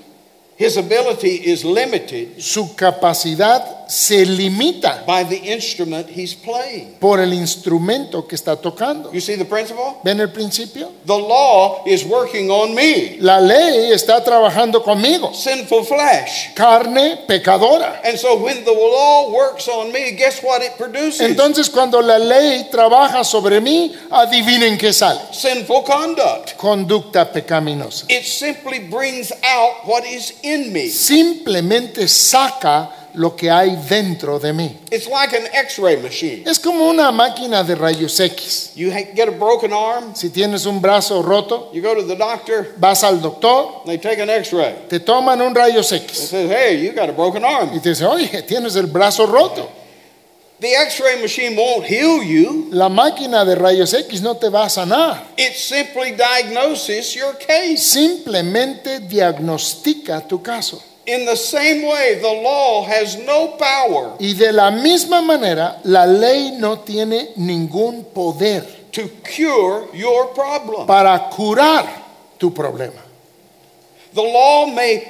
His 0.59 0.77
ability 0.77 1.43
is 1.51 1.65
limited 1.65 2.39
Su 2.41 2.75
capacidad 2.77 3.82
se 3.89 4.25
limita 4.27 5.05
by 5.07 5.25
the 5.25 5.37
instrument 5.53 6.09
he's 6.09 6.35
playing. 6.35 6.97
por 7.01 7.21
el 7.21 7.33
instrumento 7.33 8.27
que 8.27 8.35
está 8.37 8.57
tocando. 8.57 9.13
You 9.13 9.21
see 9.21 9.37
the 9.37 9.45
principle? 9.45 9.97
¿Ven 10.05 10.21
el 10.21 10.31
principio? 10.31 10.93
The 11.07 11.19
law 11.19 11.83
is 11.87 12.05
working 12.05 12.51
on 12.51 12.75
me, 12.75 13.17
La 13.21 13.41
ley 13.41 13.93
está 13.93 14.23
trabajando 14.25 14.83
conmigo, 14.83 15.33
sinful 15.35 15.85
flesh. 15.85 16.55
carne 16.55 17.19
pecadora. 17.27 18.01
And 18.05 18.17
so 18.19 18.37
when 18.37 18.65
the 18.65 18.73
law 18.73 19.31
works 19.33 19.69
on 19.69 19.93
me, 19.93 20.13
guess 20.13 20.43
what 20.43 20.63
it 20.63 20.77
produces? 20.79 21.21
Entonces 21.21 21.69
cuando 21.71 22.01
la 22.01 22.19
ley 22.19 22.69
trabaja 22.71 23.25
sobre 23.25 23.61
mí, 23.61 23.93
adivinen 24.11 24.79
qué 24.79 24.93
sale. 24.93 25.21
Sinful 25.33 25.85
conduct. 25.85 26.57
Conducta 26.57 27.31
pecaminosa. 27.33 28.07
It 28.09 28.25
simply 28.25 28.79
brings 28.81 29.33
out 29.45 29.87
what 29.87 30.05
is 30.05 30.35
in 30.43 30.73
me. 30.73 30.89
Simplemente 30.89 32.09
saca 32.09 32.91
lo 33.15 33.37
que 33.37 33.51
hay 33.51 33.77
dentro 33.89 34.39
de 34.39 34.53
mí. 34.53 34.79
It's 34.91 35.09
like 35.09 35.37
an 35.37 36.03
machine. 36.03 36.45
Es 36.47 36.59
como 36.59 36.89
una 36.89 37.11
máquina 37.13 37.63
de 37.63 37.75
rayos 37.75 38.19
X. 38.19 38.73
You 38.75 38.91
get 38.91 39.29
a 39.29 39.33
broken 39.33 39.73
arm, 39.73 40.15
Si 40.15 40.31
tienes 40.31 40.67
un 40.67 40.81
brazo 40.81 41.23
roto, 41.23 41.71
you 41.73 41.83
go 41.83 41.95
to 41.95 42.03
the 42.03 42.17
doctor, 42.17 42.75
vas 42.79 43.03
al 43.05 43.21
doctor, 43.21 43.83
they 43.87 43.99
take 43.99 44.21
an 44.21 44.29
te 44.89 45.01
toman 45.01 45.41
un 45.41 45.55
rayos 45.55 45.93
X 45.93 46.31
says, 46.31 46.51
hey, 46.51 46.85
you 46.85 46.93
got 46.93 47.09
a 47.09 47.13
broken 47.13 47.43
y 47.43 47.53
arm. 47.53 47.71
te 47.81 47.91
dicen, 47.91 48.07
oye, 48.07 48.43
tienes 48.43 48.77
el 48.77 48.87
brazo 48.87 49.27
roto. 49.27 49.69
The 50.61 50.75
x 50.75 51.01
ray 51.01 51.21
machine 51.21 51.57
won't 51.57 51.85
heal 51.85 52.23
you, 52.23 52.69
La 52.71 52.89
máquina 52.89 53.45
de 53.45 53.57
rayos 53.57 53.93
X 53.95 54.23
no 54.23 54.35
te 54.37 54.49
va 54.49 54.67
a 54.67 54.69
sanar. 54.71 55.25
it 55.37 55.55
simply 55.55 56.13
diagnoses 56.13 57.15
your 57.17 57.35
case. 57.35 57.83
Simplemente 57.83 59.01
diagnostica 59.01 60.27
tu 60.29 60.41
caso. 60.41 60.81
In 61.05 61.25
the 61.27 61.35
same 61.37 61.83
way, 61.83 62.21
the 62.21 62.43
law 62.43 62.85
has 62.87 63.17
no 63.27 63.57
power 63.59 64.15
Y 64.21 64.35
de 64.35 64.53
la 64.53 64.71
misma 64.71 65.21
manera, 65.21 65.81
la 65.85 66.05
ley 66.07 66.53
no 66.59 66.77
tiene 66.79 67.31
ningún 67.37 68.05
poder 68.15 68.63
to 68.93 69.09
cure 69.25 69.89
your 69.95 70.33
problem. 70.33 70.87
para 70.87 71.29
curar 71.31 71.87
tu 72.39 72.53
problema. 72.53 73.01
The 74.15 74.23
law 74.23 74.67
may 74.67 75.03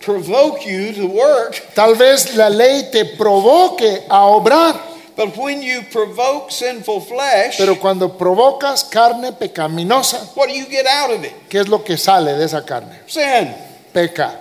provoke 0.00 0.64
you 0.66 0.92
to 0.92 1.06
work, 1.06 1.74
Tal 1.74 1.94
vez 1.96 2.36
la 2.36 2.48
ley 2.48 2.90
te 2.92 3.04
provoque 3.16 4.04
a 4.08 4.20
obrar, 4.26 4.78
but 5.16 5.34
when 5.36 5.62
you 5.62 5.82
provoke 5.90 6.52
sinful 6.52 7.00
flesh, 7.00 7.56
pero 7.58 7.76
cuando 7.80 8.16
provocas 8.16 8.84
carne 8.84 9.32
pecaminosa, 9.32 10.36
what 10.36 10.48
do 10.48 10.54
you 10.54 10.66
get 10.66 10.86
out 10.86 11.10
of 11.10 11.24
it? 11.24 11.32
¿qué 11.48 11.60
es 11.60 11.68
lo 11.68 11.82
que 11.82 11.96
sale 11.96 12.34
de 12.36 12.44
esa 12.44 12.64
carne? 12.64 13.00
Sin. 13.06 13.52
Peca. 13.92 14.40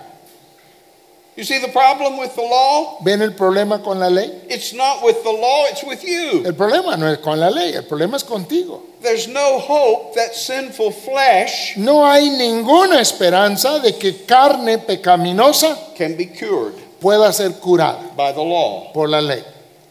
You 1.36 1.44
see 1.44 1.60
the 1.60 1.70
problem 1.70 2.18
with 2.20 2.36
the 2.36 2.44
law? 2.44 3.00
¿Ven 3.04 3.22
el 3.24 3.32
problema 3.32 3.84
con 3.84 4.00
la 4.00 4.08
ley? 4.08 4.30
It's 4.50 4.72
not 4.74 5.04
with 5.04 5.24
the 5.24 5.32
law, 5.32 5.66
it's 5.68 5.84
with 5.84 6.04
you. 6.04 6.44
El 6.46 6.54
problema 6.54 6.96
no 6.96 7.08
es 7.08 7.18
con 7.20 7.40
la 7.40 7.50
ley, 7.50 7.74
el 7.74 7.84
problema 7.84 8.18
es 8.18 8.24
contigo. 8.24 8.82
There's 9.02 9.28
no 9.28 9.58
hope 9.60 10.14
that 10.16 10.34
sinful 10.36 10.92
flesh 10.92 11.76
No 11.76 12.06
hay 12.06 12.30
ninguna 12.30 13.02
esperanza 13.02 13.80
de 13.80 13.98
que 13.98 14.26
carne 14.26 14.78
pecaminosa 14.78 15.96
can 15.98 16.16
be 16.16 16.28
cured 16.28 16.76
pueda 17.02 17.34
ser 17.34 17.50
curada 17.60 18.16
by 18.16 18.32
the 18.32 18.44
law. 18.44 18.94
por 18.94 19.10
la 19.10 19.20
ley. 19.20 19.44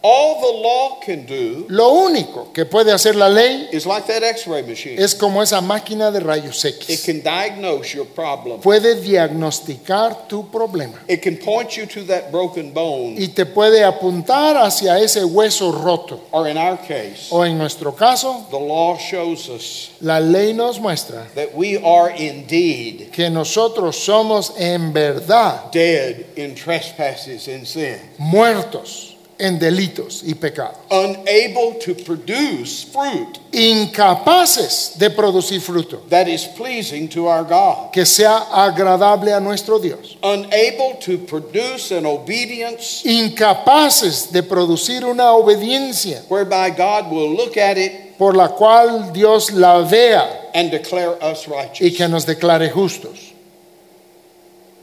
All 0.04 0.40
the 0.40 0.62
law 0.62 0.98
can 1.00 1.24
do 1.26 1.64
Lo 1.68 1.90
único 1.92 2.52
que 2.52 2.64
puede 2.66 2.90
hacer 2.92 3.14
la 3.14 3.28
ley 3.28 3.68
is 3.72 3.86
like 3.86 4.04
that 4.08 4.24
x 4.24 4.46
ray 4.48 4.62
machine. 4.62 4.98
es 5.00 5.14
como 5.14 5.40
esa 5.42 5.60
máquina 5.60 6.10
de 6.10 6.18
rayos 6.18 6.64
It 6.64 6.82
X. 6.90 7.04
can 7.06 7.20
diagnose 7.22 7.94
your 7.94 8.06
problem, 8.06 8.60
Puede 8.60 8.96
diagnosticar 9.00 10.26
tu 10.28 10.50
problema 10.50 10.94
it 11.08 11.22
can 11.22 11.36
point 11.36 11.76
you 11.76 11.86
to 11.86 12.02
that 12.04 12.30
broken 12.32 12.72
bone, 12.72 13.14
y 13.16 13.28
te 13.28 13.44
puede 13.46 13.84
apuntar 13.84 14.56
hacia 14.56 14.98
ese 14.98 15.22
hueso 15.24 15.70
roto. 15.72 16.20
or 16.32 16.48
in 16.48 16.56
our 16.56 16.76
case, 16.78 17.28
O 17.30 17.44
en 17.44 17.56
nuestro 17.56 17.92
caso, 17.94 18.46
the 18.50 18.58
law 18.58 18.96
shows 18.98 19.48
us 19.48 19.90
la 20.00 20.18
ley 20.18 20.52
nos 20.52 20.80
muestra 20.80 21.26
that 21.34 21.54
we 21.54 21.76
are 21.78 22.10
indeed 22.10 23.10
que 23.12 23.30
nosotros 23.30 23.96
somos 24.04 24.52
en 24.58 24.92
verdad 24.92 25.70
dead 25.70 26.26
in 26.36 26.54
trespasses 26.56 27.46
and 27.48 27.64
sin, 27.66 27.98
muertos 28.18 29.11
en 29.42 29.58
delitos 29.58 30.22
y 30.24 30.34
pecados, 30.34 30.78
unable 30.90 31.78
to 31.84 31.94
produce 32.04 32.84
fruit 32.84 33.38
incapaces 33.52 34.94
de 34.98 35.10
producir 35.10 35.60
fruto 35.60 36.02
that 36.08 36.26
is 36.28 36.46
pleasing 36.56 37.08
to 37.08 37.26
our 37.26 37.44
God, 37.44 37.92
que 37.92 38.06
sea 38.06 38.46
agradable 38.52 39.32
a 39.34 39.40
nuestro 39.40 39.78
Dios, 39.78 40.16
unable 40.22 40.96
to 41.00 41.18
produce 41.18 41.90
an 41.90 42.06
obedience 42.06 43.02
incapaces 43.04 44.30
de 44.32 44.42
producir 44.42 45.04
una 45.04 45.32
obediencia 45.32 46.22
whereby 46.28 46.70
God 46.70 47.10
will 47.10 47.34
look 47.34 47.56
at 47.56 47.76
it 47.76 48.16
por 48.16 48.34
la 48.34 48.48
cual 48.48 49.12
Dios 49.12 49.52
la 49.52 49.82
vea 49.82 50.50
and 50.54 50.70
declare 50.70 51.18
us 51.22 51.46
y 51.46 51.50
righteous. 51.50 51.96
que 51.96 52.08
nos 52.08 52.24
declare 52.24 52.70
justos. 52.70 53.31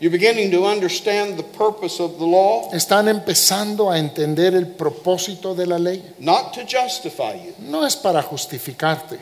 You're 0.02 0.12
beginning 0.12 0.50
to 0.52 0.66
understand 0.66 1.36
the 1.38 1.43
purpose 1.43 2.00
of 2.02 2.18
the 2.20 2.26
law, 2.26 2.70
Están 2.74 3.10
empezando 3.10 3.91
a 3.91 3.97
entender 4.00 4.56
el 4.56 4.68
propósito 4.68 5.54
de 5.54 5.66
la 5.66 5.78
ley. 5.78 6.02
not 6.20 6.54
to 6.54 6.62
justify 6.62 7.34
you, 7.36 7.54
No 7.60 7.86
es 7.86 7.97
para 7.97 8.22
justificarte, 8.22 9.20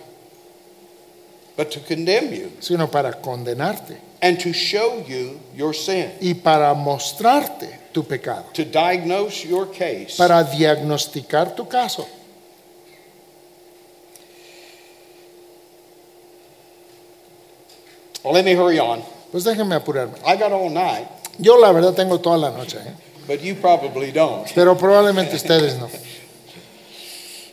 but 1.56 1.72
to 1.72 1.80
condemn 1.80 2.32
you 2.32 2.52
sino 2.60 2.88
para 2.92 3.14
condenarte 3.14 3.98
and 4.22 4.40
to 4.40 4.54
show 4.54 5.04
you 5.08 5.40
your 5.56 5.74
sin, 5.74 6.12
y 6.22 6.36
para 6.36 6.72
mostrarte 6.76 7.80
tu 7.92 8.04
pecado, 8.04 8.46
to 8.54 8.64
diagnose 8.64 9.48
your 9.48 9.66
case. 9.72 10.16
para 10.16 10.44
diagnosticar 10.44 11.56
tu 11.56 11.68
caso. 11.68 12.06
Well, 18.24 18.34
let 18.34 18.46
me 18.46 18.54
hurry 18.54 18.80
on. 18.80 19.02
Pues 19.32 19.44
déjenme 19.44 19.76
apurarme. 19.76 20.14
I 20.26 20.36
got 20.38 20.52
all 20.52 20.70
night, 20.70 21.08
Yo 21.40 21.58
la 21.58 21.72
verdad 21.72 21.94
tengo 21.94 22.20
toda 22.20 22.38
la 22.38 22.50
noche, 22.52 22.78
¿eh? 22.80 22.94
but 23.28 23.42
you 23.42 23.56
probably 23.56 24.12
don't. 24.12 24.48
pero 24.56 24.76
probablemente 24.78 25.36
ustedes 25.36 25.78
no. 25.78 25.88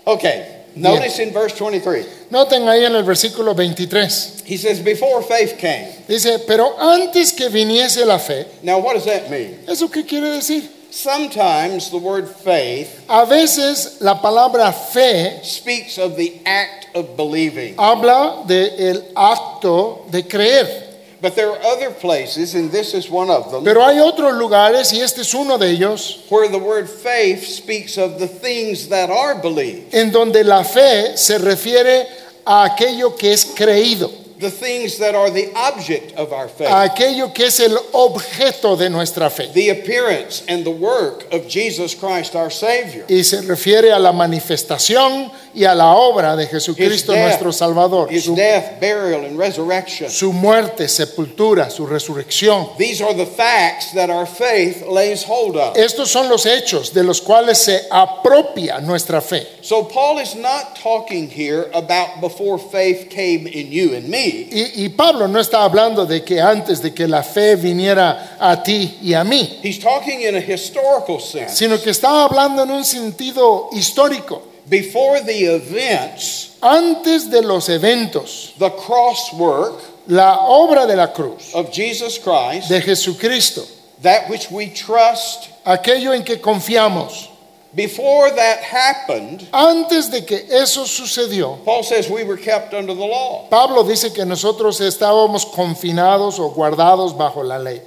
Okay, 0.07 0.64
notice 0.77 1.18
in 1.22 1.33
verse 1.33 1.55
23, 1.59 2.07
Noten 2.31 2.68
ahí 2.68 2.85
en 2.85 2.95
el 2.95 3.05
versículo 3.05 3.55
23. 3.55 4.43
he 4.45 4.57
says, 4.59 4.81
Before 4.81 5.22
faith 5.22 5.57
came. 5.59 5.89
Dice, 6.07 6.41
pero 6.47 6.77
antes 6.79 7.33
que 7.33 7.49
viniese 7.49 8.05
la 8.05 8.18
fe, 8.18 8.47
Now, 8.62 8.81
what 8.81 8.95
does 8.95 9.07
that 9.07 9.31
mean? 9.31 9.61
¿eso 9.66 9.89
qué 9.91 10.05
quiere 10.07 10.29
decir? 10.31 10.68
Sometimes 10.91 11.91
the 11.91 11.97
word 11.99 12.29
faith 12.29 13.01
A 13.09 13.25
veces 13.27 13.97
la 14.01 14.20
palabra 14.20 14.72
fe 14.72 15.41
speaks 15.43 15.99
of 15.99 16.16
the 16.16 16.41
act 16.45 16.87
of 16.95 17.16
believing, 17.16 17.75
habla 17.79 18.45
del 18.47 19.05
acto 19.16 20.05
de 20.11 20.22
creer. 20.22 20.84
But 21.25 21.35
there 21.35 21.51
are 21.51 21.59
other 21.64 21.91
places, 21.91 22.55
and 22.55 22.70
this 22.70 22.93
is 22.93 23.09
one 23.09 23.31
of 23.31 23.51
them, 23.51 23.64
Pero 23.64 23.81
hay 23.81 23.99
otros 23.99 24.35
lugares, 24.35 24.93
y 24.93 25.01
este 25.01 25.22
es 25.22 25.33
uno 25.33 25.57
de 25.57 25.70
ellos, 25.70 26.22
where 26.29 26.51
the 26.51 26.59
word 26.59 26.87
faith 26.87 27.43
speaks 27.47 27.97
of 27.97 28.18
the 28.18 28.29
things 28.29 28.91
that 28.91 29.09
are 29.09 29.35
believed, 29.35 29.95
en 29.95 30.12
donde 30.12 30.45
la 30.45 30.62
fe 30.62 31.16
se 31.16 31.39
refiere 31.39 32.07
a 32.47 32.64
aquello 32.64 33.16
que 33.16 33.33
es 33.33 33.47
creído, 33.57 34.11
the 34.39 34.51
things 34.51 34.99
that 34.99 35.14
are 35.14 35.30
the 35.30 35.53
object 35.55 36.12
of 36.16 36.32
our 36.32 36.47
a 36.47 36.49
faith, 36.49 36.68
aquello 36.68 37.32
que 37.32 37.47
es 37.47 37.61
el 37.61 37.76
objeto 37.93 38.76
de 38.76 38.91
nuestra 38.91 39.30
fe. 39.30 39.51
the 39.55 39.70
appearance 39.70 40.45
and 40.49 40.64
the 40.64 40.70
work 40.70 41.32
of 41.32 41.49
Jesus 41.49 41.95
Christ 41.95 42.35
our 42.35 42.51
Savior. 42.51 43.05
Y 43.09 43.22
se 43.22 43.43
refiere 43.43 43.93
a 43.93 43.99
la 43.99 44.12
manifestación 44.12 45.30
y 45.55 45.64
a 45.64 45.74
la 45.74 45.95
obra 45.95 46.37
de 46.37 46.47
Jesucristo 46.47 47.12
death, 47.12 47.22
nuestro 47.22 47.53
Salvador, 47.53 48.11
his 48.11 48.24
su, 48.24 48.35
death, 48.35 48.80
burial, 48.80 49.24
and 49.24 49.39
resurrection. 49.39 50.11
su 50.11 50.32
muerte, 50.32 50.89
sepultura, 50.89 51.70
su 51.70 51.87
resurrección. 51.87 52.76
These 52.76 53.03
are 53.03 53.14
the 53.14 53.26
facts 53.26 53.93
that 53.93 54.11
our 54.11 54.26
faith 54.26 54.85
lays 54.87 55.24
hold 55.24 55.57
of. 55.57 55.76
Estos 55.76 56.11
son 56.11 56.28
los 56.28 56.45
hechos 56.47 56.93
de 56.93 57.03
los 57.03 57.20
cuales 57.20 57.59
se 57.59 57.82
apropia 57.91 58.80
nuestra 58.80 59.20
fe. 59.20 59.47
So 59.62 59.85
Paul 59.85 60.18
is 60.18 60.35
not 60.35 60.76
talking 60.76 61.30
here 61.30 61.70
about 61.72 62.20
before 62.20 62.59
faith 62.59 63.09
came 63.11 63.47
in 63.47 63.70
you 63.70 63.95
and 63.95 64.09
me. 64.09 64.24
Y, 64.25 64.85
y 64.85 64.89
Pablo 64.91 65.29
no 65.29 65.39
está 65.41 65.64
hablando 65.64 66.07
de 66.07 66.22
que 66.22 66.41
antes 66.41 66.81
de 66.83 66.93
que 66.95 67.07
la 67.07 67.22
fe 67.22 67.57
viniera 67.57 68.37
a 68.41 68.62
ti 68.62 68.99
y 69.03 69.14
a 69.14 69.25
mí, 69.25 69.61
He's 69.62 69.79
talking 69.81 70.20
in 70.22 70.37
a 70.37 70.41
historical 70.41 71.20
sense. 71.20 71.57
sino 71.57 71.81
que 71.81 71.91
está 71.91 72.25
hablando 72.25 72.62
en 72.62 72.70
un 72.70 72.85
sentido 72.85 73.68
histórico. 73.72 74.43
Before 74.66 75.20
the 75.20 75.55
events, 75.57 76.53
Antes 76.62 77.31
de 77.31 77.43
los 77.43 77.68
eventos, 77.68 78.55
the 78.59 78.70
cross 78.70 79.33
work 79.35 79.83
la 80.07 80.39
obra 80.41 80.87
de 80.87 80.97
la 80.97 81.12
cruz 81.12 81.55
of 81.55 81.70
Jesus 81.70 82.18
Christ, 82.18 82.68
de 82.68 82.81
Jesucristo, 82.81 83.62
that 84.03 84.29
which 84.31 84.51
we 84.51 84.68
trust, 84.68 85.49
aquello 85.66 86.12
en 86.14 86.22
que 86.25 86.37
confiamos, 86.41 87.29
before 87.75 88.31
that 88.31 88.59
happened, 88.61 89.49
antes 89.53 90.11
de 90.11 90.22
que 90.25 90.39
eso 90.51 90.85
sucedió, 90.85 91.64
Paul 91.64 91.83
says 91.83 92.09
we 92.09 92.25
were 92.25 92.37
kept 92.37 92.72
under 92.75 92.95
the 92.95 93.05
law. 93.05 93.49
Pablo 93.51 93.83
dice 93.83 94.12
que 94.14 94.25
nosotros 94.25 94.81
estábamos 94.81 95.45
confinados 95.45 96.39
o 96.39 96.51
guardados 96.51 97.12
bajo 97.16 97.43
la 97.43 97.59
ley. 97.59 97.81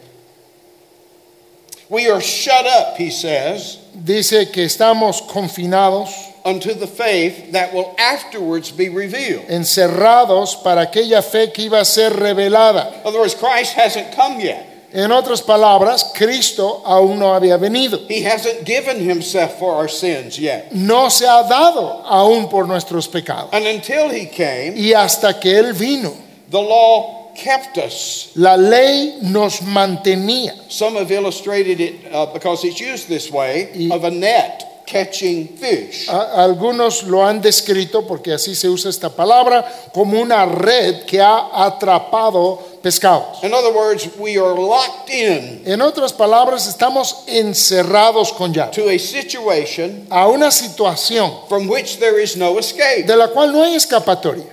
We 1.89 2.09
are 2.09 2.19
shut 2.19 2.65
up, 2.65 2.97
he 2.97 3.09
says, 3.09 3.77
Dice 3.95 4.51
que 4.51 4.65
estamos 4.65 5.21
confinados, 5.21 6.09
unto 6.43 6.73
the 6.73 6.87
faith 6.87 7.53
that 7.53 7.73
will 7.73 7.95
afterwards 7.97 8.71
be 8.71 8.89
revealed. 8.89 9.47
encerrados 9.49 10.61
para 10.61 10.81
aquella 10.85 11.21
fe 11.21 11.47
que 11.53 11.69
iba 11.69 11.79
a 11.79 11.85
ser 11.85 12.09
revelada. 12.11 12.93
In 13.01 13.07
other 13.07 13.19
words, 13.19 13.35
Christ 13.35 13.73
hasn't 13.73 14.11
come 14.13 14.41
yet. 14.41 14.66
En 14.93 15.11
otras 15.11 15.41
palabras, 15.41 16.11
Cristo 16.15 16.81
aún 16.85 17.19
no 17.19 17.33
había 17.33 17.57
venido. 17.57 17.99
He 18.09 18.23
hasn't 18.25 18.65
given 18.65 18.99
himself 18.99 19.59
for 19.59 19.75
our 19.75 19.89
sins 19.89 20.37
yet. 20.39 20.71
No 20.71 21.09
se 21.09 21.25
ha 21.27 21.43
dado 21.43 22.03
aún 22.05 22.49
por 22.49 22.67
nuestros 22.67 23.07
pecados. 23.07 23.49
And 23.51 23.65
until 23.67 24.09
he 24.09 24.27
came, 24.27 24.75
Y 24.77 24.93
hasta 24.93 25.39
que 25.39 25.57
Él 25.59 25.73
vino, 25.73 26.13
the 26.49 26.61
law 26.61 27.33
kept 27.35 27.77
us. 27.77 28.29
la 28.35 28.55
ley 28.55 29.17
nos 29.21 29.61
mantenía. 29.61 30.53
Some 30.69 30.95
have 30.95 31.11
illustrated 31.11 31.79
it 31.81 31.95
uh, 32.11 32.25
because 32.33 32.63
it's 32.63 32.79
used 32.79 33.07
this 33.09 33.29
way 33.31 33.69
Y- 33.75 33.89
of 33.93 34.03
a 34.05 34.09
net 34.09 34.63
catching 34.87 35.49
fish. 35.57 36.07
A- 36.09 36.43
Algunos 36.43 37.03
lo 37.03 37.23
han 37.23 37.41
descrito, 37.41 38.07
porque 38.07 38.33
así 38.33 38.55
se 38.55 38.69
usa 38.69 38.89
esta 38.89 39.09
palabra, 39.09 39.63
como 39.93 40.19
una 40.19 40.45
red 40.45 41.03
que 41.05 41.21
ha 41.21 41.49
atrapado 41.65 42.59
pescados. 42.81 43.43
In 43.43 43.53
other 43.53 43.73
words, 43.73 44.07
we 44.17 44.37
are 44.39 44.55
locked 44.59 45.09
in 45.13 45.61
En 45.65 45.81
otras 45.81 46.13
palabras, 46.13 46.67
estamos 46.67 47.23
encerrados 47.27 48.31
con 48.31 48.53
llave 48.53 48.71
to 48.71 48.89
a 48.89 48.97
situation 48.97 50.07
a 50.09 50.27
una 50.27 50.49
situación 50.51 51.31
from 51.49 51.67
which 51.69 51.99
there 51.99 52.17
is 52.21 52.37
no 52.37 52.57
escape. 52.57 53.03
de 53.05 53.15
la 53.15 53.27
cual 53.27 53.51
no 53.51 53.63
hay 53.63 53.75
escapatoria. 53.75 54.45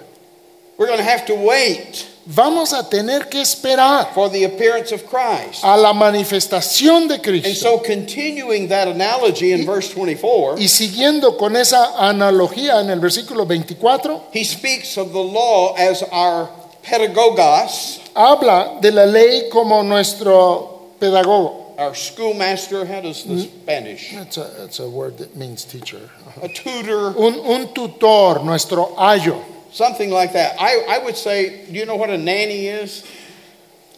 We're 0.76 0.88
going 0.88 0.98
to 0.98 1.04
have 1.08 1.24
to 1.26 1.34
wait 1.36 2.04
Vamos 2.26 2.72
a 2.72 2.88
tener 2.88 3.28
que 3.28 3.40
esperar 3.42 4.14
for 4.14 4.30
the 4.30 4.44
appearance 4.44 4.92
of 4.94 5.04
Christ. 5.04 5.62
a 5.62 5.76
la 5.76 5.92
manifestación 5.92 7.06
de 7.06 7.14
And 7.16 7.22
Cristo. 7.22 7.54
so, 7.54 7.78
continuing 7.82 8.68
that 8.68 8.88
analogy 8.88 9.52
in 9.52 9.66
verse 9.66 9.90
24, 9.92 10.56
Y 10.58 10.68
siguiendo 10.68 11.36
con 11.36 11.54
esa 11.54 11.94
analogía 11.98 12.80
en 12.80 12.88
el 12.90 12.98
versículo 13.00 13.44
24, 13.46 14.28
he 14.32 14.42
speaks 14.44 14.96
of 14.96 15.12
the 15.12 15.22
law 15.22 15.74
as 15.76 16.02
our 16.12 16.48
pedagogos, 16.82 18.00
habla 18.14 18.78
de 18.80 18.90
la 18.90 19.04
ley 19.04 19.48
como 19.50 19.82
nuestro 19.82 20.92
pedagogo, 20.98 21.74
our 21.78 21.94
schoolmaster, 21.94 22.86
how 22.86 23.00
does 23.02 23.24
the 23.24 23.38
Spanish? 23.42 24.12
It's 24.14 24.38
a, 24.38 24.64
it's 24.64 24.78
a 24.78 24.88
word 24.88 25.18
that 25.18 25.36
means 25.36 25.64
teacher. 25.64 26.08
A 26.42 26.48
tutor, 26.48 27.14
Un, 27.18 27.34
un 27.44 27.74
tutor, 27.74 28.42
nuestro 28.44 28.94
ayo. 28.96 29.52
Something 29.74 30.10
like 30.10 30.32
that. 30.32 30.56
I, 30.58 30.86
I 30.88 30.98
would 31.04 31.16
say, 31.16 31.66
do 31.66 31.72
you 31.72 31.84
know 31.84 31.96
what 31.96 32.08
a 32.08 32.16
nanny 32.16 32.68
is? 32.68 33.04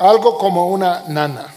Algo 0.01 0.39
como 0.39 0.75
una 0.75 1.05
nana. 1.09 1.53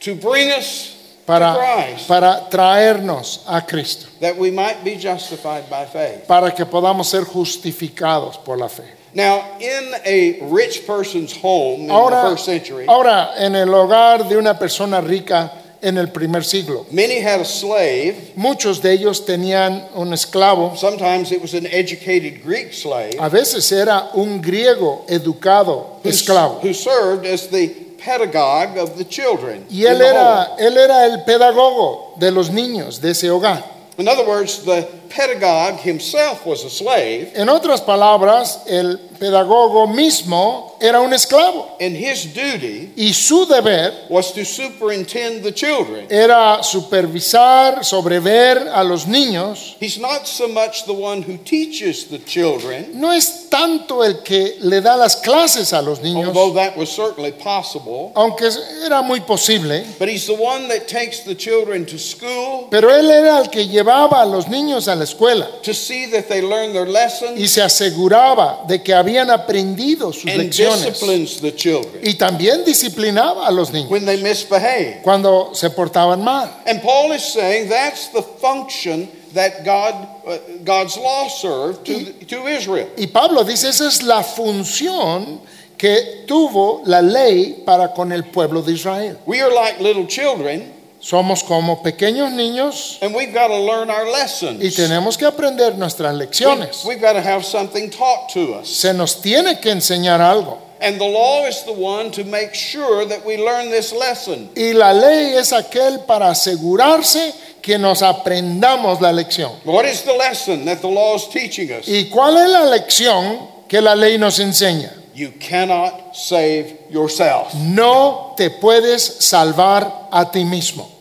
To 0.00 0.14
bring 0.14 0.50
us 0.50 0.92
to 0.92 1.26
Para, 1.26 1.54
Christ, 1.56 2.08
para 2.08 2.46
traernos 2.50 3.42
a 3.48 3.60
Cristo. 3.60 4.08
that 4.20 4.36
we 4.36 4.50
might 4.50 4.84
be 4.84 4.96
justified 4.96 5.68
by 5.68 5.84
faith. 5.84 6.26
Para 6.28 6.52
que 6.52 6.64
podamos 6.64 7.06
ser 7.06 7.24
justificados 7.24 8.42
por 8.44 8.56
la 8.56 8.68
fe. 8.68 8.84
Now, 9.14 9.58
in 9.58 9.94
a 10.04 10.38
rich 10.52 10.86
person's 10.86 11.34
home 11.34 11.82
in 11.82 11.88
the 11.88 12.20
first 12.22 12.44
century, 12.44 12.86
ahora, 12.86 13.32
en 13.38 13.54
el 13.54 13.68
hogar 13.68 14.28
de 14.28 14.36
una 14.36 14.54
persona 14.58 15.00
rica 15.00 15.50
en 15.86 15.98
el 15.98 16.08
primer 16.10 16.44
siglo, 16.44 16.84
many 16.90 17.20
had 17.20 17.40
a 17.40 17.44
slave. 17.44 18.32
muchos 18.34 18.82
de 18.82 18.92
ellos 18.92 19.24
tenían 19.24 19.88
un 19.94 20.12
esclavo. 20.12 20.76
Sometimes 20.76 21.30
it 21.30 21.40
was 21.40 21.54
an 21.54 21.64
educated 21.66 22.42
Greek 22.44 22.72
slave 22.74 23.14
A 23.20 23.28
veces 23.28 23.70
era 23.70 24.10
un 24.14 24.40
griego 24.42 25.04
educado 25.08 26.00
who, 26.02 26.08
esclavo. 26.08 26.60
who 26.60 26.74
served 26.74 27.24
as 27.24 27.48
the 27.50 27.68
pedagogue 28.04 28.76
of 28.78 28.96
the 28.98 29.04
children. 29.04 29.64
Y 29.70 29.84
era, 29.84 30.56
él 30.58 30.76
era 30.76 31.06
el 31.06 31.22
pedagogo 31.24 32.14
de 32.18 32.32
los 32.32 32.50
niños 32.50 33.00
de 33.00 33.10
ese 33.12 33.30
hogar. 33.30 33.62
In 33.98 34.08
other 34.08 34.26
words, 34.26 34.64
the 34.64 34.82
pedagogue 35.16 35.80
himself 35.80 36.44
was 36.44 36.64
a 36.64 36.70
slave, 36.70 37.32
En 37.34 37.48
otras 37.48 37.80
palabras, 37.80 38.60
el 38.68 38.98
pedagogo 39.18 39.86
mismo 39.86 40.76
era 40.78 41.00
un 41.00 41.12
esclavo 41.14 41.76
and 41.80 41.96
his 41.96 42.26
duty 42.34 42.92
y 42.98 43.10
su 43.12 43.46
deber 43.46 43.92
was 44.10 44.32
to 44.32 44.44
superintend 44.44 45.42
the 45.42 45.50
children. 45.52 46.06
era 46.10 46.62
supervisar, 46.62 47.82
sobrever 47.82 48.68
a 48.68 48.84
los 48.84 49.06
niños. 49.06 49.76
He's 49.80 49.98
not 49.98 50.26
so 50.26 50.46
much 50.48 50.84
the 50.84 50.92
one 50.92 51.22
who 51.22 51.38
teaches 51.38 52.08
the 52.08 52.18
children, 52.18 52.90
No 53.00 53.10
es 53.10 53.48
tanto 53.48 54.02
el 54.04 54.22
que 54.22 54.56
le 54.60 54.82
da 54.82 54.96
las 54.96 55.16
clases 55.16 55.72
a 55.72 55.80
los 55.80 56.00
niños, 56.00 56.26
although 56.28 56.52
that 56.54 56.76
was 56.76 56.90
certainly 56.90 57.32
possible, 57.32 58.12
aunque 58.14 58.50
era 58.84 59.00
muy 59.00 59.20
posible, 59.20 59.82
but 59.98 60.08
he's 60.08 60.26
the 60.26 60.34
one 60.34 60.68
that 60.68 60.86
takes 60.86 61.20
the 61.24 61.34
children 61.34 61.86
to 61.86 61.98
school 61.98 62.68
pero 62.70 62.90
él 62.90 63.10
era 63.10 63.38
el 63.38 63.48
que 63.48 63.66
llevaba 63.66 64.20
a 64.20 64.26
los 64.26 64.46
niños 64.48 64.88
a 64.88 64.94
la 64.94 65.05
escuela 65.06 65.48
to 65.62 65.72
see 65.72 66.06
that 66.10 66.28
they 66.28 66.42
learn 66.42 66.72
their 66.72 66.86
lessons 66.86 67.40
y 67.40 67.46
se 67.46 67.62
aseguraba 67.62 68.66
de 68.68 68.82
que 68.82 68.92
habían 68.92 69.30
aprendido 69.30 70.12
sus 70.12 70.30
and 70.30 70.42
lecciones 70.42 70.84
disciplines 70.84 71.40
the 71.40 71.52
children 71.52 72.00
y 72.02 72.14
también 72.14 72.64
disciplinaba 72.64 73.46
a 73.46 73.50
los 73.50 73.70
niños 73.70 73.90
when 73.90 74.04
they 74.04 74.20
misbehave. 74.20 75.00
cuando 75.02 75.54
se 75.54 75.70
portaban 75.70 76.22
mal. 76.22 76.50
And 76.66 76.82
Paul 76.82 77.12
is 77.12 77.22
saying 77.22 77.68
that's 77.68 78.08
the 78.12 78.22
function 78.22 79.08
that 79.36 79.64
God, 79.64 79.94
uh, 80.26 80.38
God's 80.64 80.96
law 80.96 81.28
served 81.28 81.86
to, 81.86 82.12
to 82.26 82.48
Israel. 82.48 82.90
Y 82.96 83.06
Pablo 83.06 83.44
dice, 83.44 83.68
esa 83.68 83.86
es 83.86 84.02
la 84.02 84.22
función 84.22 85.40
que 85.78 86.24
tuvo 86.26 86.82
la 86.86 87.00
ley 87.00 87.62
para 87.64 87.92
con 87.94 88.12
el 88.12 88.24
pueblo 88.24 88.62
de 88.62 88.72
Israel. 88.72 89.18
We 89.26 89.40
are 89.40 89.52
like 89.52 89.80
little 89.80 90.06
children, 90.06 90.72
Somos 91.06 91.44
como 91.44 91.84
pequeños 91.84 92.32
niños 92.32 92.98
and 93.00 93.14
we've 93.14 93.32
got 93.32 93.46
to 93.46 93.60
learn 93.60 93.90
our 93.90 94.08
y 94.08 94.10
lessons. 94.10 94.74
tenemos 94.74 95.16
que 95.16 95.24
aprender 95.24 95.78
nuestras 95.78 96.12
lecciones. 96.16 96.84
We've 96.84 97.00
got 97.00 97.12
to 97.12 97.20
have 97.20 97.44
something 97.44 97.90
taught 97.90 98.28
to 98.32 98.54
us. 98.54 98.68
Se 98.68 98.92
nos 98.92 99.20
tiene 99.22 99.60
que 99.60 99.70
enseñar 99.70 100.20
algo. 100.20 100.58
And 100.80 100.98
the 100.98 101.06
law 101.06 101.46
is 101.46 101.62
the 101.62 101.72
one 101.72 102.10
to 102.10 102.24
make 102.24 102.56
sure 102.56 103.06
that 103.06 103.24
we 103.24 103.36
learn 103.36 103.70
this 103.70 103.92
lesson. 103.92 104.48
Y 104.56 104.72
la 104.72 104.92
ley 104.92 105.36
es 105.36 105.52
aquel 105.52 106.00
para 106.08 106.30
asegurarse 106.30 107.32
que 107.62 107.78
nos 107.78 108.02
aprendamos 108.02 109.00
la 109.00 109.12
lección. 109.12 109.52
What 109.64 109.84
is 109.84 110.02
the 110.02 110.12
lesson 110.12 110.64
that 110.64 110.80
the 110.80 110.90
law 110.90 111.14
is 111.14 111.28
teaching 111.28 111.70
us? 111.70 111.86
¿Y 111.86 112.10
cuál 112.10 112.36
es 112.36 112.50
la 112.50 112.64
lección 112.64 113.48
que 113.68 113.80
la 113.80 113.94
ley 113.94 114.18
nos 114.18 114.40
enseña? 114.40 114.92
You 115.14 115.34
cannot 115.38 116.16
save 116.16 116.78
yourself. 116.90 117.54
No 117.54 118.34
te 118.36 118.50
puedes 118.50 119.02
salvar 119.20 120.08
a 120.10 120.32
ti 120.32 120.44
mismo. 120.44 120.95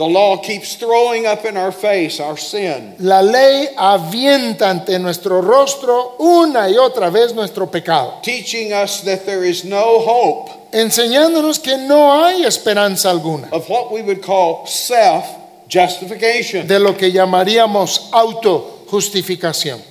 The 0.00 0.08
law 0.08 0.38
keeps 0.38 0.76
throwing 0.76 1.26
up 1.26 1.44
in 1.44 1.58
our 1.58 1.70
face 1.70 2.20
our 2.20 2.38
sin. 2.38 2.94
La 3.00 3.20
ley 3.20 3.68
avienta 3.76 4.70
ante 4.70 4.98
nuestro 4.98 5.42
rostro 5.42 6.16
una 6.18 6.70
y 6.70 6.78
otra 6.78 7.10
vez 7.10 7.34
nuestro 7.34 7.70
pecado, 7.70 8.18
teaching 8.22 8.72
us 8.72 9.02
that 9.02 9.26
there 9.26 9.44
is 9.44 9.62
no 9.62 9.98
hope 9.98 10.52
enseñándonos 10.72 11.58
que 11.58 11.76
no 11.76 12.24
hay 12.24 12.44
esperanza 12.44 13.10
alguna 13.10 13.48
of 13.52 13.68
what 13.68 13.92
we 13.92 14.00
would 14.00 14.22
call 14.22 14.66
self 14.66 15.26
justification. 15.68 16.66
de 16.66 16.78
lo 16.78 16.96
que 16.96 17.12
llamaríamos 17.12 18.08
autojustificación. 18.10 19.89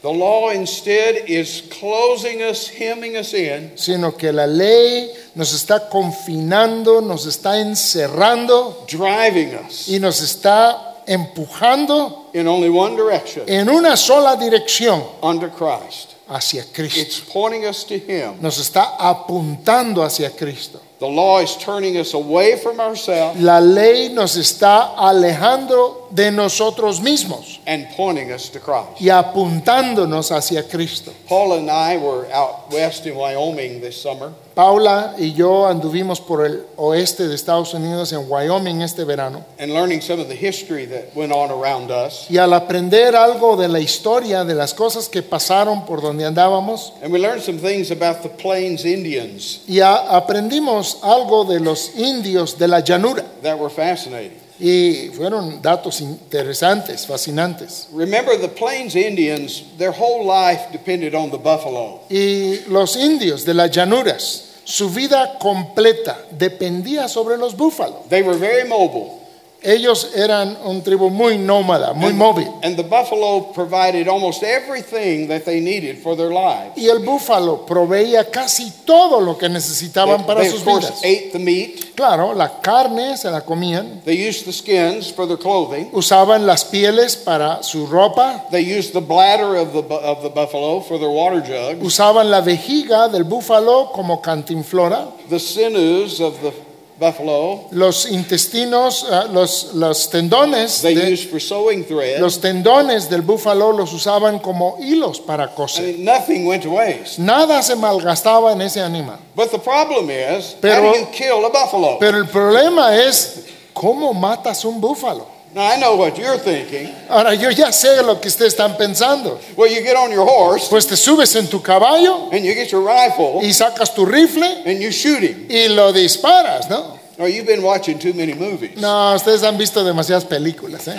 The 0.00 0.10
law 0.10 0.50
instead 0.50 1.28
is 1.28 1.62
closing 1.70 2.40
us, 2.40 2.68
hemming 2.68 3.16
us 3.16 3.34
in, 3.34 3.72
sino 3.76 4.12
que 4.16 4.32
la 4.32 4.46
ley 4.46 5.10
nos 5.34 5.52
está 5.52 5.88
confinando, 5.88 7.00
nos 7.00 7.26
está 7.26 7.58
encerrando 7.58 8.86
driving 8.86 9.54
us 9.54 9.88
y 9.88 9.98
nos 9.98 10.20
está 10.20 11.02
empujando 11.06 12.30
in 12.32 12.46
only 12.46 12.68
one 12.68 12.94
direction 12.94 13.44
en 13.48 13.68
una 13.68 13.96
sola 13.96 14.36
dirección 14.36 15.02
under 15.20 15.50
Christ. 15.50 16.14
hacia 16.28 16.62
Cristo. 16.72 17.00
It's 17.00 17.20
pointing 17.20 17.64
us 17.64 17.84
to 17.84 17.94
Him. 17.94 18.40
Nos 18.40 18.58
está 18.58 18.96
apuntando 18.98 20.02
hacia 20.04 20.30
Cristo. 20.30 20.80
The 20.98 21.06
law 21.06 21.40
is 21.40 21.56
turning 21.56 21.96
us 21.96 22.12
away 22.12 22.56
from 22.56 22.80
ourselves 22.80 23.40
La 23.40 23.60
ley 23.60 24.08
nos 24.08 24.36
está 24.36 24.94
alejando 24.96 26.07
de 26.10 26.30
nosotros 26.30 27.00
mismos 27.00 27.60
and 27.66 27.86
pointing 27.96 28.32
us 28.32 28.48
to 28.50 28.58
Christ. 28.60 29.00
y 29.00 29.10
apuntándonos 29.10 30.30
hacia 30.32 30.66
Cristo. 30.68 31.12
Paul 31.28 31.52
and 31.58 31.70
I 31.70 31.96
were 31.98 32.26
out 32.32 32.70
west 32.72 33.06
in 33.06 33.14
Wyoming 33.16 33.80
this 33.80 34.00
summer, 34.00 34.30
Paula 34.54 35.14
y 35.18 35.32
yo 35.34 35.66
anduvimos 35.66 36.20
por 36.20 36.44
el 36.44 36.64
oeste 36.76 37.28
de 37.28 37.34
Estados 37.34 37.74
Unidos 37.74 38.12
en 38.12 38.28
Wyoming 38.28 38.82
este 38.82 39.04
verano 39.04 39.44
and 39.58 39.72
learning 39.72 40.00
some 40.00 40.20
of 40.20 40.28
the 40.28 40.34
history 40.34 40.84
that 40.86 41.14
went 41.14 41.30
on 41.32 41.50
around 41.50 41.90
us. 41.90 42.26
y 42.30 42.38
al 42.38 42.52
aprender 42.52 43.14
algo 43.14 43.56
de 43.56 43.68
la 43.68 43.78
historia 43.78 44.44
de 44.44 44.54
las 44.54 44.74
cosas 44.74 45.08
que 45.08 45.22
pasaron 45.22 45.84
por 45.86 46.00
donde 46.00 46.24
andábamos 46.24 46.92
And 47.02 47.12
we 47.12 47.18
learned 47.20 47.42
some 47.42 47.58
things 47.58 47.90
about 47.90 48.22
the 48.22 48.28
Plains 48.30 48.84
Indians 48.84 49.60
y 49.68 49.80
aprendimos 49.80 50.98
algo 51.02 51.44
de 51.44 51.60
los 51.60 51.94
indios 51.96 52.58
de 52.58 52.66
la 52.68 52.80
llanura 52.80 53.24
that 53.42 53.58
were 53.58 53.70
fascinating. 53.70 54.38
Y 54.60 55.10
fueron 55.14 55.62
datos 55.62 56.00
interesantes, 56.00 57.06
fascinantes. 57.06 57.88
Remember, 57.92 58.36
the 58.36 58.48
Plains 58.48 58.96
Indians, 58.96 59.64
their 59.78 59.92
whole 59.92 60.26
life 60.26 60.72
depended 60.72 61.14
on 61.14 61.30
the 61.30 61.38
buffalo. 61.38 62.00
Y 62.10 62.60
los 62.68 62.96
indios 62.96 63.44
de 63.44 63.54
las 63.54 63.70
llanuras, 63.70 64.44
su 64.64 64.90
vida 64.90 65.38
completa 65.38 66.18
dependía 66.30 67.08
sobre 67.08 67.36
los 67.36 67.56
búfalos. 67.56 68.08
They 68.08 68.22
were 68.22 68.36
very 68.36 68.68
mobile. 68.68 69.17
Ellos 69.60 70.12
eran 70.14 70.56
un 70.64 70.82
tribu 70.82 71.10
muy 71.10 71.36
nómada, 71.36 71.92
muy 71.92 72.12
móvil. 72.12 72.46
And 72.62 72.76
the 72.76 72.84
buffalo 72.84 73.52
provided 73.52 74.06
almost 74.06 74.44
everything 74.44 75.26
that 75.28 75.44
they 75.44 75.60
needed 75.60 75.98
for 76.00 76.16
their 76.16 76.30
lives. 76.30 76.76
Y 76.76 76.88
el 76.88 77.00
búfalo 77.00 77.66
proveía 77.66 78.30
casi 78.30 78.70
todo 78.84 79.20
lo 79.20 79.36
que 79.36 79.48
necesitaban 79.48 80.24
para 80.24 80.42
they, 80.42 80.50
sus 80.50 80.60
of 80.60 80.64
course, 80.64 80.86
vidas. 80.86 80.98
ate 81.04 81.30
the 81.32 81.38
meat. 81.40 81.94
Claro, 81.96 82.34
la 82.34 82.60
carne 82.60 83.16
se 83.16 83.28
la 83.32 83.40
comían, 83.40 84.00
They 84.04 84.14
used 84.28 84.44
the 84.44 84.52
skins 84.52 85.10
for 85.12 85.26
their 85.26 85.38
clothing. 85.38 85.88
usaban 85.92 86.46
las 86.46 86.64
pieles 86.64 87.16
para 87.16 87.60
su 87.64 87.88
ropa, 87.88 88.44
They 88.52 88.62
used 88.62 88.92
the 88.92 89.00
bladder 89.00 89.56
of 89.56 89.72
the, 89.72 89.82
bu- 89.82 89.96
of 89.98 90.22
the 90.22 90.28
buffalo 90.28 90.80
for 90.82 90.98
their 91.00 91.10
water 91.10 91.40
jugs. 91.42 91.82
usaban 91.84 92.30
la 92.30 92.40
vejiga 92.42 93.08
del 93.08 93.24
búfalo 93.24 93.90
como 93.92 94.22
cantinflora, 94.22 95.08
The 95.28 95.40
sinews 95.40 96.20
of 96.20 96.40
the 96.42 96.52
buffalo 96.98 97.66
los 97.70 98.10
intestinos, 98.10 99.06
ah, 99.10 99.26
los, 99.32 99.72
los 99.74 100.10
tendones, 100.10 100.82
they 100.82 100.94
de- 100.94 101.12
used 101.12 101.30
for 101.30 101.40
sewing 101.40 101.84
thread. 101.84 102.18
los 102.20 102.40
tendones 102.40 103.08
del 103.08 103.22
búfalo 103.22 103.72
los 103.72 103.92
usaban 103.92 104.38
como 104.40 104.76
hilos 104.80 105.20
para 105.20 105.44
I 105.44 105.48
coser. 105.54 105.84
mean, 105.84 106.04
nothing 106.04 106.46
went 106.46 106.62
to 106.64 106.70
waste. 106.70 107.18
Nada 107.20 107.62
se 107.62 107.74
malgastaba 107.76 108.52
en 108.52 108.62
ese 108.62 108.80
animal. 108.80 109.18
But 109.36 109.50
the 109.50 109.58
problem 109.58 110.10
is, 110.10 110.56
Pero- 110.60 110.88
how 110.88 110.92
do 110.94 110.98
you 110.98 111.06
kill 111.12 111.44
a 111.44 111.48
buffalo? 111.50 111.98
Pero 112.00 112.18
el 112.18 112.26
problema 112.26 112.94
es 112.96 113.44
cómo 113.72 114.12
matas 114.12 114.64
un 114.64 114.80
búfalo. 114.80 115.37
Now, 115.54 115.66
I 115.66 115.80
know 115.80 115.96
what 115.96 116.18
you're 116.18 116.38
thinking. 116.38 116.94
Ahora 117.08 117.34
yo 117.34 117.50
ya 117.50 117.72
sé 117.72 118.02
lo 118.04 118.20
que 118.20 118.28
ustedes 118.28 118.54
están 118.54 118.76
pensando. 118.76 119.40
Well, 119.56 119.70
you 119.72 119.82
get 119.82 119.96
on 119.96 120.10
your 120.12 120.26
horse 120.26 120.68
Pues 120.68 120.86
te 120.86 120.94
subes 120.96 121.34
en 121.36 121.46
tu 121.48 121.60
caballo 121.60 122.30
and 122.30 122.44
you 122.44 122.54
get 122.54 122.70
your 122.70 122.82
rifle 122.82 123.40
y 123.42 123.52
sacas 123.52 123.94
tu 123.94 124.04
rifle 124.04 124.44
and 124.66 124.80
you 124.80 124.90
shoot 124.90 125.22
him. 125.22 125.46
y 125.48 125.68
lo 125.68 125.92
disparas, 125.92 126.68
¿no? 126.68 126.98
Oh, 127.18 127.26
you've 127.26 127.46
been 127.46 127.62
watching 127.62 127.98
too 127.98 128.12
many 128.12 128.32
movies. 128.34 128.76
No, 128.76 129.14
ustedes 129.14 129.42
han 129.42 129.56
visto 129.58 129.82
demasiadas 129.82 130.24
películas, 130.24 130.86
¿eh? 130.86 130.94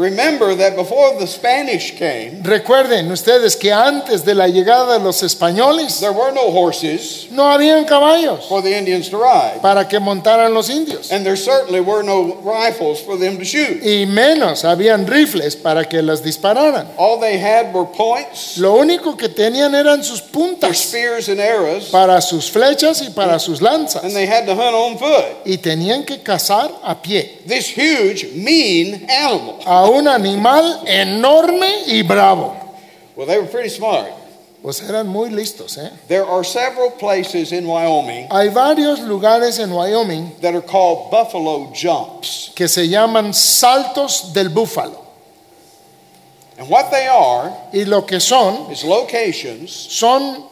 Remember 0.00 0.54
that 0.56 0.76
before 0.76 1.18
the 1.18 1.26
Spanish 1.26 1.92
came, 1.98 2.42
Recuerden 2.42 3.10
ustedes 3.12 3.54
que 3.54 3.70
antes 3.70 4.24
de 4.24 4.34
la 4.34 4.48
llegada 4.48 4.94
de 4.98 5.04
los 5.04 5.22
españoles 5.22 6.00
there 6.00 6.12
were 6.12 6.32
no 6.32 6.50
horses 6.50 7.26
no 7.30 7.44
habían 7.52 7.84
caballos 7.84 8.46
for 8.48 8.62
the 8.62 8.74
Indians 8.76 9.10
to 9.10 9.18
ride. 9.18 9.60
para 9.60 9.86
que 9.86 10.00
montaran 10.00 10.54
los 10.54 10.70
indios. 10.70 11.12
And 11.12 11.22
there 11.24 11.36
certainly 11.36 11.80
were 11.80 12.02
no 12.02 12.36
rifles 12.42 13.00
for 13.02 13.18
them 13.18 13.36
to 13.38 13.44
shoot. 13.44 13.82
Y 13.84 14.06
menos 14.06 14.64
habían 14.64 15.06
rifles 15.06 15.54
para 15.54 15.84
que 15.84 16.00
las 16.00 16.22
dispararan. 16.22 16.88
All 16.96 17.20
they 17.20 17.36
had 17.38 17.74
were 17.74 17.84
points, 17.86 18.56
Lo 18.56 18.74
único 18.76 19.16
que 19.18 19.28
tenían 19.28 19.74
eran 19.74 20.02
sus 20.02 20.22
their 20.22 20.32
puntas 20.32 20.78
spears 20.78 21.28
and 21.28 21.40
arrows, 21.40 21.90
para 21.90 22.20
sus 22.22 22.50
flechas 22.50 23.02
y 23.02 23.10
para 23.10 23.38
sus 23.38 23.60
and 23.60 23.68
lanzas. 23.68 24.14
they 24.14 24.26
had 24.26 24.46
to 24.46 24.54
hunt 24.54 24.74
on 24.74 24.96
foot. 24.98 25.44
Y 25.44 25.58
tenían 25.58 26.06
que 26.06 26.22
cazar 26.22 26.70
a 26.82 26.94
pie 26.94 27.38
This 27.46 27.66
huge, 27.76 28.28
mean 28.34 29.06
animal. 29.10 29.58
a 29.66 29.89
un 29.90 30.06
animal 30.08 30.82
enorme 30.86 31.84
y 31.86 32.02
bravo. 32.02 32.56
Well, 33.16 33.26
they 33.26 33.38
were 33.38 33.48
pretty 33.48 33.68
smart. 33.70 34.08
Pues 34.62 34.82
eran 34.82 35.08
muy 35.08 35.30
listos. 35.30 35.78
¿eh? 35.78 35.90
There 36.06 36.24
are 36.24 36.44
several 36.44 36.90
places 36.90 37.50
in 37.52 37.66
Wyoming 37.66 38.28
Hay 38.30 38.48
varios 38.50 39.00
lugares 39.00 39.58
en 39.58 39.70
Wyoming 39.72 40.34
that 40.42 40.54
are 40.54 40.60
called 40.60 41.10
buffalo 41.10 41.72
jumps. 41.74 42.52
que 42.54 42.68
se 42.68 42.86
llaman 42.86 43.32
saltos 43.32 44.32
del 44.34 44.50
búfalo. 44.50 44.98
And 46.58 46.68
what 46.68 46.90
they 46.90 47.06
are 47.06 47.50
Y 47.72 47.84
lo 47.84 48.02
que 48.02 48.20
son, 48.20 48.70
is 48.70 48.84
locations 48.84 49.70
son 49.72 50.44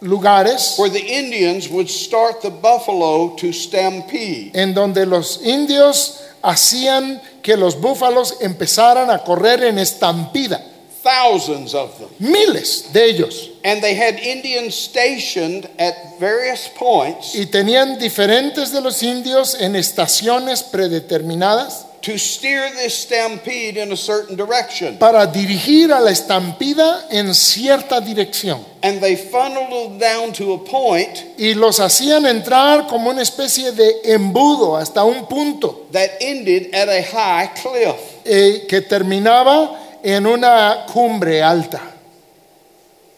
lugares 0.00 0.76
where 0.78 0.90
the 0.90 1.00
Indians 1.00 1.68
would 1.68 1.88
start 1.90 2.42
the 2.42 2.50
buffalo 2.50 3.34
to 3.36 3.52
stampede. 3.52 4.52
en 4.54 4.74
donde 4.74 5.04
los 5.06 5.40
indios 5.42 6.20
hacían 6.46 7.20
que 7.42 7.56
los 7.56 7.80
búfalos 7.80 8.36
empezaran 8.40 9.10
a 9.10 9.18
correr 9.18 9.64
en 9.64 9.78
estampida. 9.78 10.62
Thousands 11.02 11.74
of 11.74 11.98
them. 11.98 12.08
Miles 12.18 12.92
de 12.92 13.04
ellos. 13.04 13.50
And 13.64 13.82
they 13.82 13.94
had 13.94 14.18
Indians 14.18 14.74
stationed 14.74 15.68
at 15.78 16.18
various 16.18 16.68
points 16.68 17.34
Y 17.34 17.46
tenían 17.46 17.98
diferentes 17.98 18.72
de 18.72 18.80
los 18.80 19.02
indios 19.02 19.56
en 19.60 19.76
estaciones 19.76 20.62
predeterminadas 20.62 21.85
to 22.06 22.16
steer 22.16 22.70
this 22.70 22.94
stampede 23.02 23.76
in 23.76 23.90
a 23.90 23.96
certain 23.96 24.36
direction. 24.36 24.96
para 24.98 25.26
dirigir 25.26 25.92
a 25.92 25.98
la 26.00 26.12
estampida 26.12 27.06
en 27.10 27.34
cierta 27.34 28.00
dirección. 28.00 28.64
And 28.82 29.00
they 29.00 29.16
funneled 29.16 29.70
them 29.70 29.98
down 29.98 30.32
to 30.34 30.52
a 30.54 30.58
point 30.64 31.18
Y 31.36 31.54
los 31.54 31.80
hacían 31.80 32.24
entrar 32.26 32.86
como 32.86 33.10
una 33.10 33.22
especie 33.22 33.72
de 33.72 34.02
embudo 34.04 34.76
hasta 34.76 35.02
un 35.02 35.26
punto 35.26 35.86
that 35.90 36.10
ended 36.20 36.72
at 36.72 36.88
a 36.88 37.02
high 37.02 37.50
cliff. 37.60 37.96
eh, 38.24 38.66
que 38.68 38.80
terminaba 38.82 39.98
en 40.02 40.26
una 40.26 40.86
cumbre 40.92 41.42
alta. 41.42 41.95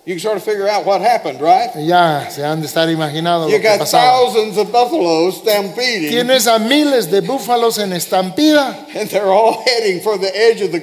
You 0.08 0.14
can 0.14 0.20
sort 0.22 0.38
of 0.38 0.42
figure 0.42 0.66
out 0.66 0.86
what 0.86 1.02
happened, 1.02 1.38
right? 1.38 1.68
Ya 1.76 2.30
se 2.30 2.40
han 2.42 2.62
de 2.62 2.66
estar 2.66 2.88
imaginando 2.88 3.40
lo 3.44 3.48
You 3.48 3.58
que 3.60 3.68
got 3.68 3.80
pasaba. 3.80 4.04
thousands 4.24 4.56
of 4.56 4.72
buffaloes 4.72 5.36
stampeding, 5.36 6.08
Tienes 6.10 6.46
a 6.46 6.58
miles 6.58 7.10
de 7.10 7.20
búfalos 7.20 7.78
en 7.78 7.92
estampida 7.92 8.86
and 8.96 9.10
they're 9.10 9.30
all 9.30 9.62
heading 9.66 10.00
for 10.00 10.16
the 10.16 10.34
edge 10.34 10.62
of 10.62 10.72
the 10.72 10.78
y 10.78 10.80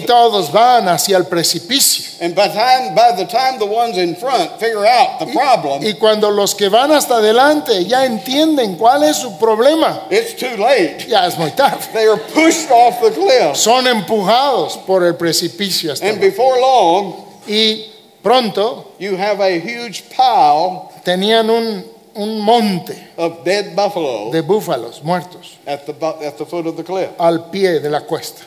cliff. 0.00 0.06
todos 0.06 0.50
van 0.50 0.88
hacia 0.88 1.18
el 1.18 1.24
precipicio. 1.24 2.16
And 2.22 2.34
by, 2.34 2.48
time, 2.48 2.94
by 2.94 3.12
the 3.14 3.26
time 3.26 3.58
the 3.58 3.66
ones 3.66 3.98
in 3.98 4.16
front 4.16 4.58
figure 4.58 4.86
out 4.86 5.18
the 5.18 5.26
problem, 5.26 5.82
Y 5.84 5.92
cuando 5.98 6.30
los 6.30 6.54
que 6.54 6.70
van 6.70 6.92
hasta 6.92 7.16
adelante 7.16 7.84
ya 7.84 8.06
entienden 8.06 8.76
cuál 8.78 9.02
es 9.04 9.18
su 9.18 9.36
problema, 9.38 10.04
it's 10.10 10.32
too 10.34 10.56
late. 10.56 11.04
ya 11.06 11.26
es 11.26 11.36
muy 11.36 11.50
tarde. 11.50 11.84
They 11.92 12.06
are 12.08 12.16
pushed 12.16 12.70
off 12.70 13.02
the 13.02 13.10
cliff. 13.10 13.54
Son 13.54 13.86
empujados 13.86 14.78
por 14.86 15.04
el 15.04 15.12
precipicio. 15.16 15.92
hasta 15.92 16.06
And 16.06 16.16
abajo. 16.16 16.30
before 16.30 16.58
long, 16.58 17.14
Y 17.46 17.91
pronto 18.22 18.92
you 18.98 19.16
have 19.16 19.40
a 19.40 19.58
huge 19.58 20.04
pile 20.10 20.90
tenían 21.04 21.48
un, 21.50 21.84
un 22.14 22.38
monte 22.40 22.96
of 23.16 23.44
dead 23.44 23.74
buffalo 23.74 24.30
de 24.30 24.42
búfalos 24.42 25.02
muertos 25.02 25.56
at 25.66 25.84
the, 25.86 25.92
at 26.24 26.36
the 26.38 26.46
foot 26.46 26.66
of 26.66 26.76
the 26.76 26.84
cliff. 26.84 27.10
al 27.18 27.50
pie 27.50 27.78
de 27.80 27.88
la 27.90 28.00
cuesta. 28.00 28.44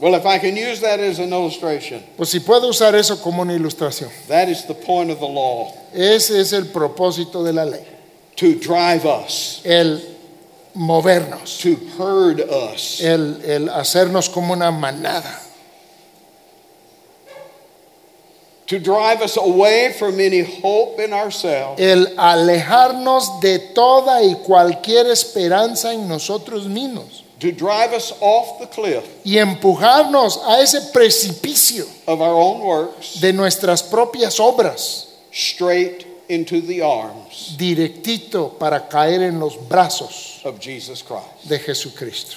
Well, 0.00 0.14
if 0.14 0.24
I 0.26 0.38
can 0.38 0.54
use 0.56 0.80
that 0.82 1.00
as 1.00 1.18
an 1.18 1.32
illustration, 1.32 2.04
Pues 2.16 2.28
si 2.30 2.38
puedo 2.38 2.68
usar 2.68 2.94
eso 2.94 3.16
como 3.16 3.42
una 3.42 3.52
ilustración. 3.54 4.10
that 4.28 4.48
is 4.48 4.64
the 4.66 4.74
point 4.74 5.10
of 5.10 5.18
the 5.18 5.26
law 5.26 5.72
Ese 5.92 6.38
es 6.40 6.52
el 6.52 6.66
propósito 6.66 7.42
de 7.44 7.52
la 7.52 7.64
ley. 7.64 7.84
to 8.36 8.54
drive 8.60 9.04
us, 9.04 9.60
El 9.64 10.00
movernos. 10.76 11.58
to 11.62 11.74
herd 11.98 12.40
us. 12.40 13.00
El, 13.02 13.42
el 13.44 13.68
hacernos 13.70 14.28
como 14.32 14.52
una 14.52 14.70
manada. 14.70 15.40
To 18.68 18.78
drive 18.78 19.22
us 19.22 19.36
away 19.36 19.92
from 19.98 20.20
any 20.20 20.42
hope 20.62 21.00
in 21.02 21.12
ourselves 21.12 21.80
El 21.80 22.06
alejarnos 22.16 23.40
de 23.40 23.58
toda 23.74 24.22
y 24.22 24.34
cualquier 24.44 25.06
esperanza 25.06 25.92
en 25.92 26.06
nosotros 26.08 26.66
mismos. 26.66 27.24
to 27.40 27.50
drive 27.52 27.92
us 27.94 28.12
off 28.20 28.58
the 28.60 28.66
cliff 28.66 29.04
Y 29.24 29.38
empujarnos 29.38 30.38
a 30.44 30.60
ese 30.60 30.80
precipicio 30.92 31.86
of 32.06 32.20
our 32.20 32.34
own 32.36 32.60
works 32.60 33.20
de 33.20 33.32
nuestras 33.32 33.82
propias 33.82 34.38
obras. 34.40 35.06
straight 35.32 36.04
into 36.28 36.60
the 36.60 36.82
arms 36.82 37.54
Directito 37.56 38.58
para 38.58 38.86
caer 38.88 39.22
en 39.22 39.38
los 39.40 39.56
brazos 39.68 40.40
of 40.44 40.58
Jesus 40.60 41.02
Christ. 41.02 41.48
de 41.48 41.58
Jesucristo. 41.58 42.36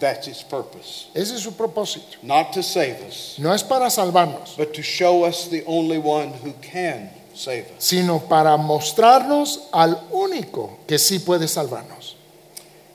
That's 0.00 0.28
its 0.28 0.42
purpose. 0.44 1.06
Ese 1.14 1.34
es 1.34 1.40
su 1.42 1.52
propósito. 1.52 2.16
Not 2.22 2.52
to 2.52 2.62
save 2.62 3.02
us, 3.06 3.36
No 3.38 3.52
es 3.52 3.62
para 3.64 3.90
salvarnos, 3.90 4.54
but 4.56 4.72
to 4.74 4.82
show 4.82 5.24
us 5.24 5.48
the 5.48 5.64
only 5.66 5.98
one 5.98 6.32
who 6.44 6.52
can 6.62 7.10
save 7.34 7.66
us. 7.76 7.84
sino 7.84 8.20
para 8.20 8.56
mostrarnos 8.56 9.60
al 9.72 9.96
único 10.12 10.78
que 10.86 10.98
sí 10.98 11.18
puede 11.18 11.48
salvarnos. 11.48 12.14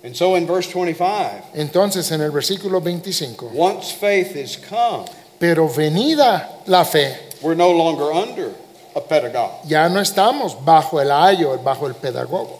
And 0.05 0.15
so 0.15 0.35
in 0.35 0.45
verse 0.47 0.67
25, 0.67 1.51
Entonces 1.55 2.09
en 2.11 2.21
el 2.21 2.31
versículo 2.31 2.81
25, 2.81 3.51
once 3.53 3.91
faith 3.93 4.35
is 4.35 4.57
come, 4.57 5.05
pero 5.39 5.67
venida 5.69 6.61
la 6.67 6.83
fe, 6.85 7.17
we're 7.41 7.55
no 7.55 7.71
longer 7.71 8.11
under 8.13 8.53
a 8.95 9.01
pedagogue. 9.01 9.65
ya 9.67 9.87
no 9.89 9.99
estamos 9.99 10.55
bajo 10.63 11.01
el 11.01 11.09
ayo, 11.11 11.57
bajo 11.63 11.87
el 11.87 11.95
pedagogo. 11.95 12.59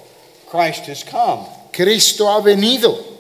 Christ 0.50 0.88
has 0.88 1.04
come. 1.04 1.46
Cristo 1.72 2.30
ha 2.30 2.40
venido. 2.42 3.13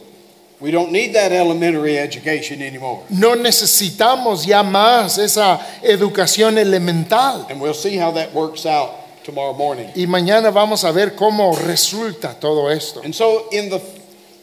We 0.63 0.71
don't 0.71 0.93
need 0.93 1.13
that 1.15 1.33
elementary 1.33 1.97
education 1.97 2.61
anymore. 2.61 3.03
No 3.09 3.35
necesitamos 3.35 4.45
ya 4.45 4.63
más 4.63 5.17
esa 5.17 5.59
educación 5.81 6.57
elemental. 6.57 7.45
And 7.49 7.59
we'll 7.59 7.73
see 7.73 7.97
how 7.97 8.11
that 8.11 8.33
works 8.33 8.65
out 8.65 8.91
tomorrow 9.25 9.51
morning. 9.53 9.91
Y 9.93 10.07
mañana 10.07 10.51
vamos 10.53 10.85
a 10.85 10.93
ver 10.93 11.15
cómo 11.17 11.53
resulta 11.53 12.39
todo 12.39 12.69
esto. 12.69 13.01
And 13.03 13.13
so, 13.13 13.49
in 13.51 13.69
the 13.69 13.81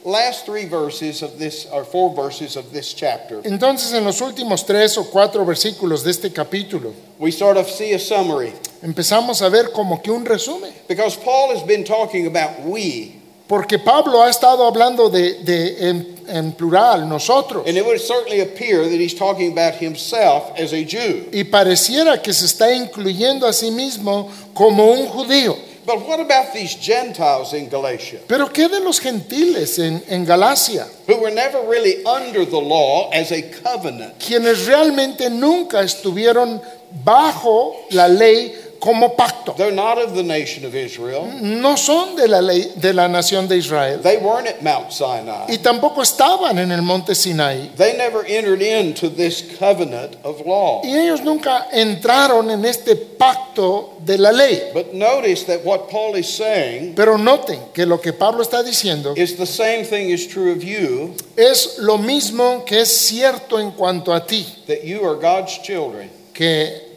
last 0.05 0.45
three 0.45 0.65
verses 0.65 1.23
of 1.23 1.39
this, 1.39 1.65
or 1.71 1.83
four 1.83 2.13
verses 2.13 2.55
of 2.55 2.71
this 2.71 2.93
chapter, 2.93 3.41
Entonces 3.41 3.91
en 3.91 4.03
los 4.03 4.21
últimos 4.21 4.63
tres 4.63 4.99
o 4.99 5.05
cuatro 5.05 5.43
versículos 5.43 6.03
de 6.03 6.11
este 6.11 6.31
capítulo 6.31 6.93
we 7.17 7.31
sort 7.31 7.57
of 7.57 7.67
see 7.67 7.93
a 7.93 7.99
summary. 7.99 8.53
empezamos 8.83 9.41
a 9.41 9.49
ver 9.49 9.71
como 9.73 9.99
que 10.03 10.11
un 10.11 10.23
resumen. 10.23 10.71
Because 10.87 11.17
Paul 11.17 11.49
has 11.55 11.63
been 11.63 11.83
talking 11.83 12.27
about 12.27 12.61
we, 12.61 13.20
Porque 13.51 13.79
Pablo 13.79 14.23
ha 14.23 14.29
estado 14.29 14.65
hablando 14.65 15.09
de, 15.09 15.33
de- 15.43 15.89
en, 15.89 16.15
en 16.29 16.51
plural, 16.53 17.05
nosotros. 17.09 17.67
and 17.67 17.75
it 17.77 17.83
would 17.85 17.99
certainly 17.99 18.39
appear 18.39 18.83
that 18.85 18.97
he's 18.97 19.13
talking 19.13 19.51
about 19.51 19.73
himself 19.75 20.57
as 20.57 20.71
a 20.71 20.85
Jew. 20.85 21.27
Y 21.33 21.43
pareciera 21.43 22.21
que 22.21 22.31
se 22.31 22.45
está 22.45 22.73
incluyendo 22.73 23.45
a 23.45 23.51
sí 23.51 23.69
mismo 23.69 24.29
como 24.53 24.85
un 24.93 25.05
judío. 25.07 25.57
But 25.85 26.07
what 26.07 26.21
about 26.21 26.53
these 26.53 26.77
Gentiles 26.79 27.51
in 27.51 27.67
Galatia, 27.67 28.19
Pero 28.25 28.47
¿qué 28.53 28.69
de 28.69 28.79
los 28.79 29.01
gentiles 29.01 29.77
en, 29.79 30.01
en 30.07 30.23
Galacia? 30.25 30.87
who 31.05 31.17
were 31.17 31.33
never 31.33 31.59
really 31.67 31.97
under 32.05 32.45
the 32.45 32.61
law 32.61 33.09
as 33.11 33.33
a 33.33 33.41
covenant? 33.63 34.13
Quienes 34.17 34.65
realmente 34.65 35.29
nunca 35.29 35.81
estuvieron 35.81 36.61
bajo 37.03 37.75
la 37.89 38.07
ley 38.07 38.55
como 38.81 39.15
pacto. 39.15 39.53
They're 39.55 39.71
not 39.71 39.99
of 39.99 40.15
the 40.15 40.23
nation 40.23 40.65
of 40.65 40.75
Israel. 40.75 41.31
No 41.39 41.75
son 41.75 42.15
de 42.15 42.27
la 42.27 42.41
ley 42.41 42.73
de 42.75 42.93
la 42.93 43.07
nación 43.07 43.47
de 43.47 43.57
Israel. 43.57 44.01
They 44.01 44.17
weren't 44.17 44.47
at 44.47 44.63
Mount 44.63 44.91
Sinai. 44.91 45.45
Y 45.47 45.59
tampoco 45.59 46.01
estaban 46.01 46.57
en 46.57 46.71
el 46.71 46.81
monte 46.81 47.13
Sinaí. 47.13 47.75
They 47.77 47.95
never 47.95 48.25
entered 48.25 48.61
into 48.61 49.09
this 49.09 49.55
covenant 49.59 50.17
of 50.23 50.45
law. 50.45 50.81
Y 50.83 50.97
ellos 50.97 51.21
nunca 51.21 51.67
entraron 51.71 52.49
en 52.49 52.65
este 52.65 52.95
pacto 52.95 53.97
de 54.03 54.17
la 54.17 54.31
ley. 54.31 54.71
But 54.73 54.93
notice 54.93 55.43
that 55.45 55.63
what 55.63 55.87
Paul 55.89 56.15
is 56.15 56.27
saying 56.27 56.95
Pero 56.95 57.17
noten 57.17 57.71
que 57.73 57.85
lo 57.85 57.99
que 57.99 58.13
Pablo 58.13 58.41
está 58.41 58.63
diciendo 58.63 59.15
is 59.15 59.37
the 59.37 59.45
same 59.45 59.83
thing 59.83 60.09
is 60.09 60.27
true 60.27 60.51
of 60.51 60.63
you, 60.63 61.13
es 61.37 61.77
lo 61.77 61.99
mismo 61.99 62.65
que 62.65 62.79
es 62.81 62.89
cierto 62.89 63.59
en 63.59 63.71
cuanto 63.71 64.11
a 64.11 64.25
ti, 64.25 64.43
that 64.65 64.83
you 64.83 65.07
are 65.07 65.15
God's 65.15 65.61
children 65.61 66.09
que 66.33 66.90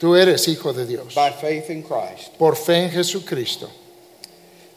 tú 0.00 0.16
eres 0.16 0.48
hijo 0.48 0.72
de 0.72 0.86
Dios 0.86 1.14
by 1.14 1.30
faith 1.30 1.70
in 1.70 1.82
Christ. 1.82 2.36
por 2.38 2.56
fe 2.56 2.84
en 2.84 2.90
Jesucristo. 2.90 3.68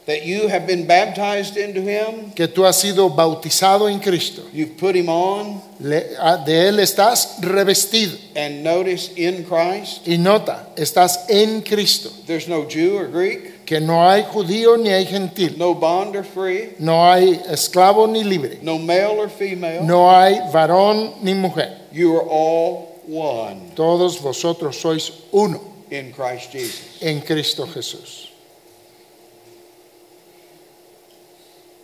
that 0.06 0.26
you 0.26 0.48
have 0.48 0.66
been 0.66 0.86
baptized 0.86 1.56
into 1.56 1.80
him, 1.80 2.30
que 2.36 2.46
tú 2.46 2.66
has 2.66 2.78
sido 2.78 3.08
bautizado 3.08 3.88
en 3.90 3.98
Cristo. 4.00 4.42
you've 4.52 4.76
put 4.76 4.94
him 4.94 5.08
on, 5.08 5.62
Le- 5.80 6.14
a- 6.20 6.36
de 6.44 6.68
Él 6.68 6.78
estás 6.78 7.38
revestido. 7.40 8.14
and 8.36 8.62
notice 8.62 9.08
in 9.16 9.44
Christ, 9.44 10.06
Y 10.06 10.18
nota, 10.18 10.68
estás 10.76 11.24
en 11.30 11.62
Cristo. 11.62 12.10
there's 12.26 12.46
no 12.46 12.66
Jew 12.68 12.98
or 12.98 13.06
Greek, 13.06 13.64
Que 13.64 13.80
no 13.80 14.06
hay 14.06 14.24
judío 14.24 14.76
ni 14.76 14.90
hay 14.90 15.06
gentil. 15.06 15.56
no 15.56 15.72
bond 15.74 16.14
or 16.16 16.22
free, 16.22 16.74
No 16.78 17.02
hay 17.10 17.40
esclavo 17.48 18.06
ni 18.06 18.22
libre. 18.24 18.58
no 18.60 18.76
male 18.78 19.18
or 19.18 19.30
female. 19.30 19.84
No 19.84 20.10
hay 20.10 20.38
varón 20.52 21.14
ni 21.22 21.32
mujer. 21.32 21.78
You 21.92 22.14
are 22.18 22.26
all 22.28 22.93
one 23.06 23.70
Todos 23.74 24.18
vosotros 24.20 24.78
sois 24.80 25.10
uno 25.32 25.60
in 25.90 26.12
Christ 26.12 26.52
Jesus. 26.52 27.02
en 27.02 27.20
Cristo 27.22 27.66
Jesús. 27.66 28.28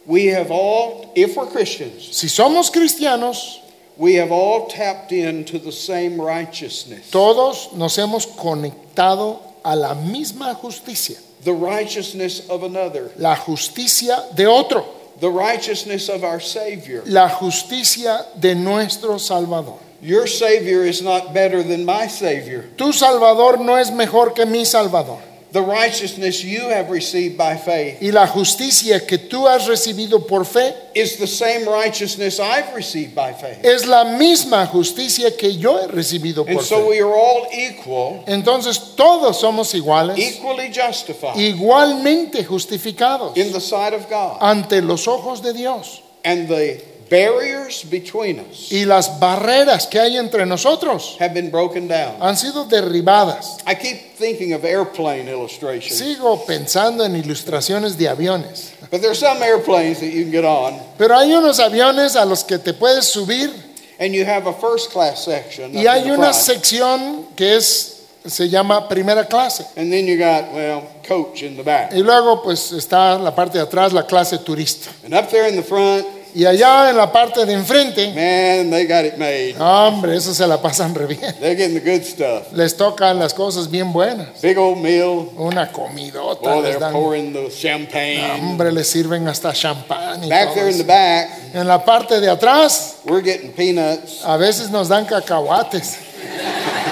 We 0.07 0.27
have 0.27 0.51
all, 0.51 1.12
if 1.14 1.37
we're 1.37 1.47
Christians, 1.47 2.16
Si 2.16 2.27
somos 2.27 2.71
cristianos, 2.71 3.59
we 3.97 4.14
have 4.14 4.33
all 4.33 4.66
tapped 4.66 5.12
into 5.12 5.59
the 5.59 5.71
same 5.73 6.21
righteousness. 6.21 7.11
todos 7.11 7.73
nos 7.75 7.97
hemos 7.97 8.27
conectado 8.27 9.41
a 9.64 9.77
la 9.77 9.95
misma 9.95 10.55
justicia. 10.61 11.16
The 11.45 11.53
righteousness 11.53 12.49
of 12.49 12.62
another, 12.64 13.11
La 13.16 13.35
justicia 13.37 14.27
de 14.35 14.47
otro. 14.47 14.85
the 15.21 15.31
righteousness 15.31 16.09
of 16.09 16.25
our 16.25 16.41
Savior. 16.41 17.03
La 17.07 17.29
justicia 17.29 18.27
de 18.39 18.55
nuestro 18.55 19.18
Salvador. 19.18 19.79
Your 20.03 20.26
Savior 20.26 20.84
is 20.84 21.03
not 21.03 21.34
better 21.34 21.62
than 21.62 21.84
my 21.84 22.07
Savior. 22.07 22.64
Tu 22.76 22.92
Salvador 22.92 23.59
no 23.59 23.74
es 23.76 23.90
mejor 23.90 24.30
que 24.34 24.46
mi 24.46 24.64
Salvador. 24.64 25.18
The 25.53 25.61
righteousness 25.62 26.44
you 26.44 26.61
have 26.68 26.90
received 26.90 27.36
by 27.36 27.57
faith 27.57 28.01
Y 28.01 28.12
la 28.12 28.24
justicia 28.28 29.05
que 29.05 29.18
tú 29.18 29.48
has 29.48 29.66
recibido 29.66 30.24
por 30.28 30.44
fe 30.44 30.72
is 30.94 31.16
the 31.16 31.26
same 31.26 31.66
righteousness 31.68 32.38
I've 32.38 32.72
received 32.72 33.16
by 33.16 33.32
faith. 33.32 33.59
es 33.64 33.84
la 33.84 34.05
misma 34.16 34.64
justicia 34.68 35.36
que 35.36 35.51
yo 35.59 35.76
he 35.78 35.88
recibido 35.88 36.46
And 36.46 36.55
por 36.55 36.62
so 36.62 36.82
fe. 36.82 36.88
we 36.90 37.01
are 37.01 37.12
all 37.12 37.48
equal, 37.53 38.22
Entonces 38.28 38.94
todos 38.94 39.40
somos 39.40 39.74
iguales, 39.74 40.16
equally 40.18 40.70
justified 40.72 41.36
igualmente 41.36 42.44
justificados 42.44 43.36
in 43.36 43.53
the 43.53 43.61
sight 43.61 43.92
of 43.92 44.09
God. 44.09 44.38
ante 44.40 44.80
los 44.80 45.09
ojos 45.09 45.42
de 45.42 45.53
Dios. 45.53 46.01
And 46.24 46.46
the 46.48 46.80
barriers 47.11 47.84
between 47.90 48.38
us 48.40 48.70
Y 48.70 48.84
las 48.84 49.18
barreras 49.18 49.86
que 49.86 49.98
hay 50.00 50.16
entre 50.16 50.46
nosotros 50.46 51.16
have 51.20 51.34
been 51.34 51.50
broken 51.50 51.88
down. 51.88 52.14
han 52.20 52.36
sido 52.36 52.64
derribadas. 52.64 53.58
I 53.66 53.74
keep 53.74 54.14
thinking 54.16 54.52
of 54.54 54.64
airplane 54.64 55.28
illustrations, 55.28 55.98
Sigo 55.98 56.44
pensando 56.46 57.04
en 57.04 57.16
ilustraciones 57.16 57.96
de 57.98 58.08
aviones. 58.08 58.72
but 58.90 59.00
there's 59.02 59.18
some 59.18 59.42
airplanes 59.42 59.98
that 60.00 60.06
you 60.11 60.22
can 60.22 60.30
get 60.30 60.44
on, 60.44 60.78
Pero 60.96 61.16
hay 61.18 61.32
unos 61.32 61.58
aviones 61.58 62.16
a 62.16 62.24
los 62.24 62.44
que 62.44 62.58
te 62.58 62.72
puedes 62.72 63.04
subir 63.06 63.50
and 63.98 64.14
you 64.14 64.24
have 64.24 64.46
a 64.46 64.52
first 64.54 64.90
class 64.92 65.24
section, 65.24 65.74
y 65.76 65.86
hay 65.86 66.04
the 66.04 66.12
una 66.12 66.32
front, 66.32 66.34
sección 66.36 67.26
que 67.36 67.56
es 67.56 67.96
se 68.24 68.48
llama 68.48 68.88
primera 68.88 69.24
clase. 69.26 69.64
and 69.76 69.90
then 69.92 70.06
you 70.06 70.16
got 70.18 70.52
well 70.52 70.82
coach 71.06 71.42
in 71.42 71.56
the 71.56 71.62
back, 71.62 71.90
Y 71.92 72.02
luego 72.02 72.42
pues 72.42 72.70
está 72.72 73.18
la 73.18 73.34
parte 73.34 73.58
de 73.58 73.64
atrás 73.64 73.92
la 73.92 74.06
clase 74.06 74.38
turista. 74.38 74.90
and 75.04 75.12
up 75.14 75.28
there 75.30 75.48
in 75.48 75.56
the 75.56 75.62
front, 75.62 76.06
Y 76.35 76.45
allá 76.45 76.91
en 76.91 76.97
la 76.97 77.11
parte 77.11 77.45
de 77.45 77.53
enfrente, 77.55 78.07
man, 78.09 78.70
they 78.70 78.87
got 78.87 79.05
it 79.05 79.16
made. 79.18 79.55
hombre, 79.59 80.16
eso 80.16 80.33
se 80.33 80.47
la 80.47 80.61
pasan 80.62 80.95
re 80.95 81.07
bien. 81.07 81.20
They're 81.41 81.57
getting 81.57 81.74
the 81.74 81.81
good 81.81 82.05
stuff. 82.05 82.53
Les 82.53 82.76
tocan 82.76 83.18
las 83.18 83.35
cosas 83.35 83.68
bien 83.70 83.93
buenas. 83.93 84.41
Big 84.41 84.57
old 84.59 84.78
meal. 84.78 85.28
Una 85.37 85.70
comidota 85.72 86.41
Oh, 86.43 86.61
les 86.61 86.70
they're 86.70 86.78
dan. 86.81 86.93
pouring 86.93 87.33
the 87.33 87.51
champagne. 87.51 88.41
Hombre, 88.41 88.70
les 88.72 88.87
sirven 88.89 89.26
hasta 89.28 89.53
champán 89.53 90.28
Back 90.28 90.55
there 90.55 90.68
in 90.70 90.78
the 90.78 90.85
back, 90.85 91.28
En 91.55 91.66
la 91.66 91.85
parte 91.85 92.20
de 92.20 92.28
atrás, 92.31 92.97
we're 93.05 93.22
getting 93.22 93.53
peanuts. 93.53 94.22
a 94.24 94.37
veces 94.37 94.70
nos 94.70 94.89
dan 94.89 95.05
cacahuates. 95.07 95.97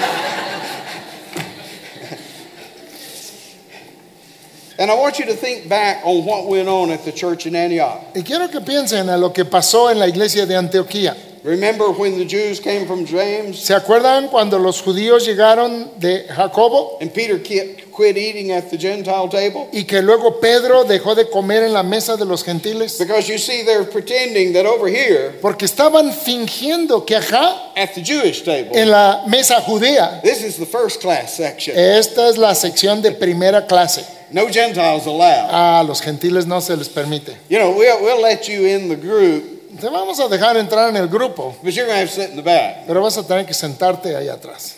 And 4.79 4.89
I 4.89 4.93
want 4.95 5.19
you 5.19 5.25
to 5.25 5.33
think 5.33 5.67
back 5.67 6.01
on 6.05 6.23
what 6.25 6.47
went 6.47 6.69
on 6.69 6.89
at 6.89 7.03
the 7.03 7.11
church 7.11 7.45
in 7.45 7.53
Antioch. 7.53 7.99
Y 8.15 8.23
quiero 8.23 8.47
que 8.47 8.61
piensen 8.61 9.09
a 9.09 9.17
lo 9.17 9.33
que 9.33 9.43
pasó 9.43 9.91
en 9.91 9.99
la 9.99 10.07
iglesia 10.07 10.45
de 10.45 10.55
Antioquía. 10.55 11.17
Remember 11.43 11.89
when 11.91 12.17
the 12.17 12.25
Jews 12.25 12.59
came 12.59 12.85
from 12.85 13.05
James 13.05 13.59
¿Se 13.59 13.73
acuerdan 13.73 14.27
cuando 14.29 14.59
los 14.59 14.81
judíos 14.81 15.25
llegaron 15.25 15.89
de 15.97 16.25
Jacobo 16.27 16.97
and 17.01 17.13
Peter 17.13 17.39
quit 17.41 18.17
eating 18.17 18.51
at 18.51 18.69
the 18.69 18.77
Gentile 18.77 19.29
table? 19.29 19.69
y 19.71 19.83
que 19.85 20.01
luego 20.01 20.39
Pedro 20.41 20.83
dejó 20.83 21.15
de 21.15 21.29
comer 21.29 21.63
en 21.63 21.73
la 21.73 21.83
mesa 21.83 22.17
de 22.17 22.25
los 22.25 22.43
gentiles? 22.43 22.97
Because 22.99 23.29
you 23.29 23.37
see, 23.37 23.63
they're 23.63 23.85
pretending 23.85 24.51
that 24.53 24.65
over 24.65 24.89
here 24.89 25.33
Porque 25.41 25.65
estaban 25.65 26.11
fingiendo 26.13 27.05
que 27.05 27.15
acá, 27.15 27.71
at 27.75 27.93
the 27.95 28.01
Jewish 28.01 28.43
table, 28.43 28.71
en 28.73 28.89
la 28.89 29.23
mesa 29.27 29.61
judía, 29.61 30.21
this 30.21 30.41
is 30.43 30.57
the 30.57 30.65
first 30.65 31.01
class 31.01 31.35
section. 31.35 31.77
esta 31.77 32.27
es 32.29 32.37
la 32.37 32.53
sección 32.53 33.01
de 33.01 33.11
primera 33.11 33.65
clase. 33.65 34.18
No 34.31 34.47
Gentiles 34.51 35.05
allowed. 35.05 35.49
A 35.51 35.83
los 35.83 36.01
gentiles 36.01 36.45
no 36.45 36.59
se 36.61 36.75
les 36.75 36.89
permite. 36.89 37.37
You 37.49 37.59
know, 37.59 37.71
we'll, 37.71 38.01
we'll 38.01 38.21
let 38.21 38.47
you 38.47 38.65
in 38.65 38.89
the 38.89 38.95
group, 38.95 39.59
Te 39.79 39.87
vamos 39.87 40.19
a 40.19 40.27
dejar 40.27 40.57
entrar 40.57 40.89
en 40.89 40.97
el 40.97 41.07
grupo, 41.07 41.55
but 41.63 41.73
you're 41.73 41.85
going 41.85 41.95
to 41.95 42.01
have 42.01 42.09
to 42.09 42.21
sit 42.21 42.29
in 42.31 42.35
the 42.35 42.41
back. 42.41 42.85
pero 42.87 43.01
vas 43.01 43.17
a 43.17 43.23
tener 43.25 43.45
que 43.45 43.53
sentarte 43.53 44.15
ahí 44.15 44.27
atrás. 44.27 44.75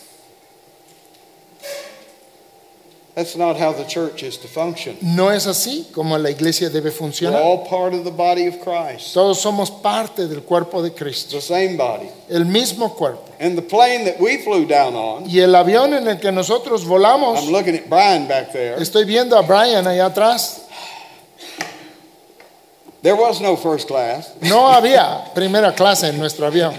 That's 3.14 3.36
not 3.36 3.58
how 3.58 3.74
the 3.74 3.84
church 3.84 4.24
is 4.24 4.38
to 4.38 4.48
function. 4.48 4.98
No 5.02 5.28
es 5.30 5.46
así 5.46 5.86
como 5.94 6.18
la 6.18 6.30
iglesia 6.30 6.70
debe 6.70 6.86
We're 6.86 6.92
funcionar. 6.92 7.42
all 7.42 7.66
part 7.68 7.94
of 7.94 8.06
the 8.06 8.12
body 8.12 8.48
of 8.48 8.60
Christ, 8.62 9.14
Todos 9.14 9.42
somos 9.42 9.70
parte 9.70 10.28
del 10.28 10.44
cuerpo 10.44 10.82
de 10.82 10.92
Cristo, 10.92 11.36
the 11.36 11.42
same 11.42 11.76
body. 11.76 12.08
el 12.30 12.46
mismo 12.46 12.96
cuerpo. 12.96 13.30
And 13.40 13.58
the 13.58 13.62
plane 13.62 14.06
that 14.06 14.18
we 14.20 14.38
flew 14.44 14.66
down 14.66 14.96
on, 14.96 15.26
Y 15.30 15.40
el 15.40 15.54
avión 15.56 15.94
en 15.94 16.08
el 16.08 16.20
que 16.20 16.32
nosotros 16.32 16.86
volamos, 16.86 17.38
I'm 17.44 17.52
looking 17.52 17.76
at 17.76 17.90
Brian 17.90 18.28
back 18.30 18.54
there. 18.54 18.78
estoy 18.82 19.04
viendo 19.04 19.38
a 19.38 19.42
Brian 19.42 19.86
allá 19.88 20.06
atrás. 20.06 20.62
There 23.02 23.16
was 23.16 23.42
no 23.42 23.58
first 23.58 23.88
class. 23.88 24.32
No 24.42 24.68
había 24.72 25.34
primera 25.34 25.74
clase 25.74 26.08
en 26.08 26.18
nuestro 26.20 26.46
avión. 26.48 26.74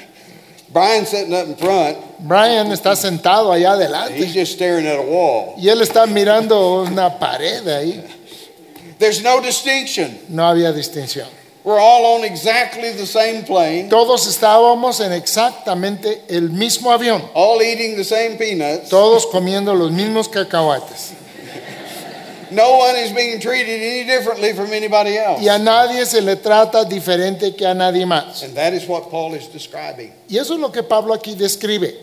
Brian 0.72 1.06
sitting 1.06 1.32
up 1.34 1.46
in 1.48 1.56
front, 1.56 1.96
Brian 2.20 2.72
está 2.72 2.96
sentado 2.96 3.52
allá 3.52 3.74
he's 3.74 3.80
adelante 3.80 4.32
just 4.32 4.52
staring 4.52 4.86
at 4.86 4.98
a 4.98 5.02
wall. 5.02 5.54
y 5.56 5.68
él 5.68 5.80
está 5.82 6.06
mirando 6.06 6.82
una 6.82 7.18
pared 7.18 7.66
ahí. 7.68 8.02
There's 8.98 9.22
no 9.22 9.40
distinction. 9.40 10.18
No 10.28 10.44
había 10.48 10.72
distinción. 10.72 11.28
We're 11.64 11.78
all 11.80 12.16
on 12.16 12.24
exactly 12.24 12.92
the 12.92 13.06
same 13.06 13.42
plane, 13.44 13.88
Todos 13.90 14.26
estábamos 14.26 15.00
en 15.00 15.12
exactamente 15.12 16.22
el 16.28 16.50
mismo 16.50 16.90
avión, 16.90 17.22
all 17.34 17.60
eating 17.60 17.96
the 17.96 18.04
same 18.04 18.36
peanuts. 18.38 18.88
todos 18.88 19.26
comiendo 19.26 19.74
los 19.74 19.90
mismos 19.90 20.28
cacahuates. 20.28 21.12
No 22.50 22.78
one 22.78 22.96
is 22.96 23.12
being 23.12 23.38
treated 23.40 23.82
any 23.82 24.04
differently 24.04 24.54
from 24.54 24.72
anybody 24.72 25.18
else. 25.18 25.42
Y 25.42 25.48
a 25.48 25.58
nadie 25.58 26.06
se 26.06 26.22
le 26.22 26.36
trata 26.36 26.84
diferente 26.84 27.54
que 27.54 27.66
a 27.66 27.74
nadie 27.74 28.06
más. 28.06 28.42
And 28.42 28.54
that 28.56 28.72
is 28.72 28.88
what 28.88 29.10
Paul 29.10 29.34
is 29.34 29.48
describing. 29.52 30.12
Y 30.28 30.38
eso 30.38 30.54
es 30.54 30.60
lo 30.60 30.72
que 30.72 30.82
Pablo 30.82 31.12
aquí 31.12 31.34
describe, 31.34 31.94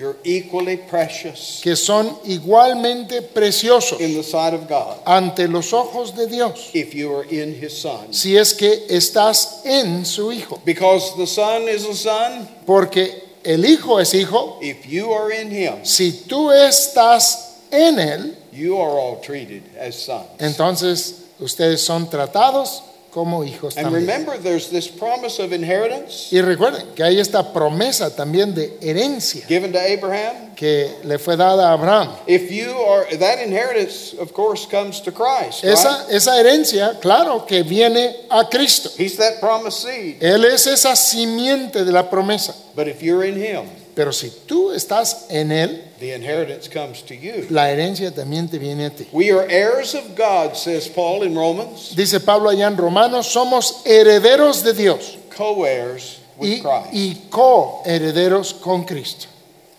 You're 0.00 0.16
equally 0.24 0.78
precious 0.78 1.60
que 1.62 1.76
son 1.76 2.16
igualmente 2.24 3.20
preciosos 3.20 4.00
in 4.00 4.14
the 4.14 4.22
sight 4.22 4.54
of 4.54 4.66
God 4.66 4.96
ante 5.04 5.46
los 5.46 5.74
ojos 5.74 6.14
de 6.16 6.26
Dios, 6.26 6.70
if 6.72 6.94
you 6.94 7.14
are 7.14 7.24
in 7.24 7.52
his 7.54 7.76
Son. 7.76 8.10
si 8.10 8.34
es 8.34 8.54
que 8.54 8.86
estás 8.88 9.60
en 9.66 10.06
su 10.06 10.32
Hijo. 10.32 10.62
Because 10.64 11.14
the 11.18 11.26
Son 11.26 11.68
is 11.68 11.84
a 11.84 11.94
Son, 11.94 12.48
Porque 12.64 13.12
el 13.44 13.62
Hijo 13.66 13.98
es 13.98 14.14
Hijo, 14.14 14.58
if 14.62 14.86
you 14.86 15.12
are 15.12 15.30
in 15.30 15.50
him, 15.50 15.84
si 15.84 16.12
tú 16.26 16.50
estás 16.50 17.58
en 17.70 17.98
Él, 17.98 18.34
you 18.52 18.78
are 18.78 18.98
all 18.98 19.20
treated 19.20 19.62
as 19.78 19.96
sons. 19.96 20.26
entonces 20.38 21.26
ustedes 21.40 21.82
son 21.82 22.08
tratados 22.08 22.82
como 23.10 23.42
hijos 23.44 23.76
And 23.76 23.86
también. 23.86 24.06
remember, 24.06 24.38
there's 24.38 24.68
this 24.70 24.88
promise 24.88 25.38
of 25.42 25.52
inheritance 25.52 26.28
Y 26.32 26.40
recuerden 26.40 26.94
que 26.94 27.02
hay 27.02 27.18
esta 27.18 27.52
promesa 27.52 28.14
también 28.14 28.54
de 28.54 28.76
herencia 28.80 29.44
given 29.46 29.72
to 29.72 29.78
Abraham. 29.80 30.54
que 30.54 30.90
le 31.04 31.18
fue 31.18 31.36
dada 31.36 31.70
a 31.70 31.72
Abraham. 31.72 32.10
If 32.26 32.50
you 32.50 32.70
are, 32.70 33.06
that 33.18 33.38
inheritance, 33.42 34.14
of 34.18 34.32
course, 34.32 34.66
comes 34.66 35.00
to 35.02 35.10
Christ. 35.10 35.64
right? 35.64 35.72
Esa, 35.72 36.06
esa 36.10 36.38
herencia, 36.38 37.00
claro, 37.00 37.46
que 37.46 37.62
viene 37.62 38.14
a 38.30 38.44
Cristo. 38.48 38.90
He's 38.96 39.16
that 39.16 39.40
promised 39.40 39.80
seed. 39.82 40.18
Él 40.22 40.44
es 40.44 40.66
esa 40.66 40.94
simiente 40.96 41.84
de 41.84 41.92
la 41.92 42.08
promesa. 42.10 42.54
But 42.76 42.88
if 42.88 43.02
you're 43.02 43.24
in 43.24 43.36
him, 43.36 43.68
Pero 44.00 44.12
si 44.14 44.30
tú 44.46 44.72
estás 44.72 45.26
en 45.28 45.52
Él, 45.52 45.84
the 45.98 46.14
inheritance 46.14 46.70
comes 46.70 47.02
to 47.02 47.12
you. 47.14 47.44
la 47.50 47.70
herencia 47.70 48.10
también 48.10 48.48
te 48.48 48.56
viene 48.58 48.86
a 48.86 48.90
ti. 48.90 49.06
We 49.12 49.30
are 49.30 49.46
heirs 49.46 49.94
of 49.94 50.16
God, 50.16 50.56
says 50.56 50.88
Paul 50.88 51.22
in 51.22 51.34
Romans, 51.36 51.94
Dice 51.94 52.18
Pablo 52.20 52.48
allá 52.48 52.66
en 52.68 52.78
Romanos, 52.78 53.26
somos 53.30 53.82
herederos 53.84 54.62
de 54.62 54.72
Dios 54.72 55.18
co 55.36 55.66
heirs 55.66 56.16
with 56.38 56.48
y, 56.48 56.60
Christ. 56.62 56.94
y 56.94 57.14
coherederos 57.28 58.54
con 58.54 58.84
Cristo. 58.84 59.26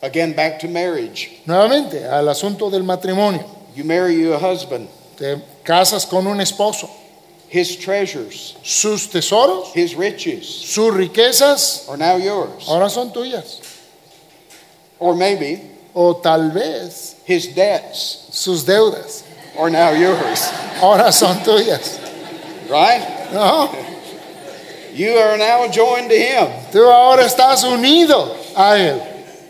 Again, 0.03 0.35
back 0.35 0.59
to 0.59 0.67
marriage. 0.67 1.41
Nuevamente, 1.47 2.05
al 2.05 2.29
asunto 2.29 2.69
del 2.69 2.83
matrimonio. 2.83 3.43
You 3.75 3.83
marry 3.85 4.15
you 4.21 4.33
a 4.33 4.37
husband, 4.39 4.87
Te 5.17 5.37
casas 5.63 6.05
con 6.05 6.27
un 6.27 6.39
esposo. 6.41 6.87
His 7.49 7.75
treasures, 7.79 8.55
Sus 8.63 9.07
tesoros, 9.09 9.73
his 9.73 9.95
riches 9.95 10.45
sus 10.45 10.93
riquezas, 10.93 11.89
are 11.89 11.97
now 11.97 12.17
yours. 12.17 12.67
ahora 12.67 12.87
son 12.87 13.11
tuyas. 13.11 13.59
Or 15.01 15.15
maybe 15.15 15.59
O 15.93 16.13
tal 16.13 16.51
vez 16.51 17.15
his 17.25 17.47
debts 17.53 18.27
sus 18.31 18.63
deudas, 18.63 19.23
are 19.59 19.69
now 19.69 19.91
yours. 19.91 20.49
ahora 20.81 21.11
son 21.11 21.35
tuyas. 21.43 21.99
Right? 22.69 23.29
No, 23.33 23.69
You 24.93 25.13
are 25.17 25.37
now 25.37 25.67
joined 25.69 26.09
to 26.09 26.15
him. 26.17 26.47
tú 26.71 26.79
ahora 26.89 27.23
estás 27.25 27.63
unido 27.63 28.35
a 28.55 28.77
Él. 28.77 29.01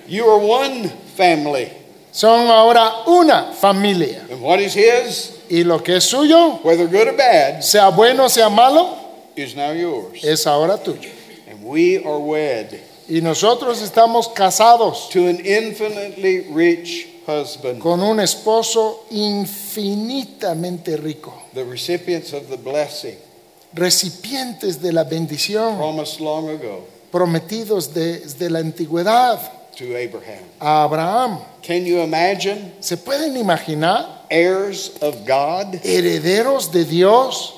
You 0.08 0.26
are 0.30 0.39
one 0.39 0.89
family. 1.16 1.72
Son 2.12 2.47
ahora 2.47 3.04
una 3.08 3.54
familia. 3.54 4.22
And 4.32 4.41
what 4.41 4.60
is 4.60 4.74
his, 4.74 5.38
Y 5.49 5.64
lo 5.64 5.80
que 5.80 5.95
es 5.97 6.06
suyo, 6.12 6.64
whether 6.64 6.88
good 6.88 7.08
or 7.08 7.14
bad, 7.18 7.64
sea 7.64 7.91
bueno, 7.91 8.28
sea 8.30 8.49
malo, 8.49 8.97
is 9.36 9.56
now 9.56 9.72
yours. 9.72 10.24
es 10.24 10.45
ahora 10.47 10.78
tuyo. 10.78 11.10
And 11.49 11.64
we 11.64 12.04
are 12.04 12.20
wed 12.20 12.80
Y 13.12 13.20
nosotros 13.22 13.82
estamos 13.82 14.30
casados 14.30 15.09
to 15.09 15.28
an 15.28 15.45
infinitely 15.45 16.47
rich 16.53 17.09
husband, 17.28 17.80
con 17.80 18.01
un 18.01 18.22
esposo 18.22 19.03
infinitamente 19.12 20.95
rico, 20.95 21.34
the 21.53 21.66
recipients 21.66 22.32
of 22.32 22.47
the 22.49 22.55
blessing 22.55 23.18
recipientes 23.74 24.82
de 24.82 24.93
la 24.93 25.03
bendición, 25.03 25.76
promised 25.78 26.22
long 26.22 26.47
ago 26.51 26.86
prometidos 27.12 27.93
desde 27.93 28.49
la 28.49 28.59
antigüedad 28.59 29.39
to 29.78 29.93
Abraham. 29.97 30.45
a 30.62 30.84
Abraham. 30.86 31.39
Can 31.62 31.84
you 31.86 31.99
imagine 32.01 32.72
¿Se 32.80 32.95
pueden 32.95 33.36
imaginar 33.36 34.26
heirs 34.30 34.93
of 35.01 35.16
God? 35.28 35.76
herederos 35.84 36.72
de 36.72 36.86
Dios? 36.86 37.55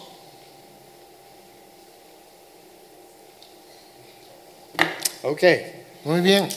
Okay. 5.24 5.66
Muy 6.04 6.22
bien. 6.22 6.50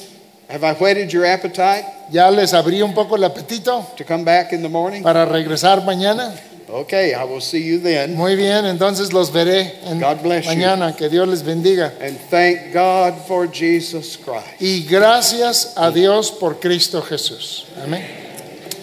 Have 0.48 0.64
I 0.64 0.72
whetted 0.74 1.10
your 1.12 1.24
appetite 1.26 1.84
¿Ya 2.10 2.30
les 2.30 2.52
abrí 2.52 2.82
un 2.82 2.94
poco 2.94 3.16
el 3.16 3.24
apetito 3.24 3.84
to 3.96 4.04
come 4.04 4.24
back 4.24 4.52
in 4.52 4.62
the 4.62 4.68
morning? 4.68 5.02
para 5.02 5.24
regresar 5.24 5.84
mañana? 5.84 6.32
Okay, 6.68 7.14
I 7.14 7.22
will 7.24 7.40
see 7.40 7.62
you 7.62 7.78
then. 7.78 8.16
Muy 8.16 8.34
bien, 8.34 8.64
entonces 8.66 9.12
los 9.12 9.30
veré 9.32 9.72
en 9.84 10.00
God 10.00 10.20
bless 10.22 10.46
you. 10.46 10.50
mañana. 10.50 10.96
Que 10.96 11.08
Dios 11.08 11.28
les 11.28 11.42
bendiga. 11.44 11.92
And 12.00 12.18
thank 12.28 12.72
God 12.72 13.14
for 13.26 13.46
Jesus 13.46 14.16
Christ. 14.16 14.60
Y 14.60 14.84
gracias 14.84 15.74
a 15.76 15.90
Dios 15.92 16.32
por 16.32 16.58
Cristo 16.58 17.00
Jesús. 17.02 17.66
Amén. 17.82 18.04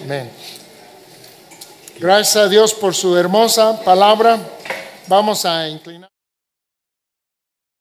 Amén. 0.05 0.29
Gracias 1.99 2.35
a 2.37 2.47
Dios 2.47 2.73
por 2.73 2.95
su 2.95 3.17
hermosa 3.17 3.81
palabra. 3.83 4.39
Vamos 5.07 5.45
a 5.45 5.67
inclinar. 5.67 6.12